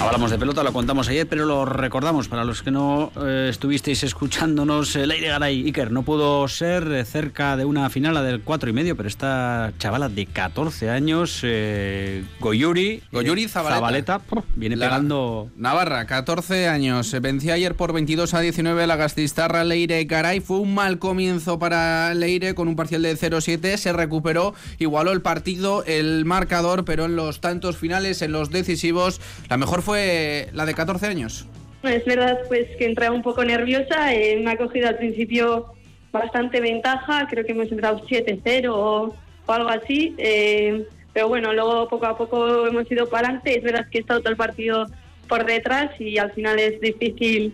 Hablamos 0.04 0.30
de 0.32 0.38
pelota, 0.38 0.62
lo 0.62 0.72
contamos 0.72 1.08
ayer, 1.08 1.26
pero 1.28 1.46
lo 1.46 1.64
recordamos 1.64 2.28
para 2.28 2.44
los 2.44 2.62
que 2.62 2.70
no 2.70 3.12
eh, 3.24 3.46
estuvisteis 3.50 4.02
escuchándonos. 4.02 4.94
Eh, 4.96 5.06
Leire 5.06 5.28
Garay 5.28 5.64
Iker 5.64 5.90
no 5.90 6.02
pudo 6.02 6.46
ser 6.48 6.86
eh, 6.92 7.04
cerca 7.04 7.56
de 7.56 7.64
una 7.64 7.88
final, 7.88 8.12
la 8.14 8.22
del 8.22 8.40
4 8.42 8.68
y 8.68 8.72
medio, 8.72 8.96
pero 8.96 9.08
esta 9.08 9.72
chavala 9.78 10.08
de 10.08 10.26
14 10.26 10.90
años, 10.90 11.40
eh, 11.44 12.24
Goyuri, 12.40 13.02
Goyuri 13.12 13.48
Zabaleta, 13.48 14.20
viene 14.56 14.76
La- 14.76 14.86
pegando. 14.88 15.48
Navarra, 15.56 16.04
14 16.04 16.68
años. 16.68 17.06
Se 17.06 17.20
venció 17.20 17.54
ayer 17.54 17.74
por 17.74 17.92
22 17.92 18.34
a 18.34 18.40
19 18.40 18.86
la 18.86 18.96
gastistarra 18.96 19.64
Leire 19.64 20.04
Garay. 20.04 20.40
Fue 20.40 20.58
un 20.58 20.74
mal 20.74 20.98
comienzo 20.98 21.58
para 21.58 22.12
Leire 22.14 22.54
con 22.54 22.68
un 22.68 22.76
parcial 22.76 23.02
de 23.02 23.16
0-7. 23.16 23.76
Se 23.78 23.92
recuperó, 23.92 24.54
igualó 24.78 25.12
el 25.12 25.22
partido, 25.22 25.84
el 25.86 26.24
marcador, 26.26 26.84
pero 26.84 27.04
en 27.06 27.16
los 27.16 27.40
tantos 27.40 27.76
finales, 27.78 28.20
en 28.20 28.32
los 28.32 28.50
decisivos, 28.50 29.20
la 29.48 29.56
mejor 29.56 29.80
fue 29.80 29.91
la 29.94 30.66
de 30.66 30.74
14 30.74 31.06
años. 31.06 31.46
Es 31.82 32.04
verdad 32.04 32.38
pues 32.48 32.68
que 32.76 32.86
entré 32.86 33.10
un 33.10 33.22
poco 33.22 33.44
nerviosa, 33.44 34.14
eh, 34.14 34.40
me 34.42 34.52
ha 34.52 34.56
cogido 34.56 34.88
al 34.88 34.96
principio 34.96 35.72
bastante 36.12 36.60
ventaja, 36.60 37.26
creo 37.28 37.44
que 37.44 37.52
hemos 37.52 37.72
entrado 37.72 38.06
7-0 38.06 38.68
o, 38.68 39.16
o 39.46 39.52
algo 39.52 39.68
así, 39.68 40.14
eh, 40.18 40.86
pero 41.12 41.28
bueno, 41.28 41.52
luego 41.52 41.88
poco 41.88 42.06
a 42.06 42.16
poco 42.16 42.66
hemos 42.66 42.90
ido 42.90 43.08
para 43.08 43.28
adelante, 43.28 43.58
es 43.58 43.64
verdad 43.64 43.86
que 43.90 43.98
he 43.98 44.00
estado 44.02 44.20
todo 44.20 44.30
el 44.30 44.36
partido 44.36 44.86
por 45.28 45.44
detrás 45.44 45.90
y 46.00 46.18
al 46.18 46.30
final 46.32 46.58
es 46.58 46.80
difícil, 46.80 47.52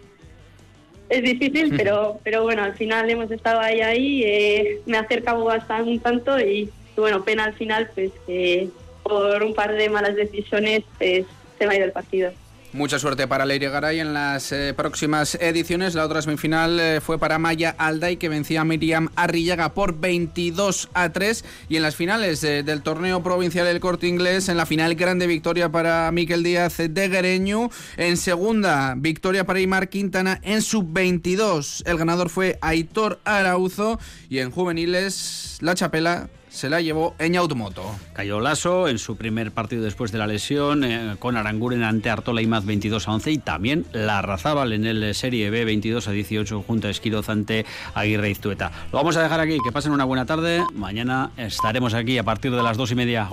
es 1.09 1.23
difícil, 1.23 1.75
pero, 1.77 2.21
pero 2.23 2.43
bueno, 2.43 2.65
al 2.65 2.75
final 2.75 3.09
hemos 3.09 3.31
estado 3.31 3.61
ahí, 3.61 3.81
ahí, 3.81 4.23
eh, 4.25 4.81
me 4.85 4.99
ha 4.99 5.01
acercado 5.01 5.45
bastante 5.45 5.91
un 5.91 6.01
tanto 6.01 6.39
y 6.39 6.71
bueno, 6.97 7.25
pena 7.25 7.45
al 7.45 7.55
final 7.55 7.89
pues 7.95 8.11
que 8.27 8.69
por 9.05 9.43
un 9.43 9.55
par 9.55 9.75
de 9.75 9.89
malas 9.89 10.17
decisiones 10.17 10.83
pues, 10.99 11.25
se 11.59 11.67
me 11.67 11.75
ha 11.75 11.77
ido 11.77 11.87
el 11.87 11.93
partido. 11.93 12.33
Mucha 12.75 12.99
suerte 12.99 13.27
para 13.27 13.47
Leire 13.47 13.71
Garay 13.71 13.99
en 13.99 14.13
las 14.13 14.53
eh, 14.53 14.75
próximas 14.77 15.37
ediciones. 15.37 15.95
La 15.95 16.05
otra 16.05 16.21
semifinal 16.21 16.79
eh, 16.79 17.01
fue 17.01 17.19
para 17.19 17.39
Maya 17.39 17.75
Alday, 17.79 18.19
que 18.19 18.29
vencía 18.29 18.61
a 18.61 18.65
Miriam 18.65 19.09
Arrillaga 19.17 19.73
por 19.73 19.99
22 19.99 20.91
a 20.93 21.11
3. 21.11 21.47
Y 21.71 21.77
en 21.77 21.83
las 21.83 21.97
finales 21.97 22.45
eh, 22.45 22.63
del 22.63 22.83
torneo 22.83 23.23
provincial 23.23 23.65
del 23.65 23.81
Corte 23.81 24.07
Inglés, 24.07 24.51
en 24.51 24.59
la 24.59 24.67
final 24.67 24.97
grande 24.97 25.27
victoria 25.27 25.71
para 25.71 26.13
Miquel 26.13 26.43
Díaz 26.43 26.77
de 26.77 27.09
Guereñu. 27.09 27.71
En 27.97 28.19
segunda, 28.19 28.95
victoria 28.99 29.45
para 29.47 29.61
Imar 29.61 29.89
Quintana 29.89 30.39
en 30.43 30.61
sub-22. 30.61 31.89
El 31.89 31.97
ganador 31.97 32.29
fue 32.29 32.59
Aitor 32.61 33.19
Arauzo. 33.25 33.99
Y 34.29 34.41
en 34.41 34.51
juveniles, 34.51 35.57
la 35.63 35.75
chapela 35.75 36.29
se 36.49 36.69
la 36.71 36.81
llevó 36.81 37.15
Eñaut 37.19 37.55
Moto. 37.55 37.85
Cayó 38.13 38.41
Lasso 38.41 38.89
en 38.89 38.99
su 38.99 39.17
primer 39.17 39.53
partido 39.53 39.83
después 39.83 40.13
de 40.13 40.19
la 40.19 40.27
lesión, 40.27 40.85
eh, 40.85 41.17
con 41.19 41.37
Aranguren 41.37 41.83
ante 41.83 42.11
Artola 42.11 42.43
y 42.43 42.47
Maz 42.47 42.65
22 42.65 43.09
a 43.09 43.13
11 43.13 43.31
y 43.33 43.39
también 43.39 43.87
la 43.93 44.23
Razábal 44.23 44.73
en 44.73 44.87
el 44.87 45.15
Serie 45.15 45.51
B 45.51 45.65
22 45.65 46.09
a 46.09 46.13
18 46.13 46.63
junto 46.67 46.89
a 46.89 46.91
Esquiroz 46.91 47.29
ante 47.29 47.67
Aguirre 47.95 48.31
Iztueta. 48.31 48.73
Lo 48.93 48.99
vamos 48.99 49.17
a 49.17 49.23
dejar 49.23 49.41
aquí, 49.41 49.59
que 49.65 49.73
pasen 49.73 49.93
una 49.93 50.05
buena 50.05 50.27
tarde. 50.27 50.65
Mañana 50.75 51.31
estaremos 51.37 51.95
aquí 51.95 52.19
a 52.19 52.23
partir 52.23 52.53
de 52.53 52.63
las 52.63 52.77
dos 52.77 52.91
y 52.91 52.95
media. 52.95 53.25